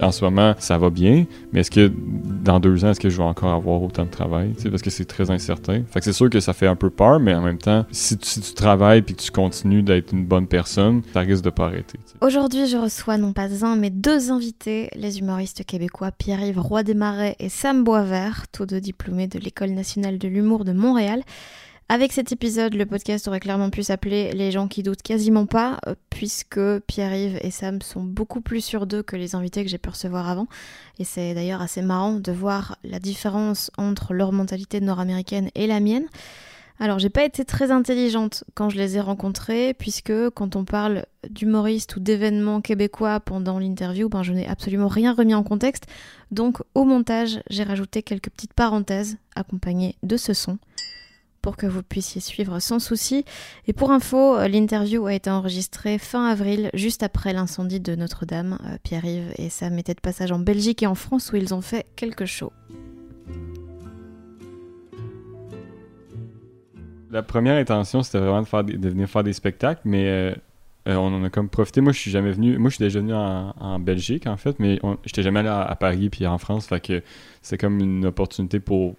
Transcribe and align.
En 0.00 0.10
ce 0.10 0.24
moment, 0.24 0.54
ça 0.58 0.76
va 0.76 0.90
bien, 0.90 1.24
mais 1.52 1.60
est-ce 1.60 1.70
que 1.70 1.90
dans 2.42 2.60
deux 2.60 2.84
ans, 2.84 2.90
est-ce 2.90 3.00
que 3.00 3.08
je 3.08 3.16
vais 3.16 3.24
encore 3.24 3.52
avoir 3.52 3.82
autant 3.82 4.04
de 4.04 4.10
travail? 4.10 4.54
Parce 4.70 4.82
que 4.82 4.90
c'est 4.90 5.04
très 5.04 5.30
incertain. 5.30 5.82
Fait 5.90 6.02
c'est 6.02 6.12
sûr 6.12 6.28
que 6.28 6.40
ça 6.40 6.52
fait 6.52 6.66
un 6.66 6.76
peu 6.76 6.90
peur, 6.90 7.20
mais 7.20 7.34
en 7.34 7.42
même 7.42 7.58
temps, 7.58 7.86
si 7.90 8.18
tu, 8.18 8.40
travailles 8.54 9.02
puis 9.02 9.14
que 9.14 9.22
tu 9.22 9.30
continues 9.30 9.82
d'être 9.82 10.12
une 10.12 10.24
bonne 10.24 10.46
personne, 10.46 11.02
ça 11.12 11.20
risque 11.20 11.44
de 11.44 11.50
pas 11.50 11.66
arrêter. 11.66 11.98
Aujourd'hui, 12.20 12.66
je 12.66 12.76
reçois 12.76 13.18
non 13.18 13.32
pas 13.32 13.64
un, 13.64 13.76
mais 13.76 13.90
deux 13.90 14.30
invités, 14.30 14.90
les 14.94 15.18
humoristes 15.18 15.64
québécois 15.64 16.10
Pierre-Yves 16.10 16.60
Roy 16.60 16.82
Desmarais 16.82 17.36
et 17.38 17.48
Sam 17.48 17.84
Boisvert, 17.84 18.46
tous 18.52 18.66
deux 18.66 18.80
diplômés 18.80 19.28
de 19.28 19.38
l'École 19.38 19.70
nationale 19.70 20.18
de 20.18 20.28
l'humour 20.28 20.64
de 20.64 20.72
Montréal. 20.72 21.22
Avec 21.90 22.12
cet 22.12 22.32
épisode, 22.32 22.74
le 22.74 22.86
podcast 22.86 23.28
aurait 23.28 23.40
clairement 23.40 23.68
pu 23.68 23.82
s'appeler 23.82 24.32
Les 24.32 24.50
gens 24.50 24.68
qui 24.68 24.82
doutent 24.82 25.02
quasiment 25.02 25.44
pas, 25.44 25.78
euh, 25.86 25.94
puisque 26.08 26.58
Pierre-Yves 26.86 27.38
et 27.42 27.50
Sam 27.50 27.82
sont 27.82 28.02
beaucoup 28.02 28.40
plus 28.40 28.64
sûrs 28.64 28.86
d'eux 28.86 29.02
que 29.02 29.16
les 29.16 29.34
invités 29.34 29.62
que 29.62 29.70
j'ai 29.70 29.76
pu 29.76 29.90
recevoir 29.90 30.30
avant. 30.30 30.46
Et 30.98 31.04
c'est 31.04 31.34
d'ailleurs 31.34 31.60
assez 31.60 31.82
marrant 31.82 32.14
de 32.14 32.32
voir 32.32 32.78
la 32.84 32.98
différence 32.98 33.70
entre 33.76 34.14
leur 34.14 34.32
mentalité 34.32 34.80
nord-américaine 34.80 35.50
et 35.54 35.66
la 35.66 35.78
mienne. 35.80 36.06
Alors, 36.80 36.98
j'ai 36.98 37.10
pas 37.10 37.24
été 37.24 37.44
très 37.44 37.70
intelligente 37.70 38.44
quand 38.54 38.70
je 38.70 38.78
les 38.78 38.96
ai 38.96 39.00
rencontrés, 39.00 39.74
puisque 39.74 40.30
quand 40.30 40.56
on 40.56 40.64
parle 40.64 41.04
d'humoristes 41.28 41.96
ou 41.96 42.00
d'événements 42.00 42.62
québécois 42.62 43.20
pendant 43.20 43.58
l'interview, 43.58 44.08
ben 44.08 44.22
je 44.22 44.32
n'ai 44.32 44.48
absolument 44.48 44.88
rien 44.88 45.12
remis 45.12 45.34
en 45.34 45.42
contexte. 45.42 45.84
Donc, 46.30 46.62
au 46.74 46.84
montage, 46.84 47.40
j'ai 47.50 47.62
rajouté 47.62 48.02
quelques 48.02 48.30
petites 48.30 48.54
parenthèses 48.54 49.18
accompagnées 49.36 49.96
de 50.02 50.16
ce 50.16 50.32
son 50.32 50.58
pour 51.44 51.58
que 51.58 51.66
vous 51.66 51.82
puissiez 51.82 52.22
suivre 52.22 52.58
sans 52.58 52.78
souci. 52.78 53.26
Et 53.66 53.74
pour 53.74 53.90
info, 53.90 54.38
euh, 54.38 54.48
l'interview 54.48 55.04
a 55.04 55.12
été 55.12 55.28
enregistrée 55.28 55.98
fin 55.98 56.24
avril, 56.26 56.70
juste 56.72 57.02
après 57.02 57.34
l'incendie 57.34 57.80
de 57.80 57.94
Notre-Dame. 57.94 58.58
Euh, 58.64 58.78
Pierre-Yves 58.82 59.34
et 59.36 59.50
Sam 59.50 59.78
étaient 59.78 59.92
de 59.92 60.00
passage 60.00 60.32
en 60.32 60.38
Belgique 60.38 60.82
et 60.82 60.86
en 60.86 60.94
France 60.94 61.32
où 61.32 61.36
ils 61.36 61.52
ont 61.52 61.60
fait 61.60 61.84
quelques 61.96 62.24
shows. 62.24 62.50
La 67.10 67.22
première 67.22 67.58
intention, 67.58 68.02
c'était 68.02 68.20
vraiment 68.20 68.62
de, 68.62 68.88
venir 68.88 69.06
faire 69.06 69.22
des 69.22 69.34
spectacles, 69.34 69.82
mais 69.84 70.06
euh, 70.08 70.34
on 70.86 71.12
en 71.12 71.24
a 71.24 71.28
comme 71.28 71.50
profité. 71.50 71.82
Moi, 71.82 71.92
je 71.92 71.98
suis 71.98 72.10
jamais 72.10 72.32
venu. 72.32 72.56
Moi, 72.56 72.70
je 72.70 72.76
suis 72.76 72.84
déjà 72.84 73.00
venu 73.00 73.12
en, 73.12 73.78
Belgique, 73.80 74.26
en 74.26 74.38
fait, 74.38 74.58
mais 74.58 74.80
j'étais 75.04 75.22
jamais 75.22 75.40
allé 75.40 75.50
à, 75.50 75.60
à 75.60 75.76
Paris 75.76 76.08
puis 76.08 76.26
en 76.26 76.38
France. 76.38 76.68
Fait 76.68 77.04
c'est 77.42 77.58
comme 77.58 77.80
une 77.80 78.06
opportunité 78.06 78.60
pour 78.60 78.96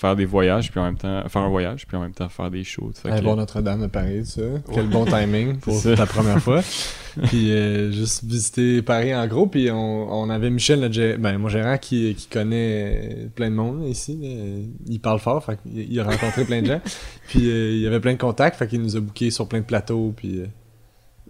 faire 0.00 0.16
des 0.16 0.24
voyages, 0.24 0.70
puis 0.70 0.80
en 0.80 0.84
même 0.84 0.96
temps. 0.96 1.28
faire 1.28 1.42
un 1.42 1.48
voyage, 1.50 1.86
puis 1.86 1.94
en 1.96 2.00
même 2.00 2.12
temps 2.14 2.28
faire 2.30 2.50
des 2.50 2.64
shows. 2.64 2.90
Aller 3.04 3.18
que- 3.18 3.24
voir 3.24 3.36
Notre-Dame 3.36 3.82
de 3.82 3.86
Paris, 3.86 4.24
ça. 4.24 4.40
Quel 4.72 4.88
bon 4.88 5.04
timing 5.04 5.56
pour 5.60 5.82
ta 5.82 6.06
première 6.06 6.40
fois. 6.40 6.62
puis 7.24 7.52
euh, 7.52 7.92
juste 7.92 8.24
visiter 8.24 8.80
Paris 8.80 9.14
en 9.14 9.26
gros. 9.26 9.46
Puis 9.46 9.70
on, 9.70 10.10
on 10.10 10.30
avait 10.30 10.48
Michel, 10.48 10.80
notre 10.80 11.16
ben, 11.18 11.36
mon 11.36 11.48
gérant, 11.48 11.76
qui, 11.76 12.14
qui 12.14 12.28
connaît 12.28 13.28
plein 13.34 13.50
de 13.50 13.54
monde 13.56 13.84
ici. 13.86 14.16
là. 14.22 14.62
Il 14.86 15.00
parle 15.00 15.18
fort, 15.18 15.44
fait 15.44 15.58
il 15.66 16.00
a 16.00 16.04
rencontré 16.04 16.44
plein 16.46 16.62
de 16.62 16.66
gens. 16.68 16.80
Puis 17.28 17.50
euh, 17.50 17.72
il 17.72 17.80
y 17.80 17.86
avait 17.86 18.00
plein 18.00 18.14
de 18.14 18.18
contacts, 18.18 18.56
fait 18.56 18.68
qu'il 18.68 18.80
nous 18.80 18.96
a 18.96 19.00
bookés 19.00 19.30
sur 19.30 19.46
plein 19.48 19.60
de 19.60 19.64
plateaux. 19.66 20.14
Puis 20.16 20.40
euh, 20.40 20.46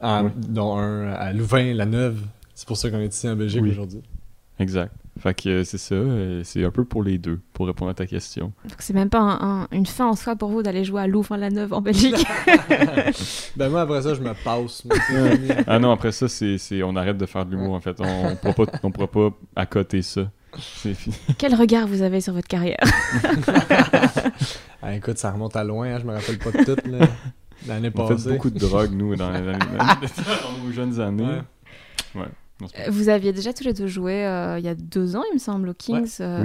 en- 0.00 0.24
Ouais. 0.26 0.30
dont 0.48 0.76
un 0.76 1.08
à 1.12 1.32
Louvain, 1.32 1.74
la 1.74 1.86
Neuve. 1.86 2.20
C'est 2.54 2.68
pour 2.68 2.76
ça 2.76 2.88
qu'on 2.90 3.00
est 3.00 3.12
ici 3.14 3.28
en 3.28 3.34
Belgique 3.36 3.62
Oui. 3.62 3.70
aujourd'hui. 3.72 4.02
Exact. 4.60 4.92
Fait 5.20 5.34
que 5.34 5.48
euh, 5.50 5.64
c'est 5.64 5.76
ça. 5.78 5.94
euh, 5.94 6.40
c'est 6.44 6.64
un 6.64 6.70
peu 6.70 6.84
pour 6.84 7.02
les 7.02 7.18
deux, 7.18 7.40
pour 7.52 7.66
répondre 7.66 7.90
à 7.90 7.94
ta 7.94 8.06
question. 8.06 8.52
Donc 8.64 8.76
c'est 8.78 8.94
même 8.94 9.10
pas 9.10 9.18
un- 9.20 9.62
un- 9.62 9.68
une 9.70 9.84
fin 9.86 10.06
en 10.06 10.14
soi 10.16 10.34
pour 10.34 10.48
vous 10.48 10.62
d'aller 10.62 10.82
jouer 10.84 11.02
à 11.02 11.06
Louvain-la-Neuve 11.06 11.72
en 11.74 11.82
Belgique. 11.82 12.26
ben 13.56 13.68
moi 13.68 13.82
après 13.82 14.02
ça, 14.02 14.14
je 14.14 14.20
me 14.20 14.32
passe. 14.44 14.82
Ah 15.66 15.78
non, 15.78 15.90
après 15.92 16.12
ça, 16.12 16.26
c'est, 16.28 16.56
c'est- 16.58 16.82
on 16.82 16.96
arrête 16.96 17.18
de 17.18 17.26
faire 17.26 17.44
de 17.44 17.50
l'humour, 17.50 17.74
en 17.74 17.80
fait. 17.80 17.96
On, 18.00 18.28
on 18.32 18.36
pourra 18.36 18.54
pas, 18.54 18.78
on 18.82 18.90
pourra 18.90 19.06
pas 19.08 19.30
accoter 19.56 20.02
ça. 20.02 20.30
C'est 20.58 20.94
fini. 20.94 21.14
Quel 21.38 21.54
regard 21.54 21.86
vous 21.86 22.02
avez 22.02 22.20
sur 22.20 22.32
votre 22.32 22.48
carrière? 22.48 22.80
Ah, 24.82 24.94
écoute, 24.94 25.18
ça 25.18 25.30
remonte 25.30 25.56
à 25.56 25.62
loin, 25.64 25.88
hein, 25.94 25.98
je 26.00 26.06
me 26.06 26.14
rappelle 26.14 26.38
pas 26.38 26.50
de 26.52 26.64
tout. 26.64 26.90
là. 26.90 27.06
L'année 27.68 27.90
On 27.94 28.06
fait 28.08 28.14
passée. 28.14 28.30
beaucoup 28.30 28.48
de 28.48 28.58
drogue, 28.58 28.92
nous, 28.94 29.14
dans, 29.14 29.30
les- 29.30 29.40
dans 29.40 29.52
les- 29.52 29.58
dans 29.58 30.64
nos 30.64 30.72
jeunes 30.72 30.98
années. 31.00 31.22
Ouais. 32.14 32.22
Ouais. 32.22 32.28
Euh, 32.78 32.90
Vous 32.90 33.08
aviez 33.08 33.32
déjà 33.32 33.52
tous 33.52 33.64
les 33.64 33.72
deux 33.72 33.86
joué 33.86 34.24
euh, 34.26 34.58
il 34.58 34.64
y 34.64 34.68
a 34.68 34.74
deux 34.74 35.16
ans, 35.16 35.22
il 35.30 35.34
me 35.34 35.38
semble, 35.38 35.68
au 35.70 35.74
Kings. 35.74 36.16
euh, 36.20 36.44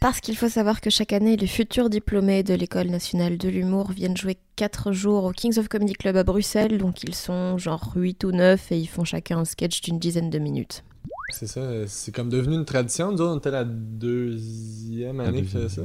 Parce 0.00 0.20
qu'il 0.20 0.36
faut 0.36 0.48
savoir 0.48 0.80
que 0.80 0.88
chaque 0.90 1.12
année, 1.12 1.36
les 1.36 1.46
futurs 1.46 1.90
diplômés 1.90 2.42
de 2.42 2.54
l'École 2.54 2.88
nationale 2.88 3.36
de 3.38 3.48
l'humour 3.48 3.92
viennent 3.92 4.16
jouer 4.16 4.38
quatre 4.56 4.92
jours 4.92 5.24
au 5.24 5.32
Kings 5.32 5.58
of 5.58 5.68
Comedy 5.68 5.92
Club 5.92 6.16
à 6.16 6.24
Bruxelles. 6.24 6.78
Donc 6.78 7.02
ils 7.02 7.14
sont 7.14 7.58
genre 7.58 7.92
8 7.94 8.24
ou 8.24 8.32
9 8.32 8.72
et 8.72 8.78
ils 8.78 8.88
font 8.88 9.04
chacun 9.04 9.38
un 9.38 9.44
sketch 9.44 9.80
d'une 9.82 9.98
dizaine 9.98 10.30
de 10.30 10.38
minutes. 10.38 10.84
C'est 11.32 11.46
ça, 11.46 11.86
c'est 11.86 12.12
comme 12.12 12.28
devenu 12.28 12.56
une 12.56 12.64
tradition. 12.64 13.12
Nous 13.12 13.22
on 13.22 13.38
était 13.38 13.50
la 13.52 13.64
deuxième 13.64 15.20
année 15.20 15.42
faisait 15.42 15.68
ça. 15.68 15.82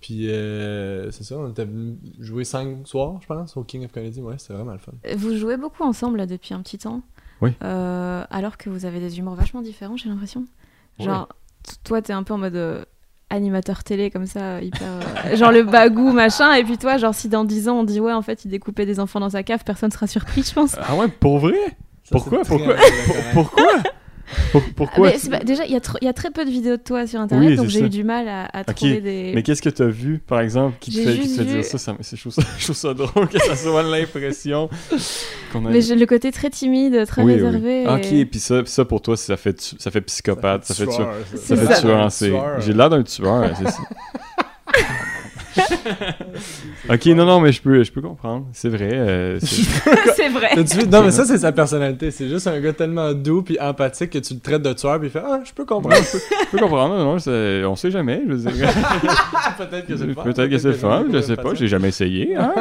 Puis 0.00 0.30
euh, 0.30 1.10
c'est 1.10 1.24
ça, 1.24 1.36
on 1.36 1.50
était 1.50 1.66
venu 1.66 1.98
jouer 2.18 2.44
cinq 2.44 2.86
soirs, 2.86 3.18
je 3.20 3.26
pense, 3.26 3.56
au 3.56 3.64
King 3.64 3.84
of 3.84 3.92
Comedy. 3.92 4.20
Ouais, 4.22 4.36
c'était 4.38 4.54
vraiment 4.54 4.72
le 4.72 4.78
fun. 4.78 4.92
Vous 5.16 5.36
jouez 5.36 5.56
beaucoup 5.58 5.82
ensemble 5.84 6.16
là, 6.18 6.26
depuis 6.26 6.54
un 6.54 6.62
petit 6.62 6.78
temps. 6.78 7.02
Oui. 7.40 7.52
Euh, 7.64 8.24
alors 8.30 8.56
que 8.56 8.68
vous 8.70 8.84
avez 8.84 9.00
des 9.00 9.18
humours 9.18 9.34
vachement 9.34 9.62
différents, 9.62 9.96
j'ai 9.96 10.08
l'impression. 10.08 10.44
Genre, 10.98 11.28
toi, 11.84 12.02
t'es 12.02 12.12
un 12.12 12.22
peu 12.22 12.34
en 12.34 12.38
mode 12.38 12.56
euh, 12.56 12.84
animateur 13.30 13.82
télé, 13.84 14.10
comme 14.10 14.26
ça, 14.26 14.60
hyper. 14.60 14.82
euh, 15.26 15.36
genre 15.36 15.52
le 15.52 15.62
bagou, 15.62 16.12
machin. 16.12 16.52
Et 16.54 16.64
puis 16.64 16.76
toi, 16.78 16.98
genre, 16.98 17.14
si 17.14 17.28
dans 17.28 17.44
10 17.44 17.68
ans 17.68 17.78
on 17.80 17.84
dit 17.84 18.00
ouais, 18.00 18.12
en 18.12 18.22
fait, 18.22 18.44
il 18.44 18.48
découpait 18.50 18.86
des 18.86 19.00
enfants 19.00 19.20
dans 19.20 19.30
sa 19.30 19.42
cave, 19.42 19.62
personne 19.64 19.90
sera 19.90 20.06
surpris, 20.06 20.42
je 20.42 20.52
pense. 20.52 20.76
Ah 20.80 20.94
ouais, 20.96 21.08
pour 21.08 21.38
vrai? 21.38 21.54
Ça, 22.04 22.10
Pourquoi? 22.12 22.40
Pourquoi? 22.44 22.74
Pourquoi? 23.32 23.72
Pour- 24.52 24.62
pourquoi? 24.76 25.08
Ah, 25.08 25.10
mais 25.12 25.18
c'est 25.18 25.30
pas- 25.30 25.38
déjà, 25.40 25.64
il 25.64 25.72
y, 25.72 25.76
a 25.76 25.80
tr- 25.80 25.96
il 26.00 26.04
y 26.04 26.08
a 26.08 26.12
très 26.12 26.30
peu 26.30 26.44
de 26.44 26.50
vidéos 26.50 26.76
de 26.76 26.82
toi 26.82 27.06
sur 27.06 27.20
internet, 27.20 27.50
Oui, 27.50 27.56
donc 27.56 27.66
j'ai 27.66 27.80
eu 27.80 27.88
du 27.88 28.04
mal 28.04 28.28
à, 28.28 28.44
à 28.44 28.60
Ok, 28.60 28.74
trouver 28.76 29.00
des. 29.00 29.32
Mais 29.34 29.42
qu'est-ce 29.42 29.62
que 29.62 29.68
t'as 29.70 29.86
vu, 29.86 30.18
par 30.18 30.40
exemple, 30.40 30.76
qui 30.80 30.90
te 30.90 30.96
J'ai 30.96 31.04
fait, 31.04 31.12
qui 31.14 31.18
te 31.18 31.22
juste 31.24 31.36
fait 31.38 31.44
vu- 31.44 31.54
dire 31.56 31.64
ça? 31.64 31.78
ça, 31.78 31.96
je, 32.00 32.16
trouve 32.20 32.32
ça 32.32 32.42
je 32.58 32.64
trouve 32.64 32.76
ça 32.76 32.94
drôle 32.94 33.28
que 33.28 33.38
ça 33.38 33.56
soit 33.56 33.82
l'impression 33.82 34.68
qu'on 35.52 35.66
a... 35.66 35.70
Mais 35.70 35.80
j'ai 35.80 35.96
le 35.96 36.06
côté 36.06 36.30
très 36.32 36.50
timide, 36.50 37.04
très 37.06 37.22
Oui, 37.22 37.32
oui. 37.34 37.42
réservé. 37.42 37.86
Ok, 37.88 38.12
et- 38.12 38.24
puis 38.26 38.40
ça, 38.40 38.62
ça 38.66 38.84
pour 38.84 39.02
toi, 39.02 39.16
ça 39.16 39.36
fait, 39.36 39.54
tu- 39.54 39.76
ça 39.78 39.90
fait 39.90 40.00
psychopathe, 40.02 40.64
ça 40.64 40.74
fait, 40.74 40.86
tueur. 40.86 41.12
Ça 41.34 41.56
fait 41.56 41.66
ça. 41.66 41.80
tueur, 41.80 42.12
c'est- 42.12 42.28
Tueur. 42.28 42.60
J'ai 42.60 42.72
l'air 42.72 42.90
d'un 42.90 43.02
tueur, 43.02 43.50
c'est 43.58 43.70
ça. 43.70 43.82
ok, 46.88 47.06
non, 47.06 47.24
non, 47.26 47.40
mais 47.40 47.52
je 47.52 47.60
peux, 47.62 47.82
je 47.82 47.90
peux 47.92 48.00
comprendre. 48.00 48.46
C'est 48.52 48.68
vrai. 48.68 48.90
euh, 48.92 49.38
c'est- 49.40 49.62
c'est 50.16 50.28
vrai. 50.28 50.50
T'as-tu 50.54 50.78
vu? 50.78 50.86
Non, 50.88 51.02
mais 51.02 51.10
ça, 51.10 51.24
c'est 51.24 51.38
sa 51.38 51.52
personnalité. 51.52 52.10
C'est 52.10 52.28
juste 52.28 52.46
un 52.46 52.58
gars 52.60 52.72
tellement 52.72 53.12
doux 53.12 53.42
puis 53.42 53.58
empathique 53.60 54.10
que 54.10 54.18
tu 54.18 54.34
le 54.34 54.40
traites 54.40 54.62
de 54.62 54.72
tueur 54.72 54.98
puis 54.98 55.08
il 55.08 55.10
fait 55.10 55.22
Ah, 55.24 55.40
je 55.44 55.52
peux 55.52 55.64
comprendre. 55.64 55.96
je 55.96 56.50
peux 56.50 56.58
comprendre, 56.58 56.96
non, 56.96 57.04
non, 57.04 57.18
c'est- 57.18 57.64
on 57.64 57.76
sait 57.76 57.90
jamais. 57.90 58.22
Je 58.26 58.32
veux 58.32 58.50
dire. 58.52 58.68
Peut-être 59.58 59.86
que 59.86 59.96
c'est 59.96 60.06
le 60.06 60.14
fun. 60.14 60.22
Peut-être 60.22 60.48
que 60.50 60.58
c'est 60.58 60.68
le 60.68 60.74
fun, 60.74 61.04
je 61.12 61.20
sais 61.20 61.36
pas, 61.36 61.54
j'ai 61.54 61.68
jamais 61.68 61.88
essayé. 61.88 62.36
hein. 62.36 62.52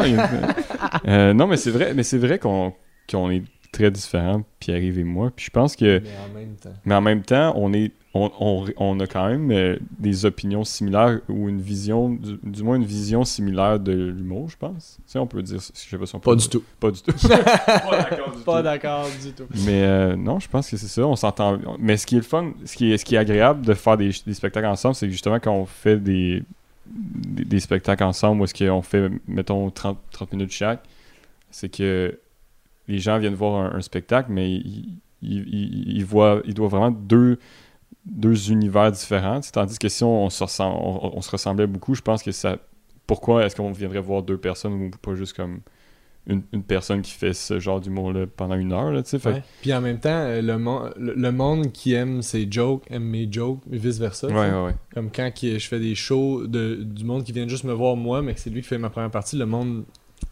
Euh, 1.08 1.34
non, 1.34 1.48
mais 1.48 1.58
c'est 1.58 1.72
vrai, 1.72 1.94
mais 1.96 2.04
c'est 2.04 2.18
vrai 2.18 2.40
qu'on 2.40 2.74
qu'on 3.10 3.32
est 3.32 3.42
très 3.72 3.92
différents, 3.92 4.44
Pierre-Yves 4.60 5.00
et 5.00 5.04
moi. 5.04 5.32
Puis 5.36 5.46
je 5.46 5.52
pense 5.52 5.76
que. 5.76 6.02
Mais 6.04 6.10
en 6.30 6.34
même 6.34 6.56
temps. 6.56 6.74
Mais 6.86 6.96
en 6.96 7.02
même 7.02 7.22
temps, 7.24 7.54
on 7.56 7.74
est. 7.74 7.92
On, 8.16 8.32
on- 8.40 8.66
on 8.78 9.00
a 9.02 9.06
quand 9.06 9.28
même 9.30 9.52
euh, 9.52 9.78
des 10.00 10.26
opinions 10.26 10.64
similaires 10.64 11.20
ou 11.30 11.48
une 11.48 11.62
vision, 11.62 12.10
du, 12.10 12.40
du 12.42 12.64
moins 12.64 12.76
une 12.78 12.84
vision 12.84 13.24
similaire 13.24 13.80
de 13.80 13.92
l'humour, 13.92 14.50
je 14.50 14.58
pense. 14.58 14.98
Tu 15.06 15.12
sais, 15.12 15.20
on 15.20 15.28
peut 15.28 15.44
dire, 15.44 15.60
je 15.60 15.80
sais 15.80 15.96
pas 15.96 16.08
si 16.08 16.16
on 16.16 16.20
peut 16.20 16.32
Pas 16.32 16.36
dire- 16.36 16.50
du 16.50 16.58
tout. 16.58 16.64
Pas 16.80 16.90
du 16.90 17.02
tout. 17.04 17.12
pas 17.28 17.98
d'accord 18.10 18.32
du 18.36 18.44
Pas 18.44 18.58
tout. 18.58 18.64
d'accord 18.64 19.06
du 19.24 19.32
tout. 19.34 19.44
Mais 19.64 19.84
euh, 19.84 20.16
non, 20.16 20.40
je 20.40 20.48
pense 20.50 20.72
que 20.72 20.76
c'est 20.76 20.88
ça, 20.88 21.06
on 21.06 21.16
s'entend. 21.16 21.60
Mais 21.78 21.98
ce 21.98 22.08
qui 22.08 22.16
est 22.16 22.20
le 22.20 22.24
fun, 22.24 22.52
ce 22.66 22.76
qui 22.76 22.92
est, 22.92 22.98
ce 22.98 23.06
qui 23.06 23.14
est 23.14 23.20
agréable 23.20 23.64
de 23.64 23.76
faire 23.76 23.96
des, 23.96 24.10
des 24.26 24.34
spectacles 24.34 24.66
ensemble, 24.68 24.96
c'est 24.96 25.06
que 25.06 25.12
justement 25.12 25.40
quand 25.40 25.54
on 25.54 25.68
fait 25.68 25.98
des, 25.98 26.42
des, 26.88 27.46
des 27.46 27.60
spectacles 27.60 28.04
ensemble, 28.06 28.42
où 28.42 28.46
est-ce 28.46 28.56
qu'on 28.56 28.82
fait, 28.82 29.12
mettons, 29.28 29.70
30, 29.70 30.00
30 30.12 30.34
minutes 30.34 30.52
chaque, 30.52 30.82
c'est 31.52 31.70
que 31.70 32.18
les 32.90 33.00
gens 33.00 33.18
viennent 33.20 33.36
voir 33.36 33.62
un, 33.64 33.78
un 33.78 33.82
spectacle, 33.82 34.32
mais 34.32 34.52
ils, 34.52 35.00
ils, 35.22 35.48
ils- 35.48 35.98
ils 35.98 36.06
voient, 36.06 36.42
ils 36.46 36.54
doivent 36.54 36.72
vraiment 36.72 36.92
deux, 36.92 37.38
deux 38.06 38.52
univers 38.52 38.92
différents. 38.92 39.40
Tandis 39.54 39.78
que 39.80 39.90
si 39.90 40.04
on, 40.04 40.26
on 40.26 40.30
se 40.30 40.44
ressemble- 40.44 40.78
on- 40.82 41.18
on 41.18 41.22
se 41.22 41.32
ressemblait 41.32 41.68
beaucoup, 41.68 41.96
je 41.96 42.02
pense 42.02 42.24
que 42.24 42.32
ça. 42.32 42.58
Pourquoi 43.08 43.46
est-ce 43.46 43.56
qu'on 43.56 43.72
viendrait 43.72 44.02
voir 44.02 44.22
deux 44.24 44.38
personnes 44.38 44.74
ou 44.74 44.92
pas 45.02 45.16
juste 45.16 45.34
comme 45.36 45.62
une, 46.28 46.44
une 46.54 46.62
personne 46.64 47.02
qui 47.02 47.12
fait 47.12 47.34
ce 47.34 47.60
genre 47.60 47.80
d'humour-là 47.82 48.28
pendant 48.28 48.54
une 48.56 48.72
heure, 48.72 48.92
là, 48.92 49.02
tu 49.02 49.10
sais? 49.10 49.20
Fait 49.20 49.30
que- 49.32 49.36
Ouais. 49.38 49.44
Puis 49.62 49.74
en 49.74 49.82
même 49.82 50.00
temps, 50.00 50.10
euh, 50.12 50.42
le, 50.42 50.58
le, 50.98 51.14
le 51.16 51.32
monde 51.32 51.72
qui 51.72 51.94
aime 51.94 52.22
ses 52.22 52.48
jokes 52.52 52.84
aime 52.92 53.04
mes 53.06 53.28
jokes, 53.32 53.62
et 53.72 53.78
vice-versa. 53.78 54.28
Ouais, 54.28 54.34
ouais, 54.52 54.64
ouais. 54.66 54.76
Comme 54.94 55.10
quand 55.12 55.32
je 55.42 55.58
fais 55.68 55.80
des 55.80 55.96
shows 55.96 56.46
de, 56.46 56.76
du 56.84 57.04
monde 57.04 57.24
qui 57.24 57.32
vient 57.32 57.48
juste 57.48 57.64
me 57.64 57.74
voir 57.74 57.96
moi, 57.96 58.22
mais 58.22 58.36
que 58.36 58.40
c'est 58.40 58.52
lui 58.52 58.62
qui 58.62 58.68
fait 58.68 58.78
ma 58.78 58.92
première 58.92 59.10
partie, 59.12 59.38
le 59.38 59.46
monde 59.48 59.86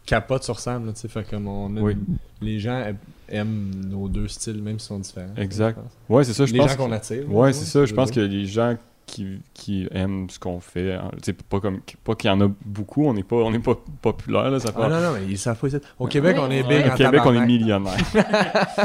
capote 0.08 0.42
sur 0.42 0.58
Sam. 0.58 0.86
Là, 0.86 0.92
tu 0.92 1.00
sais. 1.00 1.08
fait 1.08 1.28
comme 1.28 1.46
on 1.46 1.76
a 1.76 1.80
Oui. 1.80 1.96
les 2.40 2.58
gens 2.58 2.82
aiment- 3.28 3.70
nos 3.88 4.08
deux 4.08 4.26
styles, 4.28 4.62
même 4.62 4.78
s'ils 4.78 4.88
sont 4.88 4.98
différents. 4.98 5.34
Exact. 5.36 5.78
Ouais, 6.08 6.24
c'est 6.24 6.32
ça, 6.32 6.46
je 6.46 6.52
les 6.52 6.58
pense. 6.58 6.70
gens 6.70 6.76
qu'on 6.76 6.88
que- 6.88 6.94
attire. 6.94 7.30
Ouais, 7.32 7.52
c'est 7.52 7.66
ça. 7.66 7.84
Je 7.84 7.94
pense 7.94 8.10
dire. 8.10 8.22
que 8.24 8.28
les 8.28 8.46
gens 8.46 8.76
qui, 9.06 9.40
qui 9.54 9.88
aiment 9.92 10.28
ce 10.28 10.38
qu'on 10.38 10.60
fait, 10.60 10.92
hein, 10.92 11.10
sais, 11.22 11.32
pas 11.32 11.60
comme 11.60 11.80
pas 12.04 12.14
qu'il 12.14 12.28
y 12.28 12.30
en 12.30 12.42
a 12.42 12.48
beaucoup, 12.66 13.06
on 13.06 13.14
n'est 13.14 13.22
pas 13.22 13.36
on 13.36 13.50
n'est 13.50 13.58
pas 13.58 13.74
populaire 14.02 14.50
là, 14.50 14.60
ça 14.60 14.68
Ah 14.76 14.82
fait- 14.82 14.88
non, 14.90 15.00
non, 15.00 15.12
mais 15.14 15.26
ils 15.30 15.38
savent 15.38 15.58
pas. 15.58 15.68
Au 15.98 16.06
Québec, 16.06 16.36
Ouais, 16.36 16.42
on 16.46 16.50
est 16.50 16.62
ouais. 16.62 16.82
big 16.82 16.92
Au 16.92 16.94
Québec, 16.96 17.20
on 17.24 17.32
est 17.34 17.46
millionnaire. 17.46 17.96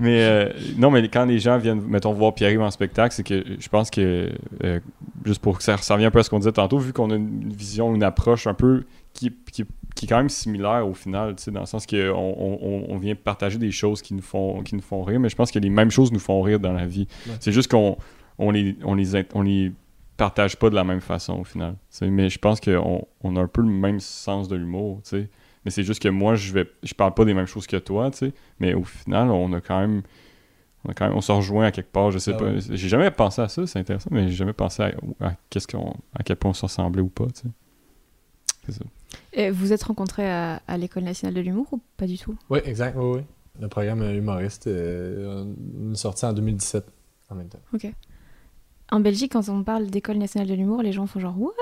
mais 0.00 0.22
euh, 0.24 0.48
non, 0.76 0.90
mais 0.90 1.06
quand 1.08 1.24
les 1.24 1.38
gens 1.38 1.56
viennent, 1.58 1.80
mettons, 1.82 2.12
voir 2.12 2.34
Pierre-Yves 2.34 2.60
en 2.62 2.70
spectacle, 2.72 3.14
c'est 3.14 3.22
que 3.22 3.44
je 3.58 3.68
pense 3.68 3.90
que, 3.90 4.30
euh, 4.64 4.80
juste 5.24 5.40
pour 5.40 5.58
que 5.58 5.62
ça, 5.64 5.76
ça 5.78 5.94
revient 5.94 6.06
un 6.06 6.10
peu 6.10 6.18
à 6.18 6.22
ce 6.24 6.30
qu'on 6.30 6.38
disait 6.38 6.52
tantôt, 6.52 6.78
vu 6.78 6.92
qu'on 6.92 7.10
a 7.10 7.14
une 7.14 7.52
vision, 7.52 7.94
une 7.94 8.02
approche 8.02 8.46
un 8.48 8.54
peu 8.54 8.84
qui, 9.12 9.32
qui, 9.52 9.64
qui 10.02 10.06
est 10.06 10.08
quand 10.08 10.18
même 10.18 10.28
similaire 10.28 10.84
au 10.88 10.94
final, 10.94 11.36
tu 11.36 11.44
sais, 11.44 11.50
dans 11.52 11.60
le 11.60 11.66
sens 11.66 11.86
qu'on 11.86 11.96
on, 12.88 12.96
vient 12.96 13.14
partager 13.14 13.56
des 13.56 13.70
choses 13.70 14.02
qui 14.02 14.14
nous, 14.14 14.22
font, 14.22 14.60
qui 14.64 14.74
nous 14.74 14.82
font 14.82 15.04
rire, 15.04 15.20
mais 15.20 15.28
je 15.28 15.36
pense 15.36 15.52
que 15.52 15.60
les 15.60 15.70
mêmes 15.70 15.92
choses 15.92 16.10
nous 16.10 16.18
font 16.18 16.42
rire 16.42 16.58
dans 16.58 16.72
la 16.72 16.86
vie. 16.86 17.06
Ouais. 17.28 17.34
C'est 17.38 17.52
juste 17.52 17.70
qu'on 17.70 17.96
on 18.36 18.50
les, 18.50 18.76
on 18.82 18.96
les, 18.96 19.24
on 19.32 19.42
les 19.42 19.70
partage 20.16 20.56
pas 20.56 20.70
de 20.70 20.74
la 20.74 20.82
même 20.82 21.00
façon 21.00 21.34
au 21.34 21.44
final. 21.44 21.76
Mais 22.00 22.30
je 22.30 22.38
pense 22.40 22.60
qu'on 22.60 23.06
on 23.22 23.36
a 23.36 23.40
un 23.40 23.46
peu 23.46 23.60
le 23.60 23.68
même 23.68 24.00
sens 24.00 24.48
de 24.48 24.56
l'humour, 24.56 25.02
tu 25.04 25.10
sais. 25.10 25.28
Mais 25.64 25.70
c'est 25.70 25.84
juste 25.84 26.02
que 26.02 26.08
moi, 26.08 26.34
je 26.34 26.52
vais 26.52 26.68
je 26.82 26.94
parle 26.94 27.14
pas 27.14 27.24
des 27.24 27.34
mêmes 27.34 27.46
choses 27.46 27.68
que 27.68 27.76
toi, 27.76 28.10
tu 28.10 28.18
sais. 28.18 28.32
Mais 28.58 28.74
au 28.74 28.82
final, 28.82 29.30
on 29.30 29.52
a 29.52 29.60
quand 29.60 29.78
même. 29.78 30.02
On, 30.84 30.90
a 30.90 30.94
quand 30.94 31.06
même, 31.06 31.16
on 31.16 31.20
se 31.20 31.30
rejoint 31.30 31.66
à 31.66 31.70
quelque 31.70 31.92
part, 31.92 32.10
je 32.10 32.18
sais 32.18 32.32
Ah 32.34 32.38
pas. 32.38 32.46
ouais. 32.46 32.58
J'ai 32.70 32.88
jamais 32.88 33.12
pensé 33.12 33.40
à 33.40 33.46
ça, 33.46 33.64
c'est 33.68 33.78
intéressant, 33.78 34.10
mais 34.10 34.26
j'ai 34.26 34.34
jamais 34.34 34.52
pensé 34.52 34.82
à, 34.82 34.92
à 35.20 35.34
qu'est-ce 35.48 35.68
à 35.76 36.22
quel 36.24 36.34
point 36.34 36.50
on 36.50 36.54
se 36.54 36.62
ressemblait 36.62 37.02
ou 37.02 37.08
pas, 37.08 37.26
tu 37.26 37.42
sais. 37.42 37.48
C'est 38.66 38.72
ça. 38.72 38.84
Et 39.32 39.50
vous 39.50 39.72
êtes 39.72 39.82
rencontrés 39.82 40.30
à, 40.30 40.60
à 40.68 40.76
l'École 40.76 41.04
nationale 41.04 41.34
de 41.34 41.40
l'humour 41.40 41.66
ou 41.72 41.80
pas 41.96 42.06
du 42.06 42.18
tout? 42.18 42.36
Oui, 42.50 42.60
exact. 42.64 42.96
Oui, 42.98 43.18
oui. 43.18 43.22
Le 43.60 43.68
programme 43.68 44.02
euh, 44.02 44.14
humoriste 44.16 44.66
euh, 44.66 45.44
une 45.80 45.96
sortie 45.96 46.24
en 46.24 46.32
2017 46.32 46.84
en 47.30 47.34
même 47.34 47.48
temps. 47.48 47.58
En 48.90 49.00
Belgique, 49.00 49.32
quand 49.32 49.48
on 49.48 49.62
parle 49.62 49.86
d'École 49.86 50.18
nationale 50.18 50.48
de 50.48 50.54
l'humour, 50.54 50.82
les 50.82 50.92
gens 50.92 51.06
font 51.06 51.18
genre 51.18 51.34
What? 51.40 51.52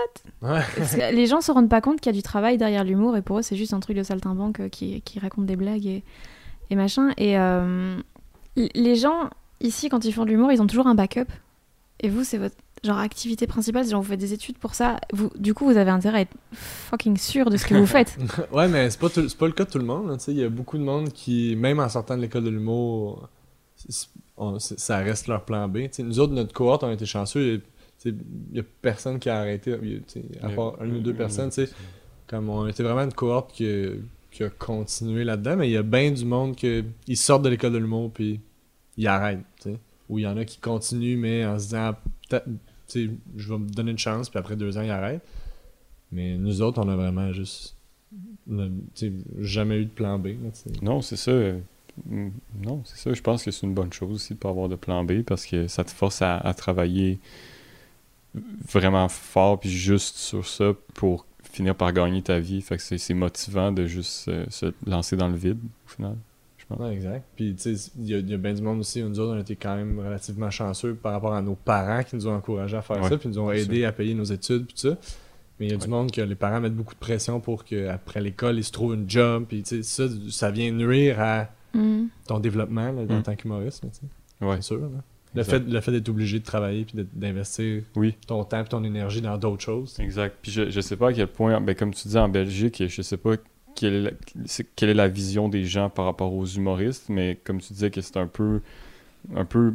Ouais. 0.42 0.60
Parce 0.76 0.96
que 0.96 1.14
les 1.14 1.26
gens 1.26 1.40
se 1.40 1.52
rendent 1.52 1.68
pas 1.68 1.80
compte 1.80 2.00
qu'il 2.00 2.12
y 2.12 2.14
a 2.14 2.18
du 2.18 2.22
travail 2.24 2.58
derrière 2.58 2.82
l'humour 2.84 3.16
et 3.16 3.22
pour 3.22 3.38
eux, 3.38 3.42
c'est 3.42 3.56
juste 3.56 3.72
un 3.72 3.80
truc 3.80 3.96
de 3.96 4.02
saltimbanque 4.02 4.60
euh, 4.60 4.68
qui, 4.68 5.00
qui 5.02 5.18
raconte 5.20 5.46
des 5.46 5.56
blagues 5.56 5.86
et, 5.86 6.02
et 6.70 6.76
machin. 6.76 7.10
Et 7.16 7.38
euh, 7.38 7.96
les 8.56 8.96
gens, 8.96 9.30
ici, 9.60 9.88
quand 9.88 10.04
ils 10.04 10.12
font 10.12 10.24
de 10.24 10.30
l'humour, 10.30 10.50
ils 10.50 10.60
ont 10.60 10.66
toujours 10.66 10.88
un 10.88 10.94
backup. 10.96 11.30
Et 12.00 12.08
vous, 12.08 12.24
c'est 12.24 12.38
votre 12.38 12.56
genre 12.82 12.98
activité 12.98 13.46
principale, 13.46 13.84
c'est 13.84 13.90
genre 13.90 14.02
vous 14.02 14.08
faites 14.08 14.20
des 14.20 14.32
études 14.32 14.58
pour 14.58 14.74
ça. 14.74 14.98
Vous, 15.12 15.30
du 15.38 15.52
coup, 15.54 15.64
vous 15.66 15.76
avez 15.76 15.90
intérêt 15.90 16.18
à 16.18 16.20
être 16.22 16.34
fucking 16.52 17.16
sûr 17.16 17.50
de 17.50 17.56
ce 17.56 17.66
que 17.66 17.74
vous 17.74 17.86
faites. 17.86 18.16
ouais, 18.52 18.68
mais 18.68 18.88
c'est 18.90 18.98
pas, 19.00 19.08
tout- 19.10 19.28
c'est 19.28 19.36
pas 19.38 19.46
le 19.46 19.52
cas 19.52 19.64
de 19.64 19.70
tout 19.70 19.78
le 19.78 19.84
monde. 19.84 20.18
sais. 20.20 20.32
Il 20.32 20.38
y 20.38 20.44
a 20.44 20.48
beaucoup 20.48 20.78
de 20.78 20.82
monde 20.82 21.12
qui, 21.12 21.56
même 21.56 21.78
en 21.80 21.88
sortant 21.88 22.16
de 22.16 22.22
l'école 22.22 22.44
de 22.44 22.50
l'humour, 22.50 23.28
c'est- 23.76 24.08
on- 24.36 24.58
c'est- 24.58 24.78
ça 24.78 24.98
reste 24.98 25.26
leur 25.26 25.44
plan 25.44 25.68
B. 25.68 25.78
Tu 25.84 25.88
sais, 25.92 26.02
nous 26.02 26.18
autres, 26.20 26.32
notre 26.32 26.52
cohorte, 26.54 26.82
on 26.84 26.88
a 26.88 26.92
été 26.92 27.06
chanceux. 27.06 27.62
Il 28.06 28.14
y 28.52 28.60
a 28.60 28.62
personne 28.80 29.18
qui 29.18 29.28
a 29.28 29.38
arrêté, 29.40 29.74
a, 29.74 30.46
à 30.46 30.48
part 30.50 30.82
une 30.82 30.96
ou 30.96 31.00
deux 31.00 31.12
personnes. 31.14 31.50
tu 31.50 31.66
sais. 31.66 31.72
Comme 32.26 32.48
on 32.48 32.66
était 32.66 32.82
vraiment 32.82 33.02
une 33.02 33.12
cohorte 33.12 33.52
qui, 33.52 33.66
a- 33.68 33.90
qui 34.30 34.42
a 34.44 34.48
continué 34.48 35.24
là-dedans, 35.24 35.56
mais 35.56 35.68
il 35.68 35.72
y 35.72 35.76
a 35.76 35.82
bien 35.82 36.10
du 36.12 36.24
monde 36.24 36.56
qui 36.56 36.82
sortent 37.16 37.42
de 37.42 37.48
l'école 37.50 37.72
de 37.72 37.78
l'humour 37.78 38.10
puis 38.10 38.40
ils 38.96 39.06
arrêtent. 39.06 39.40
tu 39.60 39.72
sais. 39.72 39.78
Ou 40.08 40.18
il 40.18 40.22
y 40.22 40.26
en 40.26 40.36
a 40.38 40.44
qui 40.44 40.58
continuent, 40.58 41.18
mais 41.18 41.44
en 41.44 41.58
se 41.58 41.64
disant, 41.66 41.94
Je 42.94 43.52
vais 43.52 43.58
me 43.58 43.68
donner 43.68 43.90
une 43.92 43.98
chance, 43.98 44.28
puis 44.28 44.38
après 44.38 44.56
deux 44.56 44.78
ans, 44.78 44.82
ils 44.82 44.90
arrêtent. 44.90 45.24
Mais 46.12 46.36
nous 46.36 46.62
autres, 46.62 46.80
on 46.82 46.88
a 46.88 46.96
vraiment 46.96 47.32
juste. 47.32 47.76
on 48.50 48.70
jamais 49.38 49.78
eu 49.78 49.84
de 49.84 49.90
plan 49.90 50.18
B. 50.18 50.30
Non, 50.82 51.02
c'est 51.02 51.16
ça. 51.16 51.32
mm, 51.32 52.30
Non, 52.64 52.82
c'est 52.84 52.98
ça. 52.98 53.12
Je 53.12 53.20
pense 53.20 53.44
que 53.44 53.50
c'est 53.50 53.66
une 53.66 53.74
bonne 53.74 53.92
chose 53.92 54.14
aussi 54.14 54.34
de 54.34 54.38
pas 54.38 54.48
avoir 54.48 54.68
de 54.68 54.76
plan 54.76 55.04
B 55.04 55.22
parce 55.22 55.46
que 55.46 55.68
ça 55.68 55.84
te 55.84 55.90
force 55.90 56.22
à, 56.22 56.52
travailler 56.56 57.18
vraiment 58.68 59.08
fort 59.08 59.58
puis 59.58 59.70
juste 59.70 60.16
sur 60.16 60.46
ça 60.46 60.72
pour 60.94 61.26
finir 61.42 61.74
par 61.74 61.92
gagner 61.92 62.22
ta 62.22 62.40
vie. 62.40 62.60
Fait 62.60 62.76
que 62.76 62.82
c'est 62.82 63.14
motivant 63.14 63.72
de 63.72 63.86
juste 63.86 64.30
se 64.50 64.72
lancer 64.86 65.16
dans 65.16 65.28
le 65.28 65.36
vide 65.36 65.58
au 65.86 65.88
final. 65.90 66.16
Je 66.70 66.76
pense. 66.76 66.86
Ouais, 66.86 66.94
exact. 66.94 67.24
Puis, 67.36 67.54
tu 67.56 67.76
sais, 67.76 67.90
il 67.98 68.06
y 68.06 68.14
a, 68.14 68.18
il 68.18 68.30
y 68.30 68.34
a 68.34 68.36
bien 68.36 68.54
du 68.54 68.62
monde 68.62 68.80
aussi. 68.80 69.02
Nous 69.02 69.18
autres, 69.18 69.32
on 69.34 69.36
a 69.38 69.40
été 69.40 69.56
quand 69.56 69.74
même 69.76 69.98
relativement 69.98 70.50
chanceux 70.50 70.94
par 70.94 71.12
rapport 71.12 71.34
à 71.34 71.42
nos 71.42 71.54
parents 71.56 72.02
qui 72.04 72.16
nous 72.16 72.26
ont 72.28 72.34
encouragés 72.34 72.76
à 72.76 72.82
faire 72.82 73.02
Ouais, 73.02 73.08
ça, 73.08 73.18
puis 73.18 73.28
nous 73.28 73.38
ont 73.38 73.50
aidés 73.50 73.84
à 73.84 73.92
payer 73.92 74.14
nos 74.14 74.24
études, 74.24 74.66
puis 74.66 74.74
tout 74.74 74.88
ça. 74.88 74.96
Mais 75.58 75.66
il 75.66 75.72
y 75.72 75.74
a 75.74 75.76
du 75.78 75.88
monde 75.88 76.10
que 76.10 76.20
les 76.22 76.34
parents 76.34 76.60
mettent 76.60 76.74
beaucoup 76.76 76.94
de 76.94 77.00
pression 77.00 77.38
pour 77.40 77.64
qu'après 77.64 78.20
l'école, 78.20 78.56
ils 78.58 78.64
se 78.64 78.72
trouvent 78.72 78.94
une 78.94 79.08
job, 79.10 79.44
puis 79.48 79.62
tu 79.62 79.82
sais, 79.82 80.08
ça, 80.08 80.14
ça 80.30 80.50
vient 80.50 80.70
nuire 80.72 81.20
à 81.20 81.48
Mm. 81.72 82.06
ton 82.26 82.40
développement 82.40 82.90
là, 82.90 83.02
en 83.08 83.18
Mm. 83.18 83.22
tant 83.22 83.36
qu'humoriste, 83.36 83.84
là, 83.84 83.90
tu 83.92 84.00
sais. 84.00 84.44
Ouais. 84.44 84.56
c'est 84.56 84.62
sûr. 84.62 84.80
là. 84.80 84.88
Le 85.34 85.40
Exact. 85.42 85.58
fait, 85.64 85.70
le 85.70 85.80
fait 85.80 85.92
d'être 85.92 86.08
obligé 86.08 86.40
de 86.40 86.44
travailler 86.44 86.84
puis 86.84 87.06
d'investir 87.12 87.82
Oui. 87.94 88.16
ton 88.26 88.42
temps 88.42 88.64
et 88.64 88.64
ton 88.64 88.82
énergie 88.82 89.20
dans 89.20 89.38
d'autres 89.38 89.62
choses. 89.62 89.96
Exact. 90.00 90.34
Puis 90.42 90.50
je, 90.50 90.68
je 90.70 90.80
sais 90.80 90.96
pas 90.96 91.10
à 91.10 91.12
quel 91.12 91.28
point, 91.28 91.60
ben 91.60 91.76
comme 91.76 91.94
tu 91.94 92.08
dis 92.08 92.16
en 92.18 92.28
Belgique, 92.28 92.82
je 92.88 93.02
sais 93.02 93.16
pas 93.16 93.34
quelle 93.74 93.94
est, 93.94 94.00
la, 94.02 94.10
c'est- 94.46 94.66
quelle 94.76 94.90
est 94.90 94.94
la 94.94 95.08
vision 95.08 95.48
des 95.48 95.64
gens 95.64 95.90
par 95.90 96.04
rapport 96.04 96.32
aux 96.34 96.46
humoristes, 96.46 97.08
mais 97.08 97.38
comme 97.44 97.60
tu 97.60 97.72
disais 97.72 97.90
que 97.90 98.00
c'est 98.00 98.16
un 98.16 98.26
peu, 98.26 98.60
un 99.34 99.44
peu 99.44 99.74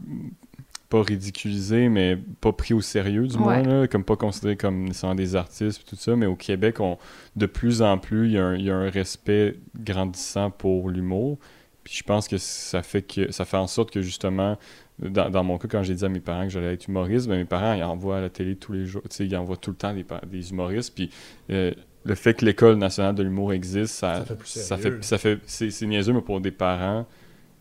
pas 0.90 1.02
ridiculisé, 1.02 1.90
mais 1.90 2.16
pas 2.42 2.52
pris 2.54 2.74
au 2.76 2.82
sérieux 2.82 3.28
du 3.28 3.38
moins, 3.38 3.58
Ouais. 3.64 3.82
là, 3.82 3.88
comme 3.88 4.04
pas 4.04 4.16
considéré 4.16 4.56
comme 4.56 4.84
nécessairement 4.84 5.16
des 5.16 5.36
artistes 5.36 5.82
et 5.82 5.90
tout 5.90 5.96
ça, 5.96 6.16
mais 6.16 6.28
au 6.28 6.36
Québec, 6.36 6.80
on, 6.80 6.98
de 7.36 7.46
plus 7.48 7.82
en 7.82 7.98
plus, 7.98 8.28
il 8.28 8.34
y, 8.34 8.38
a 8.38 8.46
un, 8.46 8.56
il 8.56 8.66
y 8.66 8.70
a 8.70 8.76
un 8.76 8.90
respect 8.90 9.56
grandissant 9.80 10.52
pour 10.52 10.90
l'humour. 10.90 11.40
Puis 11.84 11.96
je 11.98 12.04
pense 12.04 12.28
que 12.28 12.38
ça 12.38 12.82
fait 12.84 13.02
que 13.02 13.32
ça 13.32 13.46
fait 13.46 13.58
en 13.58 13.68
sorte 13.68 13.92
que 13.92 14.02
justement, 14.02 14.58
dans, 15.00 15.30
dans 15.30 15.44
mon 15.44 15.58
cas, 15.58 15.68
quand 15.68 15.84
j'ai 15.84 15.94
dit 15.96 16.06
à 16.06 16.10
mes 16.10 16.20
parents 16.20 16.44
que 16.44 16.50
j'allais 16.50 16.74
être 16.74 16.88
humoriste, 16.88 17.28
ben 17.28 17.38
mes 17.38 17.46
parents 17.46 17.74
ils 17.74 17.84
envoient 17.84 18.18
à 18.18 18.22
la 18.22 18.30
télé 18.30 18.56
tous 18.56 18.72
les 18.74 18.86
jours, 18.86 19.02
ils 19.20 19.36
envoient 19.38 19.58
tout 19.58 19.72
le 19.72 19.76
temps 19.76 19.94
des, 19.94 20.06
des 20.28 20.50
humoristes. 20.52 20.94
Puis 20.96 21.10
euh, 21.52 21.72
le 22.06 22.16
fait 22.16 22.36
que 22.36 22.46
l'école 22.46 22.76
nationale 22.78 23.16
de 23.16 23.24
l'humour 23.24 23.52
existe, 23.54 23.96
ça, 23.96 24.20
Ça 24.20 24.26
fait 24.26 24.36
plus 24.36 24.48
ça 24.50 24.78
fait, 24.78 25.04
ça 25.04 25.18
fait, 25.18 25.40
c'est, 25.46 25.86
niaiseux, 25.88 26.14
mais 26.14 26.22
pour 26.22 26.40
des 26.40 26.52
parents, 26.52 27.06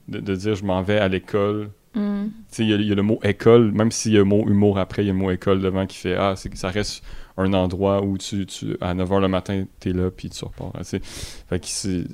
de, 0.09 0.21
de 0.21 0.37
dire 0.37 0.55
je 0.55 0.65
m'en 0.65 0.83
vais 0.83 0.99
à 0.99 1.09
l'école. 1.09 1.71
Mm. 1.95 2.25
Tu 2.27 2.31
sais, 2.49 2.63
il 2.65 2.71
y, 2.71 2.75
a- 2.75 2.77
il 2.77 2.87
y 2.89 2.93
a 2.93 2.95
le 2.95 3.03
mot 3.03 3.19
école, 3.23 3.73
même 3.73 3.91
s'il 3.91 4.13
y 4.13 4.17
a 4.17 4.19
le 4.19 4.25
mot 4.25 4.45
humour 4.47 4.79
après, 4.79 5.03
il 5.03 5.07
y 5.07 5.11
a 5.11 5.13
le 5.13 5.19
mot 5.19 5.31
école 5.31 5.61
devant 5.61 5.87
qui 5.87 5.97
fait 5.97 6.15
ah, 6.17 6.35
c'est, 6.37 6.49
que 6.51 6.59
ça 6.59 6.69
reste 6.69 7.03
un 7.37 7.53
endroit 7.55 8.03
où 8.05 8.19
tu, 8.19 8.45
tu 8.47 8.77
à 8.81 8.95
9h 8.95 9.21
le 9.21 9.29
matin, 9.29 9.65
t'es 9.81 9.93
là, 9.93 10.11
puis 10.11 10.29
tu 10.31 10.45
repars. 10.45 10.73
sais. 10.83 11.01
Fait 11.03 11.59
que 11.59 11.67
c'est, 11.67 12.05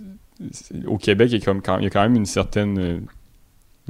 c'est- 0.52 0.86
au 0.86 0.98
Québec, 0.98 1.30
il 1.32 1.38
y, 1.38 1.42
a 1.42 1.44
comme, 1.44 1.62
quand- 1.62 1.78
il 1.78 1.84
y 1.84 1.86
a 1.86 1.90
quand 1.90 2.02
même 2.02 2.14
une 2.14 2.26
certaine, 2.26 2.78
euh, 2.78 2.98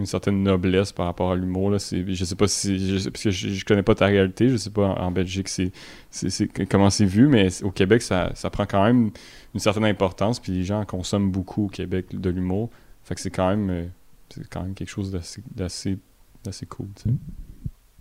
une 0.01 0.07
certaine 0.07 0.43
noblesse 0.43 0.93
par 0.93 1.07
rapport 1.07 1.31
à 1.33 1.37
l'humour. 1.37 1.71
Là. 1.71 1.79
C'est, 1.79 2.05
je 2.13 2.25
sais 2.25 2.35
pas 2.35 2.49
si. 2.49 2.99
Je, 2.99 3.09
parce 3.09 3.23
que 3.23 3.31
je, 3.31 3.49
je 3.51 3.65
connais 3.65 3.83
pas 3.83 3.95
ta 3.95 4.07
réalité, 4.07 4.49
je 4.49 4.57
sais 4.57 4.71
pas 4.71 4.87
en, 4.89 4.97
en 5.07 5.11
Belgique 5.11 5.49
c'est, 5.49 5.71
c'est, 6.11 6.31
c'est- 6.31 6.67
comment 6.69 6.91
c'est 6.91 7.05
vu, 7.05 7.29
mais 7.29 7.63
au 7.63 7.71
Québec, 7.71 8.03
ça, 8.03 8.33
ça 8.35 8.51
prend 8.51 8.67
quand 8.67 8.83
même 8.85 9.11
une 9.55 9.61
certaine 9.61 9.85
importance, 9.85 10.41
puis 10.41 10.53
les 10.53 10.65
gens 10.65 10.85
consomment 10.85 11.31
beaucoup 11.31 11.67
au 11.67 11.69
Québec 11.69 12.07
de 12.13 12.31
l'humour. 12.31 12.71
Fait 13.05 13.15
que 13.15 13.21
c'est 13.21 13.31
quand 13.31 13.49
même, 13.49 13.71
euh, 13.71 13.85
c'est 14.29 14.49
quand 14.49 14.63
même 14.63 14.75
quelque 14.75 14.91
chose 14.91 15.11
d'assez, 15.11 15.43
d'assez, 15.55 15.99
d'assez 16.45 16.67
cool. 16.67 16.89
sais. 16.97 17.11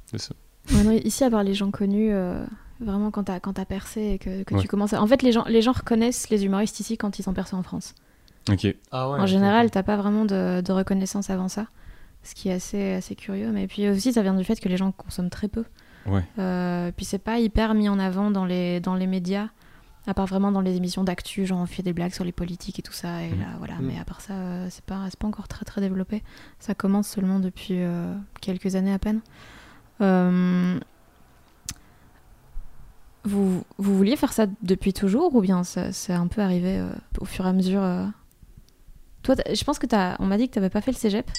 C'est 0.06 0.20
ça. 0.20 0.34
Ouais, 0.74 0.84
non, 0.84 0.92
ici, 0.92 1.24
à 1.24 1.30
part 1.30 1.44
les 1.44 1.54
gens 1.54 1.72
connus, 1.72 2.12
euh, 2.12 2.44
vraiment 2.80 3.12
quand 3.12 3.24
t'as 3.26 3.40
quand 3.40 3.54
t'as 3.54 3.66
percé 3.66 4.02
et 4.02 4.18
que, 4.20 4.44
que 4.44 4.56
Ouais. 4.56 4.62
tu 4.62 4.68
commences. 4.68 4.94
à- 4.94 5.02
En 5.02 5.08
fait, 5.08 5.22
les 5.24 5.32
gens, 5.32 5.44
les 5.48 5.62
gens 5.62 5.72
reconnaissent 5.72 6.30
les 6.30 6.46
humoristes 6.46 6.80
ici 6.80 6.98
quand 6.98 7.18
ils 7.20 7.28
ont 7.30 7.34
percé 7.34 7.56
en 7.56 7.64
France. 7.64 7.96
Ok. 8.50 8.74
Ah 8.92 9.10
ouais, 9.12 9.20
en 9.20 9.26
général, 9.26 9.70
t'as 9.70 9.84
pas 9.84 9.98
vraiment 9.98 10.26
de, 10.26 10.62
de 10.62 10.72
reconnaissance 10.72 11.30
avant 11.30 11.48
ça, 11.50 11.68
ce 12.24 12.36
qui 12.36 12.50
est 12.50 12.54
assez, 12.54 12.94
assez 12.94 13.16
curieux. 13.16 13.52
Mais 13.52 13.68
puis 13.68 13.88
aussi, 13.90 14.14
ça 14.14 14.22
vient 14.22 14.34
du 14.36 14.44
fait 14.44 14.60
que 14.60 14.70
les 14.70 14.78
gens 14.78 14.92
consomment 14.92 15.30
très 15.30 15.48
peu. 15.48 15.64
Ouais. 16.06 16.24
Euh, 16.40 16.92
puis 16.96 17.06
c'est 17.06 17.20
pas 17.20 17.40
hyper 17.40 17.74
mis 17.74 17.90
en 17.90 18.00
avant 18.00 18.32
dans 18.32 18.46
les, 18.46 18.80
dans 18.80 18.96
les 18.96 19.08
médias, 19.08 19.48
à 20.08 20.14
part 20.14 20.26
vraiment 20.26 20.52
dans 20.52 20.62
les 20.62 20.76
émissions 20.78 21.04
d'actu, 21.04 21.46
genre 21.46 21.60
on 21.60 21.66
fait 21.66 21.84
des 21.84 21.94
blagues 21.94 22.14
sur 22.14 22.24
les 22.24 22.32
politiques 22.32 22.80
et 22.80 22.82
tout 22.82 22.94
ça, 22.94 23.22
et 23.22 23.30
Mhm. 23.32 23.40
là 23.40 23.46
voilà. 23.60 23.76
Mhm. 23.76 23.86
Mais 23.86 24.00
à 24.00 24.06
part 24.06 24.22
ça, 24.22 24.34
euh, 24.34 24.68
c'est 24.70 24.84
pas, 24.86 25.06
c'est 25.10 25.20
pas 25.20 25.28
encore 25.28 25.48
très 25.48 25.66
très 25.66 25.82
développé. 25.82 26.24
Ça 26.60 26.74
commence 26.74 27.08
seulement 27.08 27.40
depuis 27.40 27.76
euh, 27.82 28.14
quelques 28.42 28.76
années 28.76 28.94
à 28.94 29.00
peine. 29.00 29.20
Euh, 30.02 30.80
Vous, 33.26 33.64
vous 33.78 33.98
vouliez 33.98 34.16
faire 34.16 34.32
ça 34.32 34.46
depuis 34.64 34.94
toujours 34.94 35.36
ou 35.36 35.42
bien 35.42 35.64
ça- 35.66 35.92
c'est 35.92 36.14
un 36.14 36.28
peu 36.28 36.42
arrivé 36.42 36.78
euh, 36.80 36.90
au 37.20 37.26
fur 37.26 37.46
et 37.46 37.50
à 37.50 37.54
mesure 37.54 37.84
euh? 37.84 38.06
Toi, 39.24 39.36
je 39.54 39.62
pense 39.66 39.78
que 39.78 39.86
t'as, 39.86 40.16
on 40.20 40.26
m'a 40.26 40.38
dit 40.38 40.48
que 40.48 40.54
t'avais 40.54 40.70
pas 40.70 40.80
fait 40.80 40.92
le 40.92 40.98
cégep. 40.98 41.30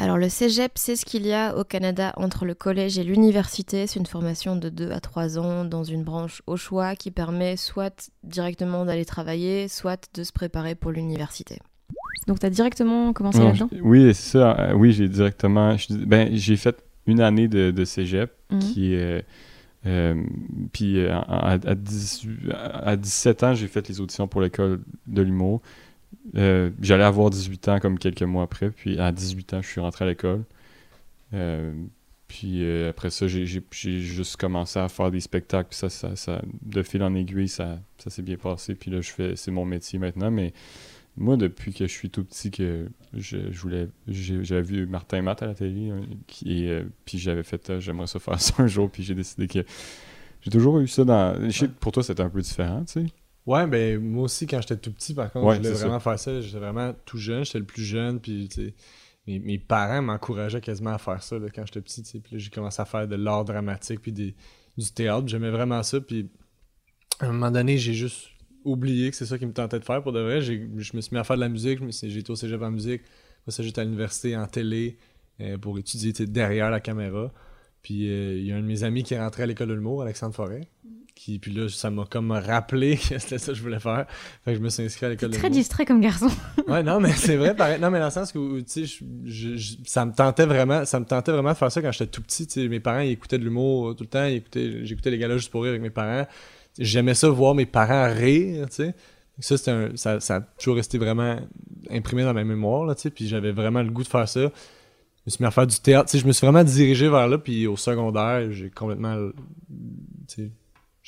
Alors 0.00 0.16
le 0.16 0.28
cégep, 0.28 0.72
c'est 0.76 0.94
ce 0.94 1.04
qu'il 1.04 1.26
y 1.26 1.32
a 1.32 1.56
au 1.56 1.64
Canada 1.64 2.12
entre 2.16 2.44
le 2.44 2.54
collège 2.54 2.98
et 2.98 3.04
l'université. 3.04 3.86
C'est 3.88 3.98
une 3.98 4.06
formation 4.06 4.54
de 4.54 4.68
2 4.68 4.92
à 4.92 5.00
3 5.00 5.38
ans 5.38 5.64
dans 5.64 5.82
une 5.82 6.04
branche 6.04 6.40
au 6.46 6.56
choix 6.56 6.94
qui 6.94 7.10
permet 7.10 7.56
soit 7.56 8.10
directement 8.22 8.84
d'aller 8.84 9.04
travailler, 9.04 9.66
soit 9.66 10.08
de 10.14 10.22
se 10.22 10.32
préparer 10.32 10.76
pour 10.76 10.92
l'université. 10.92 11.58
Donc 12.28 12.38
t'as 12.38 12.50
directement 12.50 13.12
commencé 13.12 13.38
Non, 13.40 13.46
là-dedans? 13.48 13.68
oui, 13.82 14.14
c'est 14.14 14.38
ça. 14.38 14.56
Euh, 14.60 14.72
oui, 14.74 14.92
j'ai 14.92 15.08
directement. 15.08 15.74
ben, 15.90 16.28
j'ai 16.32 16.56
fait 16.56 16.76
une 17.06 17.20
année 17.20 17.48
de, 17.48 17.70
de 17.70 17.84
cégep 17.84 18.32
Mhm. 18.50 18.58
qui 18.60 18.94
est. 18.94 19.24
euh, 19.86 20.14
puis 20.72 20.98
euh, 21.00 21.12
à, 21.14 21.52
à 21.52 21.74
18 21.74 22.50
à 22.52 22.96
17 22.96 23.42
ans, 23.42 23.54
j'ai 23.54 23.66
fait 23.66 23.86
les 23.88 24.00
auditions 24.00 24.28
pour 24.28 24.40
l'école 24.42 24.80
de 25.06 25.22
l'humour. 25.22 25.60
Euh, 26.36 26.70
J'allais 26.80 27.04
avoir 27.04 27.30
18 27.30 27.68
ans 27.68 27.78
comme 27.80 27.98
quelques 27.98 28.22
mois 28.22 28.44
après. 28.44 28.70
Puis 28.70 28.98
à 28.98 29.12
18 29.12 29.54
ans, 29.54 29.62
je 29.62 29.68
suis 29.68 29.80
rentré 29.80 30.04
à 30.04 30.08
l'école. 30.08 30.44
Euh, 31.34 31.72
puis 32.28 32.64
euh, 32.64 32.90
après 32.90 33.10
ça, 33.10 33.26
j'ai 33.28 33.46
juste 33.46 34.36
commencé 34.36 34.78
à 34.78 34.88
faire 34.88 35.10
des 35.10 35.20
spectacles. 35.20 35.68
Puis 35.70 35.78
ça, 35.78 35.88
ça, 35.90 36.16
ça- 36.16 36.42
de 36.62 36.82
fil 36.82 37.02
en 37.02 37.14
aiguille, 37.14 37.48
ça, 37.48 37.78
ça 37.98 38.10
s'est 38.10 38.22
bien 38.22 38.36
passé. 38.36 38.74
Puis 38.74 38.90
là, 38.90 39.00
je 39.00 39.10
fais, 39.10 39.36
c'est 39.36 39.50
mon 39.50 39.64
métier 39.64 39.98
maintenant. 39.98 40.30
Mais 40.30 40.52
moi, 41.16 41.36
depuis 41.36 41.72
que 41.74 41.86
je 41.86 41.92
suis 41.92 42.10
tout 42.10 42.24
petit, 42.24 42.50
que 42.50 42.88
je, 43.14 43.38
je 43.52 43.60
voulais, 43.60 43.88
j'avais 44.08 44.62
vu 44.62 44.86
Martin 44.86 45.22
Matt 45.22 45.42
à 45.42 45.46
la 45.48 45.54
télé, 45.54 45.90
hein, 45.90 46.02
qui, 46.28 46.64
et, 46.64 46.84
puis 47.04 47.18
j'avais 47.18 47.42
fait, 47.44 47.80
j'aimerais 47.80 48.06
ça 48.08 48.18
faire 48.20 48.40
ça 48.40 48.54
un 48.62 48.66
jour, 48.68 48.90
puis 48.90 49.02
j'ai 49.04 49.14
décidé 49.14 49.48
que 49.48 49.60
j'ai 50.42 50.50
toujours 50.50 50.78
eu 50.80 50.88
ça 50.88 51.04
dans. 51.04 51.34
Je 51.50 51.50
sais 51.50 51.66
que 51.68 51.72
pour 51.72 51.92
toi, 51.92 52.02
c'était 52.02 52.22
un 52.22 52.30
peu 52.30 52.40
différent, 52.40 52.84
tu 52.86 52.92
sais. 53.02 53.06
Ouais, 53.48 53.66
ben 53.66 53.98
moi 53.98 54.24
aussi, 54.24 54.46
quand 54.46 54.60
j'étais 54.60 54.76
tout 54.76 54.92
petit, 54.92 55.14
par 55.14 55.32
contre, 55.32 55.46
Ouais, 55.46 55.54
je 55.54 55.60
voulais 55.60 55.72
vraiment 55.72 56.00
faire 56.00 56.18
ça. 56.18 56.38
J'étais 56.38 56.58
vraiment 56.58 56.94
tout 57.06 57.16
jeune, 57.16 57.46
j'étais 57.46 57.58
le 57.58 57.64
plus 57.64 57.82
jeune, 57.82 58.20
puis 58.20 58.46
tu 58.50 58.66
sais, 58.66 58.74
mes, 59.26 59.38
mes 59.38 59.58
parents 59.58 60.02
m'encourageaient 60.02 60.60
quasiment 60.60 60.90
à 60.92 60.98
faire 60.98 61.22
ça 61.22 61.38
là, 61.38 61.46
quand 61.48 61.64
j'étais 61.64 61.80
petit. 61.80 62.02
tu 62.02 62.10
sais. 62.10 62.18
Puis 62.20 62.38
j'ai 62.38 62.50
commencé 62.50 62.82
à 62.82 62.84
faire 62.84 63.08
de 63.08 63.16
l'art 63.16 63.46
dramatique, 63.46 64.02
puis 64.02 64.12
des, 64.12 64.34
du 64.76 64.92
théâtre. 64.92 65.26
J'aimais 65.28 65.50
vraiment 65.50 65.82
ça, 65.82 65.98
puis 65.98 66.28
à 67.20 67.26
un 67.26 67.32
moment 67.32 67.50
donné, 67.50 67.78
j'ai 67.78 67.94
juste 67.94 68.28
oublié 68.64 69.10
que 69.10 69.16
c'est 69.16 69.24
ça 69.24 69.38
qui 69.38 69.46
me 69.46 69.54
tentait 69.54 69.78
de 69.78 69.84
faire 69.84 70.02
pour 70.02 70.12
de 70.12 70.20
vrai. 70.20 70.42
Je 70.42 70.52
me 70.52 70.82
suis 70.82 71.12
mis 71.12 71.18
à 71.18 71.24
faire 71.24 71.36
de 71.36 71.40
la 71.40 71.48
musique, 71.48 71.80
j'ai 71.90 72.18
été 72.18 72.30
au 72.30 72.36
cégep 72.36 72.60
en 72.60 72.70
musique. 72.70 73.00
Après 73.40 73.52
ça, 73.52 73.62
j'étais 73.62 73.80
à 73.80 73.84
l'université 73.84 74.36
en 74.36 74.46
télé 74.46 74.98
euh, 75.40 75.56
pour 75.56 75.78
étudier 75.78 76.12
derrière 76.12 76.70
la 76.70 76.80
caméra. 76.80 77.32
Puis 77.80 78.10
euh, 78.10 78.36
il 78.36 78.44
y 78.44 78.52
a 78.52 78.56
un 78.56 78.60
de 78.60 78.66
mes 78.66 78.82
amis 78.82 79.04
qui 79.04 79.14
est 79.14 79.18
rentré 79.18 79.44
à 79.44 79.46
l'école 79.46 79.68
de 79.68 79.74
l'humour, 79.74 80.02
Alexandre 80.02 80.34
Forêt. 80.34 80.68
Qui, 81.20 81.40
puis 81.40 81.52
là, 81.52 81.68
ça 81.68 81.90
m'a 81.90 82.04
comme 82.04 82.30
rappelé 82.30 82.96
que 82.96 83.18
c'était 83.18 83.38
ça 83.38 83.50
que 83.50 83.58
je 83.58 83.62
voulais 83.62 83.80
faire. 83.80 84.06
Fait 84.44 84.52
que 84.52 84.58
je 84.58 84.62
me 84.62 84.68
suis 84.68 84.84
inscrit 84.84 85.06
à 85.06 85.08
l'école 85.08 85.30
de 85.30 85.36
très 85.36 85.50
distrait 85.50 85.84
comme 85.84 86.00
garçon. 86.00 86.28
Ouais, 86.68 86.84
non, 86.84 87.00
mais 87.00 87.10
c'est 87.12 87.34
vrai, 87.36 87.56
pareil. 87.56 87.80
Non, 87.80 87.90
mais 87.90 87.98
dans 87.98 88.04
le 88.04 88.10
sens 88.12 88.32
où, 88.36 88.58
tu 88.60 88.64
sais, 88.66 88.84
je- 88.84 89.04
je- 89.24 89.56
je- 89.56 89.76
ça 89.84 90.04
me 90.06 90.12
tentait 90.12 90.46
vraiment, 90.46 90.84
ça 90.84 91.00
me 91.00 91.04
tentait 91.04 91.32
vraiment 91.32 91.50
de 91.50 91.56
faire 91.56 91.72
ça 91.72 91.82
quand 91.82 91.90
j'étais 91.90 92.06
tout 92.06 92.22
petit. 92.22 92.46
Tu 92.46 92.62
sais, 92.62 92.68
mes 92.68 92.78
parents, 92.78 93.00
ils 93.00 93.10
écoutaient 93.10 93.38
de 93.38 93.42
l'humour 93.42 93.96
tout 93.96 94.04
le 94.04 94.08
temps. 94.08 94.28
J'écoutais 94.28 95.10
les 95.10 95.18
galas 95.18 95.38
juste 95.38 95.50
pour 95.50 95.62
rire 95.64 95.70
avec 95.70 95.82
mes 95.82 95.90
parents. 95.90 96.24
J'aimais 96.78 97.14
ça 97.14 97.28
voir 97.28 97.54
mes 97.56 97.66
parents 97.66 98.06
rire, 98.14 98.68
tu 98.68 98.76
sais. 98.76 98.94
Ça, 99.40 99.72
un- 99.72 99.96
ça, 99.96 100.20
ça 100.20 100.36
a 100.36 100.40
toujours 100.40 100.76
resté 100.76 100.98
vraiment 100.98 101.36
imprimé 101.90 102.22
dans 102.22 102.34
ma 102.34 102.44
mémoire, 102.44 102.84
là, 102.86 102.94
tu 102.94 103.02
sais. 103.02 103.10
Puis 103.10 103.26
j'avais 103.26 103.50
vraiment 103.50 103.82
le 103.82 103.90
goût 103.90 104.04
de 104.04 104.08
faire 104.08 104.28
ça. 104.28 104.40
Je 104.40 104.46
me 105.26 105.30
suis 105.30 105.42
mis 105.42 105.48
à 105.48 105.50
faire 105.50 105.66
du 105.66 105.78
théâtre. 105.80 106.08
Tu 106.08 106.12
sais, 106.16 106.22
je 106.22 106.26
me 106.28 106.32
suis 106.32 106.46
vraiment 106.46 106.62
dirigé 106.64 107.08
vers 107.08 107.26
là. 107.26 107.38
Puis 107.38 107.66
au 107.66 107.76
secondaire, 107.76 108.50
j'ai 108.52 108.70
complètement, 108.70 109.30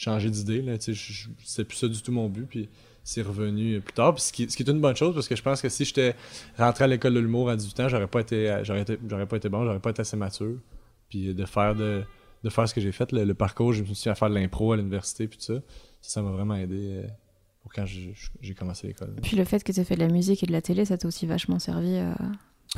changé 0.01 0.31
d'idée, 0.31 0.63
là. 0.63 0.75
C'était 0.79 1.65
plus 1.65 1.77
ça 1.77 1.89
du 1.89 2.01
tout 2.01 2.13
mon 2.13 2.29
but. 2.29 2.47
Puis 2.49 2.69
c'est 3.05 3.23
revenu 3.23 3.81
plus 3.81 3.93
tard. 3.93 4.15
Puis 4.15 4.23
ce 4.25 4.33
qui, 4.33 4.51
ce 4.51 4.57
qui 4.57 4.63
est 4.63 4.71
une 4.71 4.81
bonne 4.81 4.97
chose 4.97 5.15
parce 5.15 5.29
que 5.29 5.37
je 5.37 5.43
pense 5.43 5.61
que 5.61 5.69
si 5.69 5.85
j'étais 5.85 6.15
rentré 6.59 6.85
à 6.85 6.87
l'école 6.87 7.15
de 7.15 7.21
l'humour 7.21 7.51
à 7.51 7.57
18 7.57 7.81
ans, 7.81 7.89
j'aurais 7.89 8.07
pas 8.07 8.21
été 8.21 8.61
j'aurais 8.63 8.83
été 8.83 8.99
j'aurais 9.09 9.27
pas 9.27 9.37
été 9.37 9.49
bon, 9.49 9.65
j'aurais 9.65 9.81
pas 9.81 9.91
été 9.91 10.01
assez 10.01 10.17
mature. 10.17 10.57
Puis 11.09 11.35
de 11.35 11.45
faire 11.45 11.75
de, 11.75 12.05
de 12.45 12.51
faire 12.51 12.69
ce 12.69 12.75
que 12.75 12.81
j'ai 12.81 12.93
fait, 12.93 13.13
le, 13.13 13.35
parcours, 13.35 13.73
je 13.73 13.83
me 13.83 13.95
suis 13.95 14.09
mis 14.09 14.13
à 14.13 14.15
faire 14.15 14.31
de 14.31 14.35
l'impro 14.35 14.73
à 14.73 14.77
l'université 14.77 15.27
puis 15.29 15.39
tout 15.39 15.55
ça. 15.55 15.61
Ça 16.01 16.23
m'a 16.23 16.31
vraiment 16.31 16.55
aidé 16.55 16.93
euh, 16.93 17.07
pour 17.63 17.73
quand 17.73 17.85
j'ai 17.85 18.55
commencé 18.55 18.87
l'école. 18.87 19.15
Puis 19.23 19.37
le 19.37 19.45
fait 19.45 19.63
que 19.63 19.73
tu 19.73 19.85
fait 19.85 19.97
de 19.97 20.01
la 20.01 20.09
musique 20.09 20.43
et 20.43 20.47
de 20.47 20.53
la 20.53 20.63
télé, 20.63 20.85
ça 20.85 20.97
t'a 20.97 21.09
aussi 21.09 21.27
vachement 21.27 21.59
servi 21.59 21.97
euh, 21.97 22.13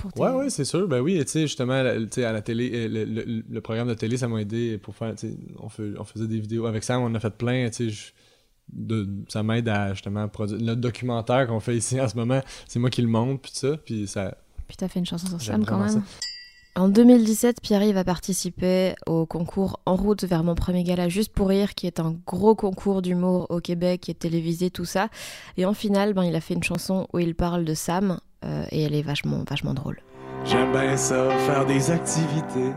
pour. 0.00 0.10
Ouais, 0.18 0.30
ouais, 0.30 0.50
c'est 0.50 0.64
sûr. 0.64 0.88
Ben 0.88 1.00
oui, 1.00 1.18
tu 1.24 1.30
sais, 1.30 1.40
justement, 1.42 1.82
la- 1.82 1.96
tu 2.00 2.08
sais, 2.12 2.24
à 2.24 2.32
la 2.32 2.42
télé, 2.42 2.70
euh, 2.74 2.88
le, 2.88 3.04
le- 3.04 3.44
le 3.48 3.60
programme 3.60 3.88
de 3.88 3.94
télé, 3.94 4.16
ça 4.16 4.28
m'a 4.28 4.40
aidé 4.40 4.78
pour 4.78 4.94
faire, 4.96 5.14
tu 5.14 5.28
sais, 5.28 5.36
on, 5.58 5.68
fait- 5.68 5.92
on 5.98 6.04
faisait 6.04 6.26
des 6.26 6.40
vidéos. 6.40 6.66
Avec 6.66 6.82
Sam, 6.84 7.02
on 7.02 7.06
en 7.06 7.14
a 7.14 7.20
fait 7.20 7.34
plein, 7.36 7.68
tu 7.70 7.90
sais, 7.90 8.12
de- 8.72 9.08
ça 9.28 9.42
m'aide 9.42 9.68
à, 9.68 9.92
justement, 9.92 10.26
produire. 10.28 10.60
Notre 10.60 10.80
documentaire 10.80 11.46
qu'on 11.46 11.60
fait 11.60 11.76
ici 11.76 12.00
en 12.00 12.08
ce 12.08 12.16
moment, 12.16 12.40
c'est 12.68 12.78
moi 12.78 12.90
qui 12.90 13.02
le 13.02 13.08
monte, 13.08 13.42
puis 13.42 13.52
ça, 13.54 13.76
puis 13.76 14.06
ça... 14.06 14.36
Puis 14.68 14.76
t'as 14.76 14.88
fait 14.88 15.00
une 15.00 15.06
chanson 15.06 15.26
sur 15.26 15.42
Sam 15.42 15.64
quand 15.66 15.78
même. 15.78 16.02
En 16.74 16.88
2017, 16.88 17.60
Pierre-Yves 17.60 17.98
a 17.98 18.04
participé 18.04 18.94
au 19.06 19.26
concours 19.26 19.80
En 19.84 19.94
route 19.94 20.24
vers 20.24 20.42
mon 20.42 20.54
premier 20.54 20.84
gala 20.84 21.10
Juste 21.10 21.30
pour 21.34 21.48
rire, 21.50 21.74
qui 21.74 21.86
est 21.86 22.00
un 22.00 22.16
gros 22.26 22.54
concours 22.54 23.02
d'humour 23.02 23.46
au 23.50 23.60
Québec, 23.60 24.00
qui 24.00 24.10
est 24.10 24.14
télévisé, 24.14 24.70
tout 24.70 24.86
ça. 24.86 25.10
Et 25.58 25.66
en 25.66 25.74
finale, 25.74 26.14
ben, 26.14 26.24
il 26.24 26.34
a 26.34 26.40
fait 26.40 26.54
une 26.54 26.62
chanson 26.62 27.06
où 27.12 27.18
il 27.18 27.34
parle 27.34 27.66
de 27.66 27.74
Sam, 27.74 28.18
euh, 28.44 28.64
et 28.70 28.82
elle 28.84 28.94
est 28.94 29.02
vachement, 29.02 29.44
vachement 29.48 29.74
drôle. 29.74 29.98
J'aime 30.44 30.72
bien 30.72 30.96
ça, 30.96 31.30
faire 31.46 31.64
des 31.66 31.90
activités 31.90 32.72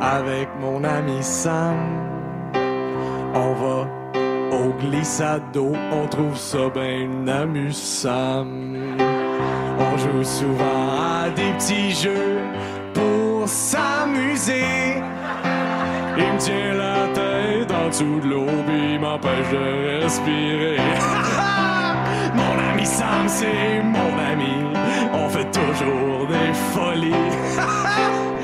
avec 0.00 0.48
mon 0.60 0.84
ami 0.84 1.22
Sam. 1.22 1.76
On 3.34 3.52
va 3.54 3.88
au 4.52 4.72
glissade 4.80 5.42
d'eau, 5.52 5.72
on 5.92 6.06
trouve 6.08 6.36
ça 6.36 6.68
bien 6.70 7.26
amusant. 7.28 8.46
On 9.78 9.96
joue 9.98 10.24
souvent 10.24 10.90
à 11.00 11.30
des 11.30 11.52
petits 11.52 11.90
jeux 11.92 12.38
pour 12.94 13.48
s'amuser. 13.48 14.62
Il 16.18 16.32
me 16.32 16.38
tient 16.38 16.74
la 16.74 17.08
tête 17.14 17.25
en 17.86 17.88
dessous 17.88 18.20
de 18.20 18.28
l'eau, 18.28 18.46
puis 18.66 18.98
m'empêche 18.98 19.50
de 19.52 20.02
respirer. 20.02 20.76
mon 22.34 22.54
ami 22.70 22.84
Sam, 22.84 23.28
c'est 23.28 23.82
mon 23.82 24.12
ami. 24.32 24.56
On 25.12 25.28
fait 25.28 25.48
toujours 25.52 26.26
des 26.26 26.52
folies. 26.72 27.12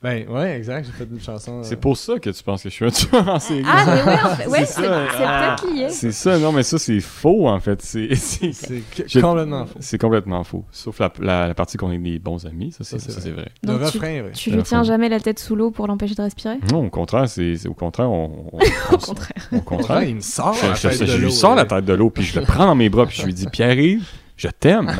Ben, 0.00 0.28
ouais, 0.28 0.56
exact, 0.56 0.86
j'ai 0.86 0.92
fait 0.92 1.10
une 1.12 1.20
chanson... 1.20 1.58
euh, 1.58 1.62
C'est 1.64 1.74
pour 1.74 1.96
ça 1.96 2.20
que 2.20 2.30
tu 2.30 2.40
penses 2.44 2.62
que 2.62 2.68
je 2.68 2.74
suis 2.74 2.84
un 2.84 2.90
tueur 2.92 3.28
en 3.28 3.40
série. 3.40 3.64
Ah, 3.66 3.84
mais 3.84 4.02
ouais, 4.04 4.18
en 4.22 4.36
fait, 4.36 4.46
ouais, 4.46 4.58
C'est 4.64 4.66
ça, 4.66 4.82
c'est 5.10 5.24
ah. 5.24 5.56
peut-être 5.60 5.74
lié. 5.74 5.86
C'est 5.90 6.12
ça, 6.12 6.38
non, 6.38 6.52
mais 6.52 6.62
ça, 6.62 6.78
c'est 6.78 7.00
faux, 7.00 7.48
en 7.48 7.58
fait. 7.58 7.82
C'est 7.82 8.10
Je- 8.14 9.20
complètement 9.20 9.66
faux. 9.66 9.78
c'est 9.80 9.98
complètement 9.98 10.44
faux. 10.44 10.64
Sauf 10.70 11.00
la, 11.00 11.12
la, 11.20 11.48
la 11.48 11.54
partie 11.54 11.78
qu'on 11.78 11.90
est 11.90 11.98
des 11.98 12.20
bons 12.20 12.46
amis, 12.46 12.70
ça, 12.70 12.84
c'est 12.84 13.30
vrai. 13.30 13.48
Le 13.64 13.72
refrain, 13.74 14.06
est 14.06 14.20
vrai. 14.20 14.30
Tu 14.34 14.50
La 14.50 14.56
lui 14.58 14.62
tiens 14.62 14.84
jamais 14.84 15.08
la 15.08 15.18
tête 15.18 15.40
sous 15.40 15.56
l'eau 15.56 15.72
pour 15.72 15.88
l'empêcher 15.88 16.14
de 16.14 16.22
respirer? 16.22 16.58
Non, 16.70 16.86
au 16.86 16.90
contraire, 16.90 17.28
c'est 17.28 17.66
au 17.66 17.74
contraire, 17.74 18.08
on, 18.08 18.46
on- 18.52 18.58
Au 18.94 18.98
contraire. 18.98 19.48
au 19.50 19.60
contraire. 19.62 20.02
il 20.04 20.14
me 20.14 20.20
sort 20.20 20.54
Je, 20.54 20.66
la 20.68 20.74
je- 20.74 20.82
tête 20.90 20.98
je 21.08 21.12
de 21.12 21.16
lui 21.16 21.24
l'eau, 21.24 21.30
sors 21.30 21.56
la 21.56 21.62
ouais. 21.62 21.68
tête 21.68 21.84
de 21.84 21.92
l'eau, 21.94 22.10
puis 22.10 22.22
je 22.22 22.38
le 22.38 22.46
prends 22.46 22.66
dans 22.66 22.76
mes 22.76 22.88
bras, 22.88 23.04
puis 23.04 23.16
je 23.20 23.26
lui 23.26 23.34
dis 23.34 23.46
Pierre-Yves, 23.48 24.06
je 24.36 24.46
t'aime. 24.46 24.92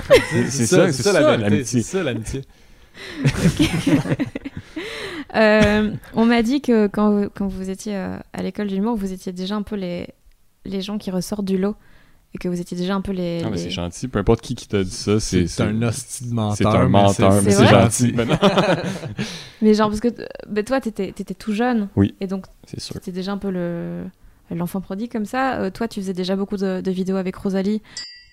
C'est 0.48 0.66
ça, 0.66 0.90
c'est 0.90 1.04
ça, 1.04 1.12
la 1.12 1.36
l'amitié. 1.36 1.64
C'est 1.82 1.82
ça 1.98 2.02
l'amitié. 2.02 2.42
Euh, 5.36 5.92
on 6.14 6.24
m'a 6.24 6.42
dit 6.42 6.60
que 6.60 6.86
quand 6.86 7.10
vous, 7.10 7.28
quand 7.34 7.46
vous 7.48 7.70
étiez 7.70 7.96
euh, 7.96 8.16
à 8.32 8.42
l'école 8.42 8.68
d'humour, 8.68 8.96
vous 8.96 9.12
étiez 9.12 9.32
déjà 9.32 9.56
un 9.56 9.62
peu 9.62 9.76
les, 9.76 10.08
les 10.64 10.80
gens 10.80 10.98
qui 10.98 11.10
ressortent 11.10 11.44
du 11.44 11.58
lot. 11.58 11.76
Et 12.34 12.38
que 12.38 12.46
vous 12.48 12.60
étiez 12.60 12.76
déjà 12.76 12.94
un 12.94 13.00
peu 13.00 13.12
les. 13.12 13.40
Ah, 13.42 13.48
mais 13.48 13.56
les- 13.56 13.62
c'est 13.62 13.70
gentil. 13.70 14.06
Peu 14.06 14.18
importe 14.18 14.42
qui 14.42 14.54
qui 14.54 14.68
t'a 14.68 14.82
dit 14.84 14.90
ça, 14.90 15.18
c'est 15.18 15.46
C'est 15.46 15.62
un 15.62 15.80
hostie 15.80 16.28
de 16.28 16.34
menteur. 16.34 16.56
C'est 16.56 16.66
un 16.78 16.82
mais 16.82 16.88
menteur, 16.90 17.42
mais 17.42 17.50
c'est 17.50 17.66
gentil. 17.66 18.12
Mais 18.16 18.26
non, 18.26 18.36
Mais 19.62 19.72
genre, 19.72 19.88
parce 19.88 20.00
que 20.00 20.08
ben, 20.46 20.62
toi, 20.62 20.78
t'étais 20.80 21.08
étais 21.08 21.32
tout 21.34 21.54
jeune. 21.54 21.88
Oui. 21.96 22.14
Et 22.20 22.26
donc, 22.26 22.44
c'est 22.66 22.80
sûr. 22.80 22.92
c'était 22.94 23.12
déjà 23.12 23.32
un 23.32 23.38
peu 23.38 23.50
le 23.50 24.04
l'enfant 24.50 24.82
prodigue 24.82 25.10
comme 25.10 25.24
ça. 25.24 25.58
Euh, 25.58 25.70
toi, 25.70 25.88
tu 25.88 26.00
faisais 26.00 26.12
déjà 26.12 26.36
beaucoup 26.36 26.58
de, 26.58 26.82
de 26.82 26.90
vidéos 26.90 27.16
avec 27.16 27.34
Rosalie. 27.36 27.80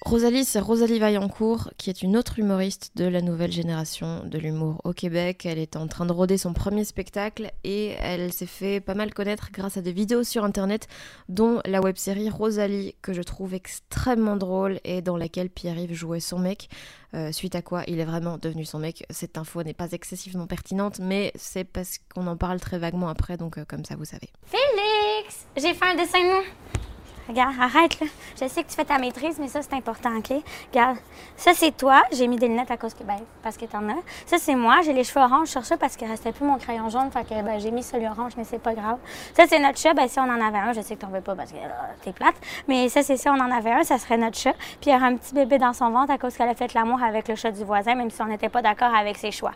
Rosalie, 0.01 0.45
c'est 0.45 0.59
Rosalie 0.59 0.99
Vaillancourt, 0.99 1.71
qui 1.77 1.89
est 1.89 2.03
une 2.03 2.15
autre 2.15 2.37
humoriste 2.37 2.91
de 2.95 3.05
la 3.05 3.21
nouvelle 3.21 3.51
génération 3.51 4.23
de 4.23 4.37
l'humour 4.37 4.79
au 4.83 4.93
Québec. 4.93 5.45
Elle 5.45 5.57
est 5.57 5.75
en 5.75 5.87
train 5.87 6.05
de 6.05 6.11
roder 6.11 6.37
son 6.37 6.53
premier 6.53 6.85
spectacle 6.85 7.51
et 7.63 7.95
elle 7.99 8.31
s'est 8.31 8.45
fait 8.45 8.81
pas 8.81 8.93
mal 8.93 9.13
connaître 9.13 9.49
grâce 9.51 9.77
à 9.77 9.81
des 9.81 9.91
vidéos 9.91 10.23
sur 10.23 10.43
internet, 10.43 10.87
dont 11.27 11.59
la 11.65 11.81
web-série 11.81 12.29
Rosalie, 12.29 12.95
que 13.01 13.13
je 13.13 13.23
trouve 13.23 13.55
extrêmement 13.55 14.35
drôle 14.35 14.79
et 14.83 15.01
dans 15.01 15.17
laquelle 15.17 15.49
Pierre-Yves 15.49 15.93
jouait 15.93 16.19
son 16.19 16.37
mec. 16.37 16.69
Euh, 17.15 17.31
suite 17.31 17.55
à 17.55 17.61
quoi 17.61 17.83
il 17.87 17.99
est 17.99 18.05
vraiment 18.05 18.37
devenu 18.37 18.65
son 18.65 18.77
mec. 18.77 19.05
Cette 19.09 19.37
info 19.37 19.63
n'est 19.63 19.73
pas 19.73 19.91
excessivement 19.91 20.47
pertinente, 20.47 20.99
mais 20.99 21.31
c'est 21.35 21.63
parce 21.63 21.97
qu'on 22.13 22.27
en 22.27 22.37
parle 22.37 22.59
très 22.59 22.77
vaguement 22.77 23.07
après, 23.07 23.37
donc 23.37 23.57
euh, 23.57 23.65
comme 23.65 23.85
ça 23.85 23.95
vous 23.95 24.05
savez. 24.05 24.29
Félix, 24.45 25.47
j'ai 25.55 25.73
fait 25.73 25.85
un 25.85 25.95
dessin 25.95 26.19
de 26.19 26.84
Regarde, 27.27 27.55
arrête 27.59 27.99
là. 27.99 28.07
Je 28.39 28.47
sais 28.47 28.63
que 28.63 28.69
tu 28.69 28.75
fais 28.75 28.85
ta 28.85 28.99
maîtrise, 28.99 29.37
mais 29.39 29.47
ça 29.47 29.61
c'est 29.61 29.73
important, 29.73 30.15
OK? 30.17 30.31
Regarde, 30.71 30.97
ça 31.35 31.51
c'est 31.55 31.75
toi. 31.75 32.03
J'ai 32.11 32.27
mis 32.27 32.37
des 32.37 32.47
lunettes 32.47 32.69
à 32.69 32.77
cause 32.77 32.93
que, 32.93 33.03
ben, 33.03 33.17
parce 33.41 33.57
que 33.57 33.65
t'en 33.65 33.87
as. 33.89 33.95
Ça 34.25 34.37
c'est 34.37 34.55
moi. 34.55 34.81
J'ai 34.85 34.93
les 34.93 35.03
cheveux 35.03 35.25
orange 35.25 35.47
sur 35.47 35.65
ça 35.65 35.75
parce 35.77 35.95
qu'il 35.95 36.07
restait 36.07 36.31
plus 36.31 36.45
mon 36.45 36.57
crayon 36.57 36.89
jaune. 36.89 37.09
Fait 37.11 37.25
ben, 37.43 37.59
j'ai 37.59 37.71
mis 37.71 37.83
celui 37.83 38.07
orange, 38.07 38.33
mais 38.37 38.43
c'est 38.43 38.61
pas 38.61 38.73
grave. 38.73 38.97
Ça 39.35 39.45
c'est 39.47 39.59
notre 39.59 39.79
chat. 39.79 39.93
Ben, 39.93 40.07
si 40.07 40.19
on 40.19 40.23
en 40.23 40.41
avait 40.41 40.59
un, 40.59 40.73
je 40.73 40.81
sais 40.81 40.95
que 40.95 41.01
t'en 41.01 41.09
veux 41.09 41.21
pas 41.21 41.35
parce 41.35 41.51
que 41.51 41.57
t'es 42.03 42.11
plate. 42.13 42.35
Mais 42.67 42.89
ça 42.89 43.01
c'est 43.01 43.17
si 43.17 43.27
on 43.27 43.33
en 43.33 43.51
avait 43.51 43.71
un, 43.71 43.83
ça 43.83 43.97
serait 43.97 44.17
notre 44.17 44.37
chat. 44.37 44.53
Puis 44.81 44.89
il 44.89 44.93
y 44.93 44.95
aurait 44.95 45.07
un 45.07 45.15
petit 45.15 45.33
bébé 45.33 45.57
dans 45.57 45.73
son 45.73 45.89
ventre 45.89 46.11
à 46.11 46.17
cause 46.17 46.35
qu'elle 46.35 46.49
a 46.49 46.55
fait 46.55 46.73
l'amour 46.73 47.01
avec 47.01 47.27
le 47.27 47.35
chat 47.35 47.51
du 47.51 47.63
voisin, 47.63 47.95
même 47.95 48.11
si 48.11 48.21
on 48.21 48.27
n'était 48.27 48.49
pas 48.49 48.61
d'accord 48.61 48.93
avec 48.93 49.17
ses 49.17 49.31
choix. 49.31 49.51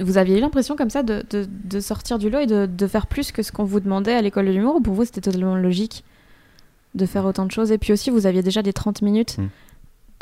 Vous 0.00 0.18
aviez 0.18 0.38
eu 0.38 0.40
l'impression 0.40 0.74
comme 0.74 0.90
ça 0.90 1.02
de, 1.02 1.24
de, 1.30 1.46
de 1.48 1.80
sortir 1.80 2.18
du 2.18 2.28
lot 2.28 2.40
et 2.40 2.46
de, 2.46 2.66
de 2.66 2.86
faire 2.86 3.06
plus 3.06 3.30
que 3.30 3.42
ce 3.42 3.52
qu'on 3.52 3.64
vous 3.64 3.78
demandait 3.78 4.14
à 4.14 4.22
l'école 4.22 4.46
de 4.46 4.50
l'humour 4.50 4.76
ou 4.76 4.80
pour 4.80 4.94
vous 4.94 5.04
c'était 5.04 5.20
totalement 5.20 5.54
logique? 5.54 6.04
De 6.94 7.06
faire 7.06 7.24
autant 7.24 7.44
de 7.46 7.50
choses 7.50 7.72
Et 7.72 7.78
puis 7.78 7.92
aussi, 7.92 8.10
vous 8.10 8.26
aviez 8.26 8.42
déjà 8.42 8.62
des 8.62 8.72
30 8.72 9.02
minutes, 9.02 9.38
Mm. 9.38 9.48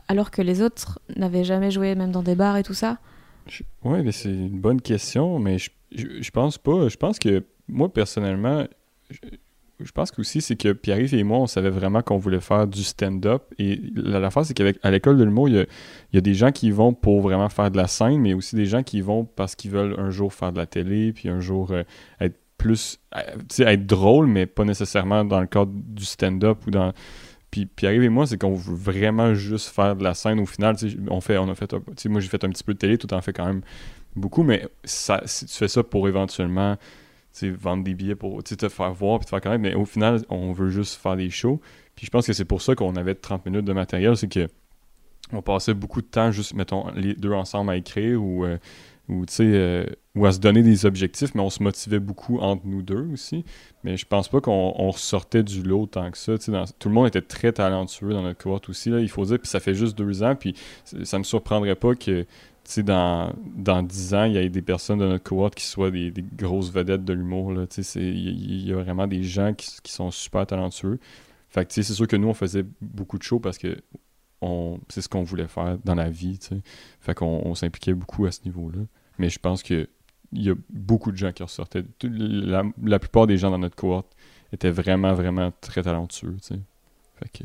alors 0.09 0.31
que 0.31 0.43
les 0.43 0.63
autres 0.63 0.99
n'avaient 1.17 1.45
jamais 1.45 1.71
joué, 1.71 1.95
même 1.95 2.13
dans 2.13 2.23
des 2.23 2.35
bars 2.35 2.57
et 2.57 2.63
tout 2.63 2.75
ça. 2.75 2.99
Oui, 3.85 4.03
mais 4.05 4.13
c'est 4.13 4.31
une 4.31 4.61
bonne 4.61 4.81
question, 4.81 5.39
mais 5.39 5.59
je, 5.59 5.71
je, 5.95 6.07
je 6.21 6.31
pense 6.31 6.59
pas. 6.59 6.89
Je 6.89 6.97
pense 6.97 7.19
que 7.19 7.45
moi, 7.69 7.93
personnellement, 7.93 8.65
je, 9.11 9.19
je 9.85 9.91
pense 9.91 10.13
qu'aussi, 10.13 10.41
c'est 10.41 10.55
que 10.55 10.73
Pierre-Yves 10.73 11.15
et 11.15 11.25
moi, 11.25 11.39
on 11.39 11.47
savait 11.49 11.71
vraiment 11.71 12.03
qu'on 12.03 12.17
voulait 12.19 12.41
faire 12.41 12.69
du 12.69 12.85
stand-up. 12.85 13.43
Et 13.59 13.81
la- 13.97 14.21
l'affaire, 14.21 14.45
c'est 14.47 14.55
qu'à 14.55 14.91
l'école 14.93 15.17
de 15.19 15.25
l'humour, 15.25 15.49
il 15.49 15.57
y 15.57 15.59
a, 15.59 15.63
il 15.63 16.15
y 16.15 16.19
a 16.19 16.21
des 16.21 16.35
gens 16.35 16.53
qui 16.53 16.71
vont 16.71 16.95
pour 16.95 17.21
vraiment 17.21 17.49
faire 17.49 17.69
de 17.71 17.77
la 17.77 17.89
scène, 17.89 18.21
mais 18.21 18.33
aussi 18.33 18.55
des 18.55 18.67
gens 18.67 18.85
qui 18.85 19.01
vont 19.01 19.25
parce 19.25 19.57
qu'ils 19.57 19.73
veulent 19.73 19.97
un 19.99 20.11
jour 20.11 20.33
faire 20.33 20.53
de 20.53 20.59
la 20.59 20.67
télé, 20.67 21.13
puis 21.13 21.29
un 21.29 21.41
jour 21.41 21.73
euh, 21.73 21.83
être 22.21 22.39
plus. 22.63 23.01
euh, 23.17 23.67
être 23.67 23.87
drôle, 23.87 24.27
mais 24.27 24.47
pas 24.47 24.65
nécessairement 24.65 25.25
dans 25.25 25.41
le 25.41 25.47
cadre 25.47 25.73
du 25.75 26.05
stand-up 26.05 26.59
ou 26.67 26.71
dans. 26.71 26.93
Puis 27.51 27.67
Pierre-Yves 27.67 28.05
et 28.05 28.09
moi, 28.09 28.27
c'est 28.27 28.39
qu'on 28.39 28.55
veut 28.55 28.75
vraiment 28.75 29.35
juste 29.35 29.69
faire 29.69 29.95
de 29.97 30.05
la 30.05 30.15
scène 30.15 30.41
au 30.41 30.47
final. 30.47 30.77
On, 31.11 31.21
fait, 31.21 31.37
on 31.37 31.51
a 31.51 31.55
fait. 31.55 31.75
moi, 32.07 32.21
j'ai 32.21 32.29
fait 32.29 32.43
un 32.45 32.49
petit 32.49 32.65
peu 32.65 32.73
de 32.73 32.79
télé, 32.79 32.97
tout 32.97 33.13
en 33.13 33.21
fait 33.21 33.33
quand 33.33 33.45
même 33.45 33.61
beaucoup, 34.17 34.43
mais 34.43 34.67
ça, 34.85 35.21
si 35.27 35.45
tu 35.47 35.55
fais 35.55 35.69
ça 35.69 35.83
pour 35.83 36.09
éventuellement 36.09 36.77
vendre 37.43 37.83
des 37.83 37.95
billets 37.95 38.15
pour 38.15 38.43
te 38.43 38.69
faire 38.69 38.93
voir 38.93 39.19
puis 39.19 39.25
te 39.25 39.31
faire 39.31 39.41
connaître, 39.41 39.63
mais 39.63 39.75
au 39.75 39.85
final, 39.85 40.23
on 40.29 40.53
veut 40.53 40.71
juste 40.71 41.01
faire 41.01 41.17
des 41.17 41.31
shows. 41.31 41.61
Puis 41.97 42.07
je 42.07 42.11
pense 42.11 42.27
que 42.27 42.33
c'est 42.33 42.45
pour 42.45 42.63
ça 42.63 42.75
qu'on 42.75 42.95
avait 42.97 43.15
30 43.15 43.47
minutes 43.47 43.65
de 43.65 43.73
matériel, 43.73 44.17
c'est 44.17 44.29
que 44.29 44.49
on 45.33 45.41
passait 45.41 45.75
beaucoup 45.75 46.03
de 46.03 46.07
temps 46.07 46.31
juste, 46.31 46.55
mettons, 46.55 46.91
les 46.95 47.15
deux 47.15 47.33
ensemble 47.33 47.71
à 47.71 47.77
écrire 47.77 48.23
ou, 48.23 48.45
euh, 48.45 48.59
ou, 49.13 49.25
euh, 49.41 49.87
ou 50.15 50.27
à 50.27 50.33
se 50.33 50.39
donner 50.39 50.63
des 50.63 50.87
objectifs, 50.87 51.35
mais 51.35 51.41
on 51.41 51.51
se 51.51 51.63
motivait 51.63 52.01
beaucoup 52.01 52.39
entre 52.39 52.67
nous 52.67 52.83
deux 52.83 53.09
aussi. 53.13 53.45
Mais 53.85 53.97
je 53.97 54.07
pense 54.07 54.29
pas 54.29 54.41
qu'on 54.41 54.75
on 54.77 54.91
ressortait 54.91 55.43
du 55.43 55.63
lot 55.63 55.87
tant 55.87 56.11
que 56.11 56.19
ça. 56.19 56.35
tout 56.39 56.89
le 56.89 56.95
monde 56.95 57.07
était 57.07 57.23
très 57.23 57.53
talentueux 57.53 58.13
dans 58.13 58.23
notre 58.23 58.43
cohorte 58.43 58.69
aussi, 58.69 58.91
là, 58.91 59.01
il 59.01 59.09
faut 59.09 59.25
dire, 59.25 59.39
puis 59.39 59.49
ça 59.49 59.61
fait 59.61 59.75
juste 59.75 59.97
deux 59.97 60.23
ans, 60.23 60.35
puis 60.35 60.55
ça 61.05 61.19
me 61.19 61.25
surprendrait 61.25 61.77
pas 61.77 61.95
que 61.95 62.27
dans, 62.79 63.33
dans 63.57 63.83
10 63.83 64.15
ans, 64.15 64.25
il 64.25 64.35
y 64.35 64.39
a 64.39 64.49
des 64.49 64.63
personnes 64.63 65.01
de 65.01 65.07
notre 65.07 65.25
cohorte 65.25 65.55
qui 65.55 65.67
soient 65.67 65.91
des, 65.91 66.13
grosses 66.37 66.71
vedettes 66.71 67.05
de 67.05 67.13
l'humour. 67.13 67.53
Il 67.97 68.69
y, 68.69 68.73
a 68.73 68.77
vraiment 68.77 69.07
des 69.07 69.23
gens 69.23 69.53
qui, 69.53 69.69
qui 69.83 69.93
sont 69.93 70.11
super 70.11 70.47
talentueux. 70.47 70.99
Fait 71.49 71.71
c'est 71.71 71.83
sûr 71.83 72.07
que 72.07 72.17
nous, 72.17 72.29
on 72.29 72.35
faisait 72.35 72.65
beaucoup 72.81 73.19
de 73.19 73.23
shows 73.23 73.41
parce 73.41 73.59
que 73.59 73.77
c'est 74.89 75.01
ce 75.01 75.09
qu'on 75.09 75.23
voulait 75.23 75.49
faire 75.49 75.79
dans 75.85 75.95
la 75.95 76.11
vie. 76.11 76.39
tu 76.39 76.49
sais. 76.49 76.61
Fait 77.01 77.15
qu'on 77.15 77.43
on 77.45 77.55
s'impliquait 77.55 77.95
beaucoup 77.95 78.27
à 78.27 78.33
ce 78.33 78.41
niveau-là. 78.45 78.81
Mais 79.19 79.29
je 79.31 79.39
pense 79.39 79.63
que 79.63 79.89
il 80.33 80.43
y 80.43 80.51
a 80.51 80.55
beaucoup 80.71 81.13
de 81.13 81.17
gens 81.17 81.31
qui 81.33 81.43
ressortaient. 81.43 81.85
La, 82.03 82.63
la 82.83 82.99
plupart 82.99 83.27
des 83.27 83.37
gens 83.37 83.51
dans 83.51 83.59
notre 83.59 83.77
cohorte 83.77 84.07
étaient 84.53 84.71
vraiment, 84.71 85.13
vraiment 85.15 85.53
très 85.61 85.83
talentueux. 85.83 86.37
tu 86.41 86.55
sais. 86.55 86.61
Fait 87.19 87.29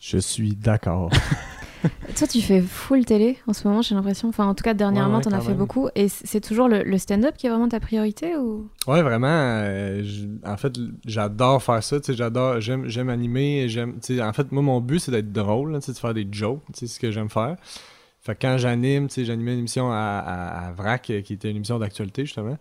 Je 0.00 0.18
suis 0.18 0.56
d'accord. 0.56 1.10
Toi, 2.16 2.26
tu 2.28 2.40
fais 2.40 2.60
full 2.60 3.04
télé 3.04 3.38
en 3.48 3.52
ce 3.52 3.66
moment, 3.66 3.82
j'ai 3.82 3.94
l'impression. 3.94 4.28
Enfin, 4.28 4.46
en 4.46 4.54
tout 4.54 4.62
cas, 4.64 4.74
dernièrement, 4.74 5.18
Ouais, 5.18 5.24
ouais, 5.24 5.30
t'en 5.30 5.36
as 5.36 5.40
fait 5.40 5.48
même. 5.50 5.58
beaucoup. 5.58 5.88
Et 5.94 6.08
c'est 6.08 6.40
toujours 6.40 6.68
le, 6.68 6.82
le 6.82 6.98
stand-up 6.98 7.36
qui 7.36 7.46
est 7.46 7.50
vraiment 7.50 7.68
ta 7.68 7.78
priorité 7.80 8.36
ou? 8.36 8.68
Ouais, 8.88 9.02
vraiment. 9.02 9.28
euh, 9.28 10.04
en 10.44 10.56
fait, 10.56 10.72
j'adore 11.06 11.62
faire 11.62 11.82
ça. 11.84 12.00
Tu 12.00 12.06
sais, 12.06 12.14
j'adore, 12.14 12.60
j'aime, 12.60 12.86
j'aime 12.88 13.08
animer. 13.10 13.68
J'aime, 13.68 13.94
tu 14.00 14.16
sais, 14.16 14.22
en 14.22 14.32
fait, 14.32 14.50
moi, 14.52 14.62
mon 14.62 14.80
but, 14.80 14.98
c'est 15.00 15.10
d'être 15.12 15.32
drôle, 15.32 15.80
sais, 15.82 15.92
de 15.92 15.98
faire 15.98 16.14
des 16.14 16.26
jokes. 16.30 16.62
C'est 16.74 16.86
ce 16.88 16.98
que 17.00 17.10
j'aime 17.12 17.30
faire. 17.30 17.56
Fait 18.22 18.34
que 18.36 18.40
quand 18.42 18.56
j'anime, 18.56 19.08
tu 19.08 19.14
sais, 19.14 19.24
j'animais 19.24 19.52
une 19.52 19.60
émission 19.60 19.90
à, 19.90 19.96
à, 19.96 20.68
à 20.68 20.72
VRAC, 20.72 21.10
euh, 21.10 21.20
qui 21.22 21.32
était 21.32 21.50
une 21.50 21.56
émission 21.56 21.78
d'actualité, 21.78 22.24
justement. 22.24 22.56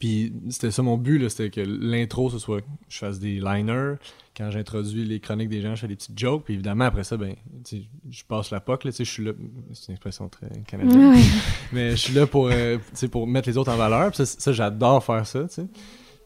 Puis 0.00 0.32
c'était 0.48 0.70
ça 0.70 0.82
mon 0.82 0.96
but, 0.96 1.18
là, 1.18 1.28
c'était 1.28 1.50
que 1.50 1.60
l'intro, 1.60 2.30
ce 2.30 2.38
soit 2.38 2.62
je 2.88 2.98
fasse 2.98 3.18
des 3.18 3.38
liners. 3.38 3.96
Quand 4.34 4.50
j'introduis 4.50 5.04
les 5.04 5.20
chroniques 5.20 5.50
des 5.50 5.60
gens, 5.60 5.74
je 5.74 5.82
fais 5.82 5.88
des 5.88 5.96
petites 5.96 6.18
jokes. 6.18 6.44
Puis 6.44 6.54
évidemment, 6.54 6.86
après 6.86 7.04
ça, 7.04 7.18
ben, 7.18 7.34
tu 7.64 7.76
sais, 7.76 7.82
je 8.10 8.24
passe 8.24 8.50
la 8.50 8.60
POC, 8.60 8.84
là, 8.84 8.92
tu 8.92 8.96
sais, 8.96 9.04
je 9.04 9.10
suis 9.10 9.24
là. 9.24 9.32
C'est 9.74 9.88
une 9.88 9.94
expression 9.94 10.30
très 10.30 10.48
canadienne. 10.66 11.16
Mais 11.72 11.90
je 11.90 11.96
suis 11.96 12.14
là 12.14 12.26
pour, 12.26 12.48
euh, 12.50 12.78
tu 12.78 12.82
sais, 12.94 13.08
pour 13.08 13.26
mettre 13.26 13.46
les 13.46 13.58
autres 13.58 13.70
en 13.70 13.76
valeur. 13.76 14.10
Puis 14.10 14.24
ça, 14.24 14.26
ça, 14.26 14.52
j'adore 14.54 15.04
faire 15.04 15.26
ça, 15.26 15.42
tu 15.42 15.54
sais. 15.56 15.66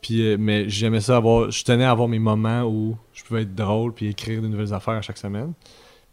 Puis, 0.00 0.22
euh, 0.22 0.36
mais 0.38 0.68
j'aimais 0.68 1.00
ça 1.00 1.16
avoir. 1.16 1.50
Je 1.50 1.64
tenais 1.64 1.84
à 1.84 1.90
avoir 1.90 2.06
mes 2.08 2.18
moments 2.18 2.62
où 2.64 2.96
je 3.12 3.24
pouvais 3.24 3.42
être 3.42 3.54
drôle 3.54 3.92
puis 3.92 4.06
écrire 4.06 4.40
de 4.40 4.46
nouvelles 4.46 4.74
affaires 4.74 4.94
à 4.94 5.02
chaque 5.02 5.18
semaine. 5.18 5.52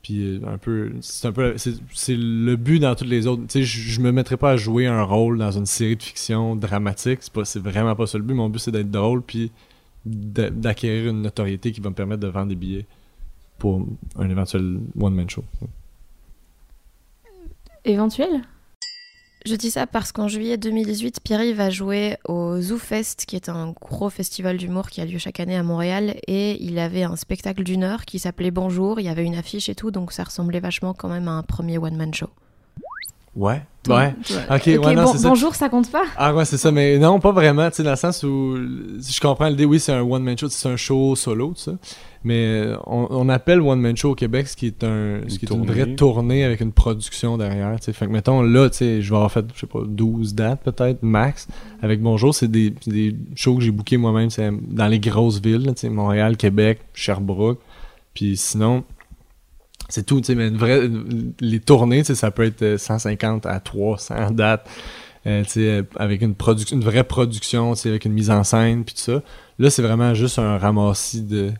Puis 0.01 0.23
euh, 0.23 0.39
un 0.47 0.57
peu. 0.57 0.91
C'est 1.01 1.27
un 1.27 1.31
peu. 1.31 1.55
C'est 1.57 2.15
le 2.15 2.55
but 2.55 2.79
dans 2.79 2.95
toutes 2.95 3.07
les 3.07 3.27
autres. 3.27 3.43
Tu 3.43 3.59
sais, 3.59 3.63
je, 3.63 4.01
me 4.01 4.11
mettrais 4.11 4.37
pas 4.37 4.51
à 4.51 4.57
jouer 4.57 4.87
un 4.87 5.03
rôle 5.03 5.37
dans 5.37 5.51
une 5.51 5.65
série 5.67 5.95
de 5.95 6.03
fiction 6.03 6.55
dramatique. 6.55 7.19
C'est 7.21 7.33
pas- 7.33 7.45
c'est 7.45 7.59
vraiment 7.59 7.95
pas 7.95 8.07
ça 8.07 8.17
le 8.17 8.23
but. 8.23 8.33
Mon 8.33 8.49
but, 8.49 8.59
c'est 8.59 8.71
d'être 8.71 8.89
drôle 8.91 9.21
puis 9.21 9.51
d'a- 10.05 10.49
d'acquérir 10.49 11.11
une 11.11 11.21
notoriété 11.21 11.71
qui 11.71 11.81
va 11.81 11.89
me 11.91 11.95
permettre 11.95 12.21
de 12.21 12.27
vendre 12.27 12.47
des 12.47 12.55
billets 12.55 12.85
pour 13.59 13.85
un 14.17 14.29
éventuel 14.29 14.79
one-man 14.99 15.29
show. 15.29 15.43
éventuel? 17.85 18.41
Je 19.43 19.55
dis 19.55 19.71
ça 19.71 19.87
parce 19.87 20.11
qu'en 20.11 20.27
juillet 20.27 20.57
2018, 20.57 21.21
Pierre 21.23 21.55
va 21.55 21.71
jouer 21.71 22.17
au 22.27 22.61
ZooFest, 22.61 23.25
qui 23.27 23.35
est 23.35 23.49
un 23.49 23.71
gros 23.81 24.11
festival 24.11 24.57
d'humour 24.57 24.89
qui 24.89 25.01
a 25.01 25.05
lieu 25.05 25.17
chaque 25.17 25.39
année 25.39 25.55
à 25.55 25.63
Montréal, 25.63 26.15
et 26.27 26.63
il 26.63 26.77
avait 26.77 27.03
un 27.03 27.15
spectacle 27.15 27.63
d'une 27.63 27.83
heure 27.83 28.05
qui 28.05 28.19
s'appelait 28.19 28.51
Bonjour, 28.51 28.99
il 28.99 29.07
y 29.07 29.09
avait 29.09 29.25
une 29.25 29.33
affiche 29.33 29.67
et 29.67 29.73
tout, 29.73 29.89
donc 29.89 30.11
ça 30.11 30.25
ressemblait 30.25 30.59
vachement 30.59 30.93
quand 30.93 31.09
même 31.09 31.27
à 31.27 31.31
un 31.31 31.43
premier 31.43 31.79
one-man 31.79 32.13
show. 32.13 32.29
Ouais. 33.35 33.61
Ouais. 33.89 34.13
Ok, 34.51 34.63
ouais, 34.67 34.93
non, 34.93 35.05
bon- 35.05 35.13
ça. 35.13 35.27
bonjour, 35.29 35.55
ça 35.55 35.67
compte 35.67 35.89
pas? 35.89 36.03
Ah 36.15 36.35
ouais, 36.35 36.45
c'est 36.45 36.57
ça, 36.57 36.71
mais 36.71 36.99
non, 36.99 37.19
pas 37.19 37.31
vraiment, 37.31 37.67
tu 37.69 37.77
sais, 37.77 37.83
dans 37.83 37.89
le 37.91 37.95
sens 37.95 38.21
où, 38.23 38.55
si 38.99 39.13
je 39.13 39.19
comprends 39.19 39.47
l'idée, 39.47 39.65
oui, 39.65 39.79
c'est 39.79 39.91
un 39.93 40.01
one-man 40.01 40.37
show, 40.37 40.49
c'est 40.49 40.69
un 40.69 40.75
show 40.75 41.15
solo, 41.15 41.47
tout 41.47 41.61
ça, 41.61 41.71
mais 42.23 42.45
euh, 42.45 42.75
on, 42.85 43.07
on 43.09 43.27
appelle 43.29 43.59
one-man 43.59 43.97
show 43.97 44.11
au 44.11 44.15
Québec 44.15 44.47
ce 44.49 44.55
qui 44.55 44.67
est, 44.67 44.83
un, 44.83 45.21
ce 45.27 45.39
qui 45.39 45.45
est 45.45 45.51
une 45.51 45.65
vraie 45.65 45.95
tournée 45.95 46.43
avec 46.43 46.61
une 46.61 46.73
production 46.73 47.37
derrière, 47.37 47.79
tu 47.79 47.85
sais, 47.85 47.93
fait 47.93 48.05
que 48.05 48.11
mettons, 48.11 48.43
là, 48.43 48.69
tu 48.69 48.77
sais, 48.77 49.01
je 49.01 49.09
vais 49.09 49.15
avoir 49.15 49.31
fait, 49.31 49.45
je 49.55 49.61
sais 49.61 49.65
pas, 49.67 49.79
12 49.83 50.35
dates 50.35 50.61
peut-être, 50.61 51.01
max, 51.01 51.47
avec 51.81 52.01
Bonjour, 52.03 52.35
c'est 52.35 52.51
des, 52.51 52.71
des 52.85 53.15
shows 53.35 53.55
que 53.55 53.63
j'ai 53.63 53.71
bookés 53.71 53.97
moi-même, 53.97 54.29
c'est 54.29 54.51
dans 54.67 54.87
les 54.87 54.99
grosses 54.99 55.41
villes, 55.41 55.65
tu 55.75 55.81
sais, 55.81 55.89
Montréal, 55.89 56.37
Québec, 56.37 56.81
Sherbrooke, 56.93 57.59
puis 58.13 58.37
sinon... 58.37 58.83
C'est 59.91 60.05
tout, 60.05 60.21
tu 60.21 60.27
sais, 60.27 60.35
mais 60.35 60.47
une 60.47 60.57
vraie, 60.57 60.89
les 61.41 61.59
tournées, 61.59 61.99
tu 61.99 62.07
sais, 62.07 62.15
ça 62.15 62.31
peut 62.31 62.43
être 62.43 62.61
euh, 62.61 62.77
150 62.77 63.45
à 63.45 63.59
300 63.59 64.31
dates. 64.31 64.67
Euh, 65.27 65.43
tu 65.43 65.49
sais, 65.49 65.59
euh, 65.59 65.83
avec 65.97 66.21
une, 66.21 66.33
production 66.33 66.77
une 66.77 66.83
vraie 66.83 67.03
production, 67.03 67.73
tu 67.73 67.81
sais, 67.81 67.89
avec 67.89 68.05
une 68.05 68.13
mise 68.13 68.31
en 68.31 68.45
scène, 68.45 68.85
puis 68.85 68.95
tout 68.95 69.01
ça. 69.01 69.21
Là, 69.59 69.69
c'est 69.69 69.81
vraiment 69.81 70.13
juste 70.13 70.39
un 70.39 70.57
ramassis 70.57 71.23
de 71.23 71.51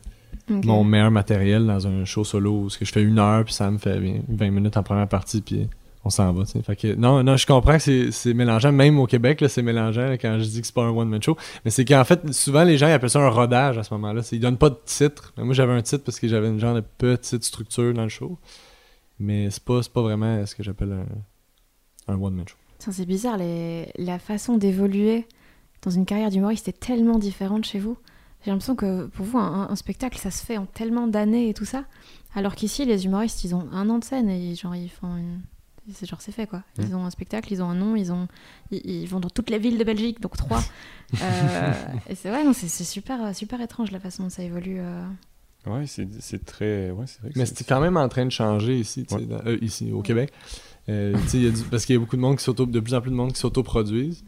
mon 0.47 0.83
meilleur 0.85 1.11
matériel 1.11 1.67
dans 1.67 1.87
un 1.87 2.05
show 2.05 2.23
solo 2.23 2.51
où 2.51 2.69
je 2.69 2.89
fais 2.89 3.03
une 3.03 3.19
heure, 3.19 3.43
puis 3.43 3.53
ça 3.53 3.69
me 3.69 3.77
fait 3.77 3.99
bien 3.99 4.21
20 4.29 4.49
minutes 4.49 4.77
en 4.77 4.83
première 4.83 5.07
partie, 5.07 5.41
puis 5.41 5.67
on 6.03 6.09
s'en 6.09 6.33
va. 6.33 6.45
Fait 6.45 6.75
que, 6.75 6.95
non, 6.95 7.23
non, 7.23 7.37
je 7.37 7.45
comprends 7.45 7.77
que 7.77 8.09
c'est- 8.11 8.33
mélangeant. 8.33 8.71
Même 8.71 8.99
au 8.99 9.05
Québec, 9.07 9.43
c'est 9.47 9.61
mélangeant 9.61 10.13
quand 10.13 10.39
je 10.39 10.45
dis 10.45 10.61
que 10.61 10.67
c'est 10.67 10.73
pas 10.73 10.83
un 10.83 10.89
one-man 10.89 11.21
show. 11.21 11.37
Mais 11.63 11.71
c'est 11.71 11.85
qu'en 11.85 12.03
fait, 12.03 12.33
souvent, 12.33 12.63
les 12.63 12.77
gens 12.77 12.87
ils 12.87 12.91
appellent 12.93 13.09
ça 13.09 13.19
un 13.19 13.29
rodage 13.29 13.77
à 13.77 13.83
ce 13.83 13.93
moment-là. 13.93 14.21
Ils 14.31 14.39
donnent 14.39 14.57
pas 14.57 14.69
de 14.71 14.79
titre. 14.85 15.33
Moi, 15.37 15.53
j'avais 15.53 15.73
un 15.73 15.81
titre 15.81 16.03
parce 16.03 16.19
que 16.19 16.27
j'avais 16.27 16.47
une 16.49 16.59
genre 16.59 16.73
de 16.75 16.81
petite 16.81 17.43
structure 17.43 17.93
dans 17.93 18.03
le 18.03 18.09
show. 18.09 18.37
Mais 19.19 19.49
c'est 19.51 19.63
pas, 19.63 19.81
pas 19.93 20.01
vraiment 20.01 20.43
ce 20.45 20.55
que 20.55 20.63
j'appelle 20.63 20.93
un, 22.07 22.13
un 22.13 22.19
one-man 22.19 22.47
show. 22.47 22.55
C'est 22.79 23.05
bizarre, 23.05 23.37
la 23.37 24.17
façon 24.17 24.57
d'évoluer 24.57 25.27
dans 25.83 25.91
une 25.91 26.05
carrière 26.07 26.31
d'humoriste 26.31 26.67
est 26.67 26.79
tellement 26.79 27.19
différente 27.19 27.63
chez 27.65 27.77
vous. 27.77 27.95
J'ai 28.43 28.49
l'impression 28.49 28.75
que 28.75 29.05
pour 29.05 29.23
vous, 29.23 29.37
un, 29.37 29.67
un 29.69 29.75
spectacle, 29.75 30.17
ça 30.17 30.31
se 30.31 30.43
fait 30.43 30.57
en 30.57 30.65
tellement 30.65 31.05
d'années 31.05 31.49
et 31.49 31.53
tout 31.53 31.65
ça. 31.65 31.83
Alors 32.33 32.55
qu'ici, 32.55 32.85
les 32.85 33.05
humoristes, 33.05 33.43
ils 33.43 33.53
ont 33.53 33.67
un 33.71 33.87
an 33.91 33.99
de 33.99 34.03
scène 34.03 34.29
et 34.29 34.55
genre, 34.55 34.75
ils 34.75 34.89
font 34.89 35.15
une. 35.15 35.41
C'est 35.93 36.05
genre, 36.07 36.21
c'est 36.21 36.31
fait 36.31 36.47
quoi. 36.47 36.63
Ils 36.79 36.95
ont 36.95 37.05
un 37.05 37.09
spectacle, 37.09 37.51
ils 37.51 37.61
ont 37.61 37.69
un 37.69 37.75
nom, 37.75 37.95
ils, 37.95 38.11
ont... 38.11 38.27
ils, 38.71 38.85
ils 38.85 39.07
vont 39.07 39.19
dans 39.19 39.29
toutes 39.29 39.49
les 39.49 39.57
villes 39.57 39.77
de 39.77 39.83
Belgique, 39.83 40.19
donc 40.21 40.37
trois. 40.37 40.61
Euh, 41.21 41.73
et 42.09 42.15
c'est 42.15 42.31
ouais, 42.31 42.41
non, 42.45 42.53
c'est 42.53 42.69
super, 42.85 43.35
super 43.35 43.59
étrange 43.59 43.91
la 43.91 43.99
façon 43.99 44.23
dont 44.23 44.29
ça 44.29 44.43
évolue. 44.43 44.77
euh. 44.79 45.03
Ouais, 45.65 45.85
c'est 45.85 46.07
c'est 46.21 46.45
très. 46.45 46.89
Ouais, 46.91 47.05
c'est 47.05 47.19
vrai 47.21 47.31
que 47.31 47.37
Mais 47.39 47.45
c'est- 47.45 47.67
quand 47.67 47.81
même 47.81 47.97
en 47.97 48.07
train 48.07 48.25
de 48.25 48.31
changer 48.31 48.79
ici, 48.79 49.05
Ouais. 49.11 49.25
dans- 49.25 49.41
euh, 49.45 49.57
ici 49.61 49.91
au 49.91 50.01
Québec. 50.01 50.31
Euh, 50.87 51.13
tu 51.23 51.27
sais, 51.27 51.37
il 51.39 51.43
y 51.43 51.47
a 51.47 51.51
du- 51.51 51.63
parce 51.63 51.85
qu'il 51.85 51.95
y 51.95 51.97
a 51.97 51.99
beaucoup 51.99 52.15
de 52.15 52.21
monde 52.21 52.37
qui 52.37 52.43
s'auto, 52.45 52.65
de 52.65 52.79
plus 52.79 52.93
en 52.93 53.01
plus 53.01 53.11
de 53.11 53.15
monde 53.15 53.33
qui 53.33 53.39
s'autoproduisent. 53.39 54.23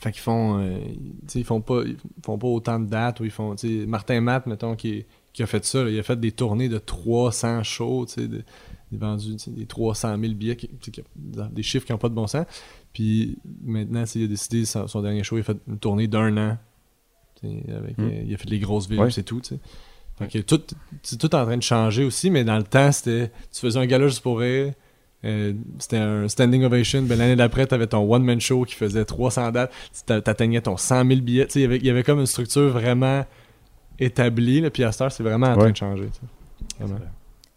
Fait 0.00 0.10
qu'ils 0.10 0.20
font, 0.22 0.58
euh, 0.58 0.78
tu 0.80 0.94
sais, 1.28 1.38
ils 1.40 1.44
font 1.44 1.60
pas, 1.60 1.82
ils 1.86 1.96
font 2.24 2.36
pas 2.38 2.48
autant 2.48 2.80
de 2.80 2.86
dates 2.86 3.20
ou 3.20 3.24
ils 3.24 3.30
font, 3.30 3.54
tu 3.54 3.80
sais, 3.82 3.86
Martin 3.86 4.20
Matt, 4.20 4.46
mettons, 4.46 4.74
qui, 4.74 5.04
qui 5.32 5.44
a 5.44 5.46
fait 5.46 5.64
ça, 5.64 5.84
là, 5.84 5.90
il 5.90 5.98
a 5.98 6.02
fait 6.02 6.18
des 6.18 6.32
tournées 6.32 6.68
de 6.68 6.78
300 6.78 7.62
shows, 7.62 8.06
tu 8.06 8.14
sais, 8.14 8.28
il 8.92 8.96
a 9.02 9.06
vendu 9.06 9.36
des 9.48 9.66
300 9.66 10.16
000 10.20 10.32
billets, 10.34 10.56
qui- 10.56 10.68
qui- 10.80 11.02
des 11.16 11.62
chiffres 11.62 11.86
qui 11.86 11.92
n'ont 11.92 11.98
pas 11.98 12.08
de 12.08 12.14
bon 12.14 12.26
sens. 12.26 12.46
Puis 12.92 13.36
maintenant, 13.64 14.04
il 14.14 14.24
a 14.24 14.26
décidé, 14.26 14.64
son, 14.64 14.86
son 14.88 15.02
dernier 15.02 15.22
show, 15.22 15.36
il 15.36 15.40
a 15.40 15.44
fait 15.44 15.56
une 15.68 15.78
tournée 15.78 16.06
d'un 16.08 16.36
an. 16.36 16.58
Tu 17.40 17.48
sais, 17.48 17.72
Avec, 17.72 17.98
Mm. 17.98 18.02
euh, 18.04 18.22
il 18.26 18.34
a 18.34 18.36
fait 18.38 18.50
les 18.50 18.58
grosses 18.58 18.88
villes, 18.88 19.00
Ouais. 19.00 19.10
c'est 19.10 19.22
tout. 19.22 19.40
Fait 20.18 20.26
que 20.28 20.38
tout, 20.38 20.60
c'est 21.02 21.16
tout 21.18 21.32
en 21.34 21.44
train 21.44 21.56
de 21.56 21.62
changer 21.62 22.02
aussi, 22.04 22.30
mais 22.30 22.42
dans 22.44 22.56
le 22.56 22.64
temps, 22.64 22.90
c'était. 22.90 23.30
Tu 23.52 23.60
faisais 23.60 23.78
un 23.78 23.86
gala 23.86 24.08
juste 24.08 24.22
pour 24.22 24.40
rire. 24.40 24.72
euh, 25.24 25.52
c'était 25.80 25.96
un 25.96 26.28
standing 26.28 26.62
ovation. 26.62 27.02
Ben, 27.02 27.18
L'année 27.18 27.34
d'après, 27.34 27.66
tu 27.66 27.74
avais 27.74 27.88
ton 27.88 28.08
one-man 28.08 28.40
show 28.40 28.64
qui 28.64 28.76
faisait 28.76 29.04
300 29.04 29.50
dates. 29.50 29.72
Tu 30.06 30.12
atteignais 30.12 30.60
ton 30.60 30.76
100 30.76 31.04
000 31.04 31.20
billets. 31.22 31.48
Il 31.56 31.60
y 31.60 31.64
avait- 31.64 31.78
il 31.78 31.84
y 31.86 31.90
avait 31.90 32.04
comme 32.04 32.20
une 32.20 32.26
structure 32.26 32.68
vraiment 32.70 33.24
établie. 33.98 34.60
Là, 34.60 34.70
puis 34.70 34.84
à 34.84 34.92
cette 34.92 35.00
heure, 35.02 35.10
c'est 35.12 35.24
vraiment 35.24 35.48
en 35.48 35.56
train 35.56 35.70
de 35.72 35.76
changer. 35.76 36.08
Vraiment. 36.78 37.00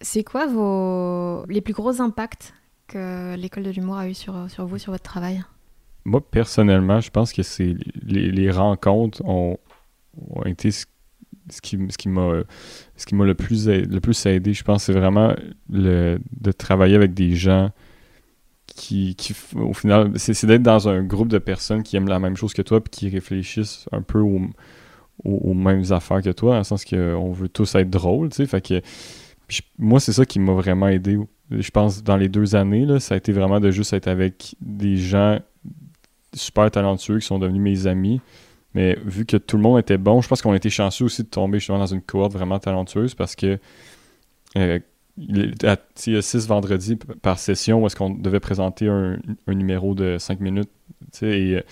C'est 0.02 0.24
quoi 0.24 0.48
vos... 0.48 1.46
les 1.48 1.62
plus 1.62 1.74
gros 1.74 2.02
impacts 2.02 2.54
que 2.88 3.36
l'école 3.36 3.64
de 3.64 3.72
l'humour 3.72 3.98
a 3.98 4.10
eu 4.10 4.14
sur, 4.14 4.34
vous, 4.34 4.78
sur 4.78 4.92
votre 4.92 5.04
travail? 5.04 5.44
Moi, 6.06 6.22
personnellement, 6.22 7.00
je 7.00 7.10
pense 7.10 7.32
que 7.32 7.44
c'est 7.44 7.76
les, 8.04 8.52
rencontres 8.52 9.24
ont, 9.24 9.58
été 10.46 10.72
ce, 10.72 10.86
qui, 11.62 11.78
ce 11.90 11.98
qui 11.98 12.10
m'a 12.10 13.26
le 13.26 13.36
plus 13.36 13.68
le 13.68 14.00
plus 14.00 14.26
aidé. 14.26 14.54
Je 14.54 14.64
pense 14.64 14.84
c'est 14.86 14.94
vraiment 14.94 15.36
de 15.70 16.20
travailler 16.58 16.96
avec 16.96 17.14
des 17.14 17.36
gens 17.36 17.72
qui, 18.76 19.16
qui 19.16 19.36
au 19.56 19.74
final, 19.74 20.12
c'est 20.16 20.46
d'être 20.46 20.64
dans 20.64 20.88
un 20.88 21.04
groupe 21.04 21.28
de 21.28 21.38
personnes 21.38 21.84
qui 21.84 21.98
aiment 21.98 22.08
la 22.08 22.20
même 22.20 22.38
chose 22.38 22.54
que 22.54 22.62
toi 22.62 22.82
puis 22.82 22.92
qui 22.92 23.10
réfléchissent 23.10 23.88
un 23.92 24.02
peu 24.02 24.20
aux 25.24 25.54
mêmes 25.54 25.84
affaires 25.92 26.22
que 26.22 26.32
toi, 26.32 26.54
dans 26.54 26.58
le 26.60 26.64
sens 26.64 26.86
qu'on 26.86 27.32
veut 27.32 27.50
tous 27.50 27.76
être 27.76 27.90
drôles, 27.90 28.30
tu 28.30 28.38
sais. 28.38 28.46
Fait 28.46 28.66
que 28.66 28.82
moi, 29.78 30.00
c'est 30.00 30.14
ça 30.14 30.26
qui 30.26 30.40
m'a 30.40 30.54
vraiment 30.54 30.88
aidé. 30.88 31.18
Je 31.50 31.72
pense 31.72 32.04
dans 32.04 32.18
les 32.18 32.30
deux 32.30 32.56
années, 32.56 33.00
ça 33.00 33.16
a 33.16 33.18
été 33.18 33.32
vraiment 33.32 33.60
de 33.60 33.72
juste 33.72 33.94
être 33.94 34.08
avec 34.08 34.56
des 34.62 34.96
gens 34.96 35.40
super 36.34 36.72
talentueux 36.72 37.20
qui 37.20 37.26
sont 37.26 37.40
devenus 37.40 37.62
mes 37.62 37.88
amis. 37.88 38.22
Mais 38.74 38.98
vu 39.04 39.26
que 39.26 39.36
tout 39.36 39.58
le 39.58 39.64
monde 39.64 39.80
était 39.80 39.98
bon, 39.98 40.22
je 40.22 40.30
pense 40.30 40.42
qu'on 40.42 40.54
a 40.54 40.56
été 40.56 40.70
chanceux 40.70 41.06
aussi 41.06 41.24
de 41.24 41.28
tomber 41.28 41.60
justement 41.60 41.80
dans 41.80 41.88
une 41.88 42.02
cohorte 42.02 42.32
vraiment 42.32 42.58
talentueuse 42.58 43.16
parce 43.16 43.36
que 43.36 43.60
euh, 44.58 44.80
il 45.18 45.56
y 45.62 45.66
a- 45.68 45.78
six 45.96 46.48
vendredis 46.48 46.96
par 47.22 47.38
session 47.38 47.84
où 47.84 47.86
est-ce 47.86 47.98
qu'on 47.98 48.12
devait 48.12 48.40
présenter 48.40 48.88
un, 48.88 49.20
numéro 49.48 49.94
de 49.94 50.18
cinq 50.18 50.40
minutes. 50.40 50.70
et 51.22 51.64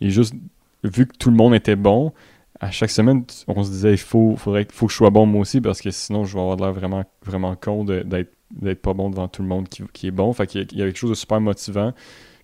juste, 0.00 0.34
vu 0.82 1.06
que 1.06 1.16
tout 1.18 1.28
le 1.30 1.36
monde 1.36 1.54
était 1.54 1.76
bon, 1.76 2.12
à 2.60 2.70
chaque 2.70 2.90
semaine, 2.90 3.24
on 3.48 3.62
se 3.62 3.70
disait 3.70 3.92
il 3.92 3.98
faut, 3.98 4.34
faut 4.36 4.52
que 4.52 4.92
je 4.92 4.96
sois 4.96 5.10
bon 5.10 5.26
moi 5.26 5.42
aussi 5.42 5.60
parce 5.60 5.80
que 5.80 5.90
sinon 5.90 6.24
je 6.24 6.34
vais 6.34 6.40
avoir 6.40 6.56
l'air 6.56 6.72
vraiment, 6.72 7.04
vraiment 7.24 7.54
con 7.56 7.84
d'être 7.84 8.82
pas 8.82 8.94
bon 8.94 9.10
devant 9.10 9.28
tout 9.28 9.42
le 9.42 9.48
monde 9.48 9.68
qui, 9.68 9.82
qui 9.92 10.08
est 10.08 10.12
bon. 10.12 10.32
Fait 10.32 10.46
qu'il 10.46 10.66
y 10.72 10.78
y 10.78 10.82
a 10.82 10.86
quelque 10.86 10.96
chose 10.98 11.10
de 11.10 11.14
super 11.14 11.40
motivant. 11.40 11.92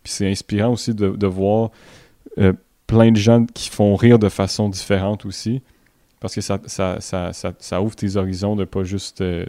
Puis 0.03 0.13
c'est 0.13 0.31
inspirant 0.31 0.73
aussi 0.73 0.95
de, 0.95 1.27
voir 1.27 1.71
euh, 2.39 2.53
plein 2.87 3.13
de 3.13 3.17
gens 3.17 3.47
qui 3.47 3.71
font 3.71 3.95
rire 3.95 4.19
de 4.19 4.29
façon 4.29 4.69
différente 4.69 5.25
aussi. 5.25 5.63
Parce 6.21 6.35
que 6.35 6.41
ça, 6.41 6.61
ça, 6.67 6.99
ça 7.01 7.83
ouvre 7.83 7.97
tes 7.97 8.17
horizons 8.17 8.55
de 8.55 8.65
pas 8.65 8.85
juste 8.85 9.21
euh, 9.21 9.47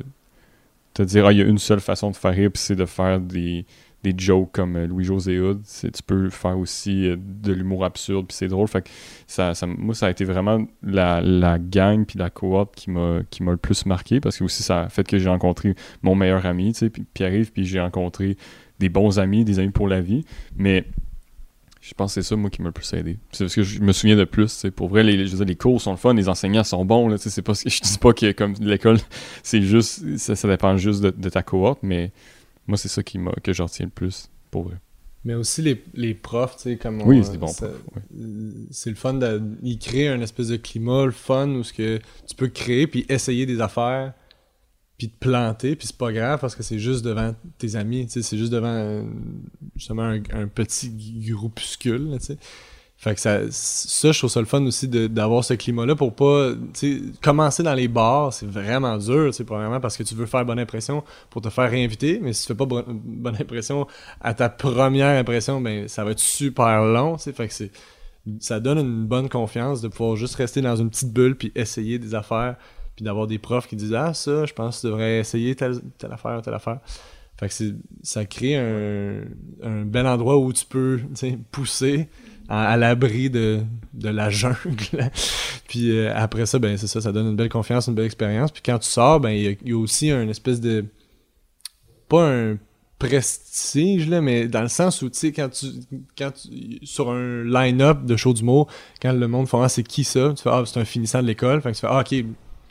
te 0.93 1.03
dire, 1.03 1.25
ah, 1.25 1.31
il 1.31 1.39
y 1.39 1.41
a 1.41 1.45
une 1.45 1.59
seule 1.59 1.79
façon 1.79 2.11
de 2.11 2.15
faire 2.15 2.33
rire, 2.33 2.51
puis 2.51 2.61
c'est 2.61 2.75
de 2.75 2.85
faire 2.85 3.19
des, 3.19 3.65
des 4.03 4.13
jokes 4.15 4.51
comme 4.51 4.75
euh, 4.75 4.85
Louis-José 4.85 5.39
Hood. 5.39 5.63
Tu 5.81 6.03
peux 6.05 6.29
faire 6.29 6.57
aussi 6.57 7.07
euh, 7.07 7.15
de 7.17 7.53
l'humour 7.53 7.85
absurde, 7.85 8.27
puis 8.27 8.35
c'est 8.35 8.47
drôle. 8.47 8.67
Fait 8.67 8.83
que 8.83 8.89
ça, 9.27 9.53
moi, 9.65 9.95
ça 9.95 10.07
a 10.07 10.09
été 10.11 10.25
vraiment 10.25 10.65
la, 10.83 11.57
gang 11.57 12.05
puis 12.05 12.19
la 12.19 12.29
cohorte 12.29 12.75
qui 12.75 12.91
m'a 12.91 13.21
le 13.39 13.57
plus 13.57 13.85
marqué, 13.85 14.19
parce 14.19 14.37
que 14.37 14.43
aussi 14.43 14.61
ça 14.63 14.83
a 14.83 14.89
fait 14.89 15.07
que 15.07 15.17
j'ai 15.17 15.29
rencontré 15.29 15.75
mon 16.01 16.15
meilleur 16.15 16.45
ami, 16.45 16.73
tu 16.73 16.79
sais, 16.79 16.89
puis 16.89 17.05
Pierre-Yves, 17.13 17.51
puis 17.51 17.65
j'ai 17.65 17.79
rencontré 17.79 18.37
des 18.79 18.89
bons 18.89 19.19
amis, 19.19 19.45
des 19.45 19.59
amis 19.59 19.71
pour 19.71 19.87
la 19.87 20.01
vie. 20.01 20.25
Mais 20.57 20.85
je 21.79 21.93
pense 21.93 22.15
que 22.15 22.21
c'est 22.21 22.27
ça, 22.27 22.35
moi, 22.35 22.49
qui 22.49 22.61
m'a 22.61 22.69
le 22.69 22.73
plus 22.73 22.91
aidé. 22.93 23.17
C'est 23.31 23.45
parce 23.45 23.55
que 23.55 23.63
je 23.63 23.79
me 23.81 23.93
souviens 23.93 24.15
de 24.17 24.23
plus. 24.25 24.65
Pour 24.75 24.89
vrai, 24.89 25.03
les, 25.03 25.55
cours 25.55 25.81
sont 25.81 25.91
le 25.91 25.97
fun, 25.97 26.13
les 26.13 26.27
enseignants 26.27 26.63
sont 26.63 26.83
bons. 26.83 27.07
Là, 27.07 27.17
c'est 27.17 27.41
pas, 27.41 27.53
je 27.53 27.81
dis 27.81 27.97
pas 27.97 28.13
que 28.13 28.31
comme 28.33 28.53
l'école, 28.59 28.97
c'est 29.43 29.61
juste, 29.61 30.17
ça, 30.17 30.35
ça 30.35 30.47
dépend 30.47 30.75
juste 30.77 31.01
de, 31.01 31.11
de 31.11 31.29
ta 31.29 31.43
cohorte, 31.43 31.79
mais 31.83 32.11
moi, 32.67 32.77
c'est 32.77 32.87
ça 32.89 33.03
qui 33.03 33.17
m'a, 33.19 33.31
que 33.43 33.53
j'en 33.53 33.65
retiens 33.65 33.85
le 33.85 33.91
plus, 33.91 34.29
pour 34.51 34.63
vrai. 34.63 34.75
Mais 35.25 35.35
aussi 35.35 35.61
les, 35.61 35.81
les 35.93 36.13
profs, 36.13 36.57
tu 36.57 36.63
sais, 36.63 36.77
comme 36.77 37.01
on- 37.01 37.07
Oui, 37.07 37.23
c'est 37.23 37.37
euh, 37.63 38.51
C'est 38.71 38.89
le 38.89 38.95
fun 38.95 39.13
de 39.13 39.41
ils 39.61 39.79
créent 39.79 40.09
un 40.09 40.19
espèce 40.21 40.49
de 40.49 40.57
climat, 40.57 41.05
le 41.05 41.11
fun, 41.11 41.47
où 41.49 41.63
ce 41.63 41.71
que 41.73 41.99
tu 42.27 42.35
peux 42.35 42.49
créer 42.49 42.87
puis 42.87 43.05
essayer 43.07 43.45
des 43.45 43.61
affaires, 43.61 44.13
puis 44.97 45.09
te 45.09 45.17
planter, 45.17 45.75
puis 45.75 45.87
c'est 45.87 45.97
pas 45.97 46.11
grave 46.11 46.39
parce 46.41 46.55
que 46.55 46.63
c'est 46.63 46.77
juste 46.79 47.03
devant 47.05 47.33
tes 47.57 47.75
amis, 47.75 48.05
tu 48.05 48.13
sais, 48.13 48.21
c'est 48.21 48.37
juste 48.37 48.51
devant 48.51 48.67
euh, 48.67 49.03
justement 49.75 50.03
un, 50.03 50.21
un 50.33 50.47
petit 50.47 50.89
groupuscule, 51.29 52.09
tu 52.19 52.25
sais. 52.25 52.37
Fait 52.97 53.15
que 53.15 53.19
ça, 53.19 53.39
ça, 53.49 54.13
je 54.13 54.17
trouve 54.17 54.29
ça 54.29 54.39
le 54.39 54.45
fun 54.45 54.63
aussi 54.65 54.87
d'avoir 54.87 55.43
ce 55.43 55.55
climat-là 55.55 55.93
pour 55.93 56.15
pas, 56.15 56.51
commencer 57.21 57.61
dans 57.61 57.73
les 57.73 57.89
bars, 57.89 58.31
c'est 58.31 58.45
vraiment 58.45 58.97
dur, 58.97 59.31
premièrement 59.45 59.81
parce 59.81 59.97
que 59.97 60.03
tu 60.03 60.15
veux 60.15 60.25
faire 60.25 60.45
bonne 60.45 60.59
impression 60.59 61.03
pour 61.29 61.41
te 61.41 61.49
faire 61.49 61.69
réinviter, 61.69 62.19
mais 62.21 62.31
si 62.31 62.43
tu 62.43 62.47
fais 62.47 62.55
pas 62.55 62.65
bonne, 62.65 62.85
bonne 63.03 63.35
impression 63.35 63.87
à 64.21 64.33
ta 64.33 64.47
première 64.47 65.19
impression, 65.19 65.59
ben 65.59 65.89
ça 65.89 66.05
va 66.05 66.11
être 66.11 66.19
super 66.19 66.81
long, 66.85 67.17
fait 67.17 67.33
que 67.33 67.53
c'est, 67.53 67.71
ça 68.39 68.61
donne 68.61 68.77
une 68.77 69.05
bonne 69.05 69.27
confiance 69.27 69.81
de 69.81 69.89
pouvoir 69.89 70.15
juste 70.15 70.35
rester 70.35 70.61
dans 70.61 70.77
une 70.77 70.89
petite 70.89 71.11
bulle 71.11 71.35
puis 71.35 71.51
essayer 71.55 71.99
des 71.99 72.15
affaires, 72.15 72.55
puis 72.95 73.03
d'avoir 73.03 73.27
des 73.27 73.37
profs 73.37 73.67
qui 73.67 73.75
disent 73.75 73.93
ah 73.93 74.13
ça, 74.13 74.45
je 74.45 74.53
pense 74.53 74.77
que 74.77 74.81
tu 74.81 74.87
devrais 74.87 75.19
essayer 75.19 75.55
telle, 75.55 75.81
telle 75.97 76.13
affaire, 76.13 76.41
telle 76.41 76.53
affaire. 76.53 76.79
Fait 77.37 77.49
que 77.49 77.75
ça 78.03 78.25
crée 78.25 78.55
un, 78.55 79.23
un 79.61 79.83
bel 79.83 80.07
endroit 80.07 80.37
où 80.37 80.53
tu 80.53 80.65
peux, 80.65 81.01
pousser 81.51 82.07
à, 82.61 82.77
l'abri 82.77 83.29
de, 83.29 83.59
de 83.93 84.09
la 84.09 84.29
jungle. 84.29 84.57
puis 85.67 85.91
euh, 85.97 86.11
après 86.15 86.45
ça, 86.45 86.59
ben 86.59 86.77
c'est 86.77 86.87
ça, 86.87 87.01
ça 87.01 87.11
donne 87.11 87.27
une 87.27 87.35
belle 87.35 87.49
confiance, 87.49 87.87
une 87.87 87.95
belle 87.95 88.05
expérience. 88.05 88.51
Puis 88.51 88.61
quand 88.65 88.79
tu 88.79 88.87
sors, 88.89 89.19
ben 89.19 89.29
il 89.31 89.41
y 89.43 89.47
a- 89.47 89.55
il 89.63 89.69
y, 89.69 89.73
a 89.73 89.77
aussi 89.77 90.11
un 90.11 90.27
espèce 90.27 90.59
de 90.61 90.85
pas 92.09 92.27
un 92.29 92.57
prestige 92.99 94.07
là, 94.09 94.21
mais 94.21 94.47
dans 94.47 94.61
le 94.61 94.67
sens 94.69 95.01
où 95.01 95.09
tu 95.09 95.17
sais 95.19 95.31
quand 95.31 95.49
tu 95.49 95.65
quand 96.17 96.31
tu 96.31 96.79
sur 96.85 97.09
un 97.11 97.43
line-up 97.43 98.05
de 98.05 98.15
show 98.15 98.33
d'humour, 98.33 98.67
quand 99.01 99.11
le 99.11 99.27
monde 99.27 99.47
fait 99.47 99.57
ah 99.61 99.67
c'est 99.69 99.83
qui 99.83 100.03
ça, 100.03 100.31
tu 100.35 100.41
fais 100.43 100.49
ah 100.51 100.63
c'est 100.65 100.79
un 100.79 100.85
finissant 100.85 101.21
de 101.21 101.27
l'école, 101.27 101.61
fait 101.61 101.71
que 101.71 101.75
tu 101.75 101.81
fais 101.81 101.87
ah 101.89 101.99
ok 102.01 102.23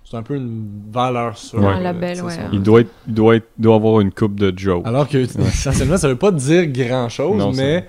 c'est 0.04 0.16
un 0.16 0.22
peu 0.22 0.36
une 0.36 0.68
valeur 0.90 1.38
sur 1.38 1.58
Ouais. 1.58 1.66
Un 1.68 1.80
label, 1.80 2.12
tu 2.16 2.20
sais, 2.20 2.26
ouais. 2.26 2.48
Il 2.52 2.62
doit, 2.62 2.80
être, 2.82 2.90
il 3.08 3.14
doit, 3.14 3.36
être, 3.36 3.48
doit 3.56 3.76
avoir 3.76 4.00
une 4.00 4.12
coupe 4.12 4.38
de 4.38 4.52
jokes. 4.58 4.86
Alors 4.86 5.08
que 5.08 5.16
essentiellement 5.46 5.96
ça 5.96 6.08
veut 6.08 6.16
pas 6.16 6.30
dire 6.30 6.66
grand 6.66 7.08
chose, 7.08 7.36
Non, 7.38 7.52
ça- 7.52 7.62
mais 7.62 7.88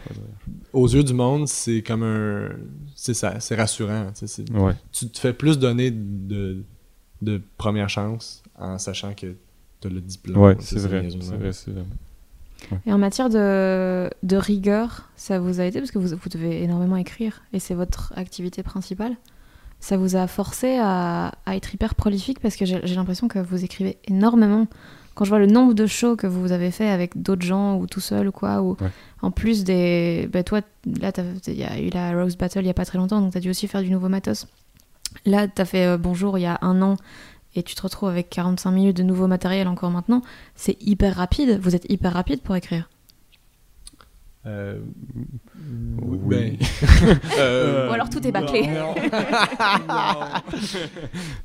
aux 0.74 0.88
yeux 0.88 1.04
du 1.04 1.14
monde, 1.14 1.48
c'est 1.48 1.82
comme 1.82 2.04
un. 2.04 2.50
C'est 2.96 3.14
ça, 3.14 3.40
c'est 3.40 3.56
rassurant. 3.56 4.08
tu 4.14 4.28
sais, 4.28 4.28
c'est- 4.28 4.52
Ouais. 4.52 4.74
Tu 4.92 5.08
te 5.10 5.20
fais 5.20 5.34
plus 5.34 5.58
donner 5.60 5.92
de, 5.92 6.64
de 7.22 7.42
première 7.58 7.90
chance 7.90 8.44
en 8.58 8.78
sachant 8.78 9.14
que 9.14 9.36
tu 9.82 9.88
as 9.88 9.90
le 9.92 10.02
diplôme. 10.02 10.60
Sais, 10.60 10.80
c'est 10.80 10.88
vrai. 10.88 11.02
niaiseux, 11.04 11.20
C'est 11.22 11.32
ouais. 11.32 11.38
vrai, 11.38 11.54
c'est 11.54 11.72
vrai. 11.72 11.84
Et 12.86 12.94
en 12.94 12.98
matière 12.98 13.30
de, 13.30 14.10
de 14.24 14.38
rigueur, 14.38 15.10
ça 15.18 15.38
vous 15.40 15.60
a 15.60 15.66
aidé? 15.66 15.80
Parce 15.80 15.92
que 15.92 16.00
vous, 16.00 16.16
vous 16.16 16.30
devez 16.30 16.64
énormément 16.64 16.96
écrire 16.96 17.42
et 17.52 17.60
c'est 17.60 17.74
votre 17.76 18.14
activité 18.16 18.64
principale. 18.64 19.16
Ça 19.82 19.98
vous 19.98 20.16
a 20.16 20.28
forcé 20.28 20.78
à, 20.80 21.34
à 21.46 21.56
être 21.58 21.74
hyper 21.74 21.94
prolifique? 21.94 22.40
Parce 22.40 22.56
que 22.56 22.66
j'ai 22.66 22.80
j'ai 22.86 22.96
l'impression 22.96 23.28
que 23.28 23.40
vous 23.40 23.66
écrivez 23.66 23.98
énormément. 24.08 24.68
Quand 25.16 25.26
je 25.26 25.30
vois 25.30 25.40
le 25.40 25.46
nombre 25.46 25.74
de 25.74 25.86
shows 25.86 26.16
que 26.16 26.26
vous 26.28 26.52
avez 26.52 26.72
fait 26.72 26.90
avec 26.90 27.22
d'autres 27.22 27.46
gens 27.46 27.78
ou 27.78 27.86
tout 27.88 28.00
seul 28.00 28.28
ou 28.28 28.32
quoi, 28.32 28.62
ou 28.62 28.76
Ouais. 28.82 28.90
en 29.22 29.30
plus 29.32 29.64
des. 29.64 30.28
Bah 30.32 30.44
toi, 30.44 30.62
là, 31.00 31.12
t'as- 31.12 31.24
il 31.48 31.54
y 31.54 31.64
a 31.64 31.80
eu 31.80 31.90
la 31.90 32.20
Rose 32.20 32.36
Battle 32.38 32.60
il 32.62 32.68
y 32.68 32.70
a 32.70 32.74
pas 32.74 32.86
très 32.86 32.98
longtemps, 32.98 33.22
donc 33.22 33.32
t'as 33.34 33.40
dû 33.40 33.50
aussi 33.50 33.68
faire 33.68 33.82
du 33.84 33.92
nouveau 33.92 34.10
matos. 34.10 34.48
Là, 35.26 35.48
t'as 35.48 35.66
fait 35.66 35.86
euh, 35.86 35.98
Bonjour 35.98 36.38
il 36.40 36.42
y 36.42 36.46
a 36.48 36.58
un 36.62 36.82
an 36.82 36.96
et 37.56 37.62
tu 37.62 37.76
te 37.76 37.82
retrouves 37.84 38.10
avec 38.10 38.30
45 38.32 38.72
minutes 38.72 38.98
de 38.98 39.04
nouveau 39.04 39.28
matériel 39.28 39.68
encore 39.68 39.92
maintenant. 39.92 40.24
C'est 40.56 40.78
hyper 40.82 41.16
rapide. 41.16 41.60
Vous 41.62 41.76
êtes 41.76 41.86
hyper 41.92 42.14
rapide 42.14 42.42
pour 42.42 42.56
écrire. 42.56 42.90
Euh, 44.46 44.80
Oui. 46.02 46.18
ben, 46.26 46.58
euh, 47.40 47.90
Ou 47.90 47.94
alors 47.94 48.10
tout 48.10 48.26
est 48.28 48.32
bâclé. 48.32 48.70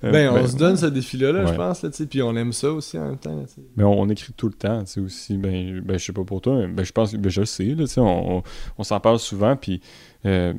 Euh, 0.04 0.12
ben, 0.12 0.30
on 0.30 0.34
ben, 0.34 0.46
se 0.46 0.56
donne 0.56 0.76
ce 0.76 0.86
défi-là, 0.86 1.32
là, 1.32 1.44
je 1.46 1.50
Ouais. 1.50 1.56
pense, 1.56 1.82
là, 1.82 1.90
puis 2.08 2.22
on 2.22 2.34
aime 2.36 2.52
ça 2.52 2.70
aussi 2.72 2.98
en 2.98 3.06
même 3.08 3.18
temps. 3.18 3.34
là. 3.36 3.44
Mais 3.76 3.84
on, 3.84 4.00
on 4.00 4.08
écrit 4.08 4.32
tout 4.32 4.46
le 4.48 4.52
temps, 4.54 4.80
tu 4.84 4.92
sais, 4.92 5.00
aussi. 5.00 5.36
Ben, 5.36 5.80
ben 5.80 5.98
je 5.98 6.04
sais 6.04 6.12
pas 6.12 6.24
pour 6.24 6.40
toi, 6.40 6.56
mais 6.56 6.68
ben, 6.68 6.84
je 6.84 6.92
pense, 6.92 7.14
ben, 7.14 7.28
je 7.30 7.40
le 7.40 7.46
sais, 7.46 7.64
là, 7.64 7.84
on, 7.98 8.38
on, 8.38 8.42
on 8.78 8.82
s'en 8.84 9.00
parle 9.00 9.18
souvent, 9.18 9.56
puis 9.56 9.80
euh, 10.26 10.54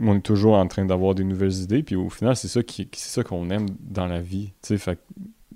on 0.00 0.16
est 0.16 0.20
toujours 0.20 0.54
en 0.54 0.66
train 0.66 0.84
d'avoir 0.84 1.14
des 1.14 1.24
nouvelles 1.24 1.54
idées, 1.60 1.82
puis 1.82 1.96
au 1.96 2.08
final, 2.10 2.36
c'est 2.36 2.48
ça 2.48 2.62
qui, 2.62 2.88
c'est 2.92 3.10
ça 3.10 3.22
qu'on 3.24 3.50
aime 3.50 3.66
dans 3.80 4.06
la 4.06 4.20
vie, 4.20 4.52
tu 4.62 4.68
sais, 4.68 4.78
fait 4.78 4.98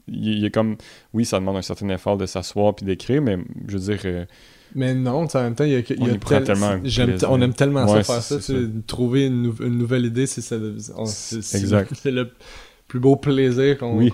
il 0.08 0.26
y, 0.28 0.32
il 0.32 0.38
y 0.40 0.46
a 0.46 0.50
comme, 0.50 0.76
oui, 1.14 1.24
ça 1.24 1.38
demande 1.38 1.56
un 1.56 1.62
certain 1.62 1.88
effort 1.90 2.16
de 2.16 2.26
s'asseoir 2.26 2.74
puis 2.74 2.84
d'écrire, 2.84 3.22
mais 3.22 3.38
je 3.68 3.78
veux 3.78 3.94
dire, 3.94 4.00
euh, 4.04 4.24
Mais 4.74 4.94
non, 4.94 5.26
en 5.32 5.40
même 5.42 5.54
temps, 5.54 5.64
il 5.64 5.72
y 5.72 5.76
a, 5.76 5.78
il 5.80 5.96
y 5.96 6.02
On 6.02 6.06
a 6.06 6.16
tel- 6.18 6.44
tellement 6.44 6.80
j'aime- 6.84 7.16
on 7.28 7.40
aime 7.42 7.54
tellement 7.54 7.84
Ouais, 7.84 8.02
ça 8.02 8.20
faire 8.20 8.40
ça, 8.40 8.54
trouver 8.86 9.26
une, 9.26 9.42
nou- 9.42 9.56
une 9.60 9.78
nouvelle 9.78 10.06
idée, 10.06 10.26
c'est 10.26 10.40
ça, 10.40 10.56
on- 10.96 11.06
c'est- 11.06 11.40
le 12.10 12.30
plus 12.88 13.00
beau 13.00 13.16
plaisir 13.16 13.78
qu'on 13.78 13.96
Oui. 13.96 14.10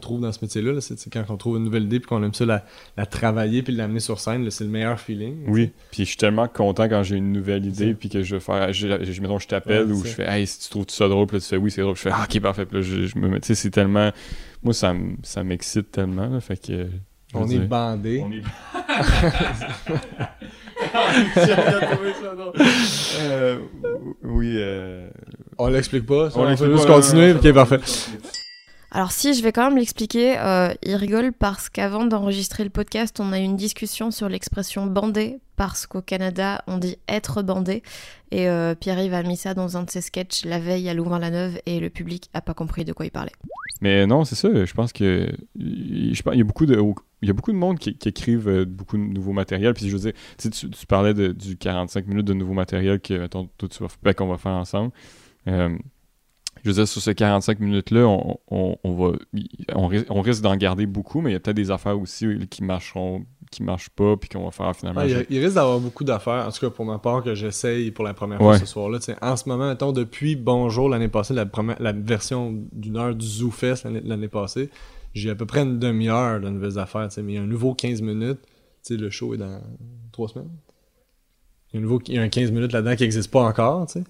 trouve 0.00 0.20
dans 0.20 0.30
ce 0.30 0.38
métier-là, 0.42 0.72
là, 0.74 0.80
c'est 0.80 0.96
quand 1.12 1.24
on 1.30 1.36
trouve 1.36 1.56
une 1.56 1.64
nouvelle 1.64 1.82
idée 1.84 1.98
puis 1.98 2.06
qu'on 2.08 2.22
aime 2.22 2.32
ça 2.32 2.46
la, 2.46 2.64
la 2.96 3.04
travailler 3.04 3.62
puis 3.62 3.74
l'amener 3.74 3.98
sur 3.98 4.20
scène, 4.20 4.48
c'est 4.50 4.62
le 4.62 4.70
meilleur 4.70 5.00
feeling. 5.00 5.46
oui, 5.48 5.72
puis 5.90 6.04
je 6.04 6.08
suis 6.10 6.16
tellement 6.16 6.46
content 6.46 6.88
quand 6.88 7.02
j'ai 7.02 7.16
une 7.16 7.32
nouvelle 7.32 7.66
idée, 7.66 7.92
puis 7.94 8.08
que 8.08 8.22
je 8.22 8.34
veux 8.36 8.40
faire, 8.40 8.72
je, 8.72 9.02
je, 9.02 9.20
mettons, 9.20 9.40
je 9.40 9.48
t'appelle 9.48 9.86
Ouais, 9.86 9.92
ou 9.92 10.04
je 10.04 10.10
fais, 10.10 10.28
hey, 10.30 10.46
si 10.46 10.60
tu 10.60 10.68
trouves 10.70 10.84
ça 10.90 11.08
drôle, 11.08 11.26
puis 11.26 11.38
là, 11.38 11.40
tu 11.40 11.48
fais, 11.48 11.56
oui, 11.56 11.72
c'est 11.72 11.80
drôle, 11.82 11.96
je 11.96 12.02
fais, 12.02 12.10
ah, 12.12 12.24
ok, 12.30 12.40
parfait, 12.40 12.66
puis 12.66 12.76
là, 12.76 12.82
je, 12.82 13.06
je 13.06 13.18
me 13.18 13.28
mets, 13.28 13.40
tu 13.40 13.48
sais, 13.48 13.54
c'est 13.56 13.70
tellement, 13.70 14.12
moi, 14.62 14.74
ça, 14.74 14.94
ça 15.24 15.42
m'excite 15.42 15.90
tellement, 15.90 16.28
là, 16.28 16.40
fait 16.40 16.56
que, 16.64 16.86
On 17.34 17.48
est 17.48 17.58
bandés. 17.58 18.24
On 18.26 18.32
est. 18.32 18.42
Euh, 23.20 23.58
oui, 24.24 24.54
euh... 24.56 25.08
On 25.58 25.68
l'explique 25.68 26.06
pas, 26.06 26.30
ça, 26.30 26.38
On 26.38 26.42
on, 26.42 26.48
l'explique 26.48 26.70
peut 26.70 26.76
juste 26.76 26.88
pas, 26.88 26.94
continuer, 26.94 27.32
ok, 27.32 27.52
parfait. 27.52 27.80
Alors 28.92 29.12
si, 29.12 29.34
je 29.34 29.42
vais 29.42 29.52
quand 29.52 29.68
même 29.68 29.78
l'expliquer. 29.78 30.36
Euh, 30.38 30.74
il 30.82 30.96
rigole 30.96 31.32
parce 31.32 31.68
qu'avant 31.68 32.04
d'enregistrer 32.04 32.64
le 32.64 32.70
podcast, 32.70 33.20
on 33.20 33.32
a 33.32 33.38
eu 33.38 33.44
une 33.44 33.56
discussion 33.56 34.10
sur 34.10 34.28
l'expression 34.28 34.86
bandé, 34.86 35.38
parce 35.54 35.86
qu'au 35.86 36.02
Canada, 36.02 36.64
on 36.66 36.78
dit 36.78 36.96
être 37.08 37.42
bandé. 37.42 37.84
Et 38.32 38.48
euh, 38.48 38.74
Pierre-Yves 38.74 39.14
a 39.14 39.22
mis 39.22 39.36
ça 39.36 39.54
dans 39.54 39.76
un 39.76 39.84
de 39.84 39.90
ses 39.90 40.00
sketchs 40.00 40.44
la 40.44 40.58
veille 40.58 40.88
à 40.88 40.94
Louvain-la-Neuve, 40.94 41.60
et 41.66 41.78
le 41.78 41.88
public 41.88 42.30
a 42.34 42.40
pas 42.40 42.54
compris 42.54 42.84
de 42.84 42.92
quoi 42.92 43.06
il 43.06 43.10
parlait. 43.10 43.32
Mais 43.80 44.06
non, 44.06 44.24
c'est 44.24 44.34
ça. 44.34 44.48
Je 44.64 44.74
pense 44.74 44.92
que 44.92 45.30
je 45.56 46.22
pense, 46.22 46.34
y 46.34 46.40
a 46.40 46.44
beaucoup 46.44 46.66
de 46.66 47.56
monde 47.56 47.78
qui, 47.78 47.96
écrivent 48.04 48.48
euh, 48.48 48.64
beaucoup 48.64 48.98
de 48.98 49.02
nouveaux 49.02 49.32
matériels. 49.32 49.72
Puis 49.74 49.88
je 49.88 49.96
veux 49.96 50.12
tu, 50.36 50.86
parlais 50.86 51.14
de, 51.14 51.28
du 51.28 51.56
45 51.56 52.06
minutes 52.08 52.26
de 52.26 52.34
nouveau 52.34 52.54
matériel 52.54 53.00
que 53.00 53.14
mettons, 53.14 53.48
toi, 53.56 53.68
tu 53.68 53.82
vas, 53.82 53.88
ben, 54.02 54.14
qu'on 54.14 54.26
va 54.26 54.36
faire 54.36 54.52
ensemble. 54.52 54.92
Je 56.64 56.68
veux 56.70 56.74
dire, 56.74 56.88
sur 56.88 57.00
ces 57.00 57.14
45 57.14 57.60
minutes-là, 57.60 58.06
on, 58.06 58.38
on, 58.50 58.76
on 58.84 58.94
va 58.94 59.12
on, 59.74 59.86
ris- 59.86 60.04
on 60.10 60.20
risque 60.20 60.42
d'en 60.42 60.56
garder 60.56 60.86
beaucoup, 60.86 61.20
mais 61.20 61.30
il 61.30 61.32
y 61.32 61.36
a 61.36 61.40
peut-être 61.40 61.56
des 61.56 61.70
affaires 61.70 61.98
aussi 61.98 62.26
qui 62.50 62.62
marcheront 62.64 63.24
qui 63.50 63.64
marchent 63.64 63.90
pas 63.90 64.16
puis 64.16 64.28
qu'on 64.28 64.44
va 64.44 64.52
faire 64.52 64.76
finalement. 64.76 65.00
Il, 65.28 65.38
risque 65.40 65.56
d'avoir 65.56 65.80
beaucoup 65.80 66.04
d'affaires, 66.04 66.46
en 66.46 66.52
tout 66.52 66.60
cas 66.60 66.70
pour 66.70 66.84
ma 66.84 66.98
part, 67.00 67.24
que 67.24 67.34
j'essaye 67.34 67.90
pour 67.90 68.04
la 68.04 68.14
première 68.14 68.38
fois 68.38 68.52
ce 68.60 68.66
soir-là. 68.66 68.98
En 69.22 69.36
ce 69.36 69.48
moment, 69.48 69.66
mettons, 69.68 69.90
depuis 69.90 70.36
Bonjour 70.36 70.88
l'année 70.88 71.08
passée, 71.08 71.34
la, 71.34 71.46
première, 71.46 71.76
la 71.82 71.90
version 71.92 72.54
d'une 72.72 72.96
heure 72.96 73.12
du 73.14 73.26
ZooFest 73.26 73.82
l'année- 73.84 74.02
l'année 74.04 74.28
passée, 74.28 74.70
j'ai 75.14 75.30
à 75.30 75.34
peu 75.34 75.46
près 75.46 75.62
une 75.62 75.80
demi-heure 75.80 76.40
de 76.40 76.48
nouvelles 76.48 76.78
affaires. 76.78 77.08
Mais 77.16 77.32
il 77.32 77.34
y 77.34 77.38
a 77.38 77.42
un 77.42 77.46
nouveau 77.46 77.74
15 77.74 78.02
minutes. 78.02 78.38
Le 78.88 79.10
show 79.10 79.34
est 79.34 79.38
dans 79.38 79.60
trois 80.12 80.28
semaines. 80.28 80.50
Il 81.72 81.74
y 81.74 81.76
a 81.76 81.80
un, 81.80 81.82
nouveau, 81.82 82.00
il 82.06 82.14
y 82.14 82.18
a 82.18 82.22
un 82.22 82.28
15 82.28 82.52
minutes 82.52 82.72
là-dedans 82.72 82.94
qui 82.94 83.02
n'existe 83.02 83.30
pas 83.32 83.42
encore. 83.42 83.86
tu 83.86 83.94
sais. 83.94 84.04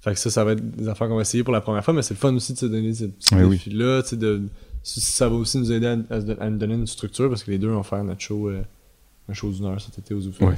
Fait 0.00 0.12
que 0.14 0.18
ça, 0.20 0.30
ça 0.30 0.44
va 0.44 0.52
être 0.52 0.76
des 0.76 0.88
affaires 0.88 1.08
qu'on 1.08 1.16
va 1.16 1.22
essayer 1.22 1.42
pour 1.42 1.52
la 1.52 1.60
première 1.60 1.84
fois, 1.84 1.92
mais 1.92 2.02
c'est 2.02 2.14
le 2.14 2.18
fun 2.18 2.32
aussi 2.34 2.52
de 2.52 2.58
se 2.58 2.66
donner 2.66 2.94
ces 2.94 3.08
petits 3.08 3.34
Ouais, 3.34 3.42
oui. 3.42 3.56
défis-là. 3.56 4.02
tu 4.02 4.10
sais, 4.10 4.16
de- 4.16 4.42
si- 4.82 5.00
Ça 5.00 5.28
va 5.28 5.34
aussi 5.36 5.58
nous 5.58 5.72
aider 5.72 5.86
à, 5.86 6.50
nous 6.50 6.56
donner 6.58 6.74
une 6.74 6.86
structure 6.86 7.28
parce 7.28 7.42
que 7.42 7.50
les 7.50 7.58
deux 7.58 7.68
vont 7.68 7.82
faire 7.82 8.04
notre 8.04 8.20
show, 8.20 8.48
euh, 8.48 8.62
un 9.28 9.32
show 9.34 9.50
d'une 9.50 9.64
heure 9.66 9.80
cet 9.80 9.98
été 9.98 10.14
aux 10.14 10.20
ZooFest. 10.20 10.44
Ouais. 10.46 10.54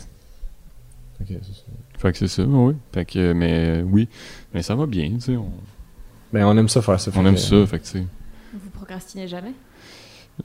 Fait 1.19 1.25
que 1.25 1.41
c'est 1.43 1.53
ça. 1.55 1.63
Fait 1.99 2.13
que 2.13 2.19
c'est 2.19 2.29
ça, 2.29 2.45
oui. 2.45 2.75
Fait 2.93 3.05
que, 3.05 3.33
mais 3.33 3.81
euh, 3.81 3.83
oui, 3.83 4.09
mais 4.55 4.63
ça 4.63 4.75
va 4.75 4.87
bien, 4.87 5.11
tu 5.15 5.21
sais. 5.21 5.37
On, 5.37 5.51
Ben, 6.33 6.45
on 6.47 6.57
aime 6.57 6.69
ça 6.69 6.81
faire 6.83 7.01
ça. 7.01 7.11
on 7.17 7.27
aime 7.27 7.35
que- 7.35 7.41
ça, 7.41 7.67
fait 7.67 7.79
que 7.79 7.85
tu 7.85 7.91
sais. 7.91 8.07
Vous 8.53 8.71
procrastinez 8.71 9.27
jamais? 9.27 9.53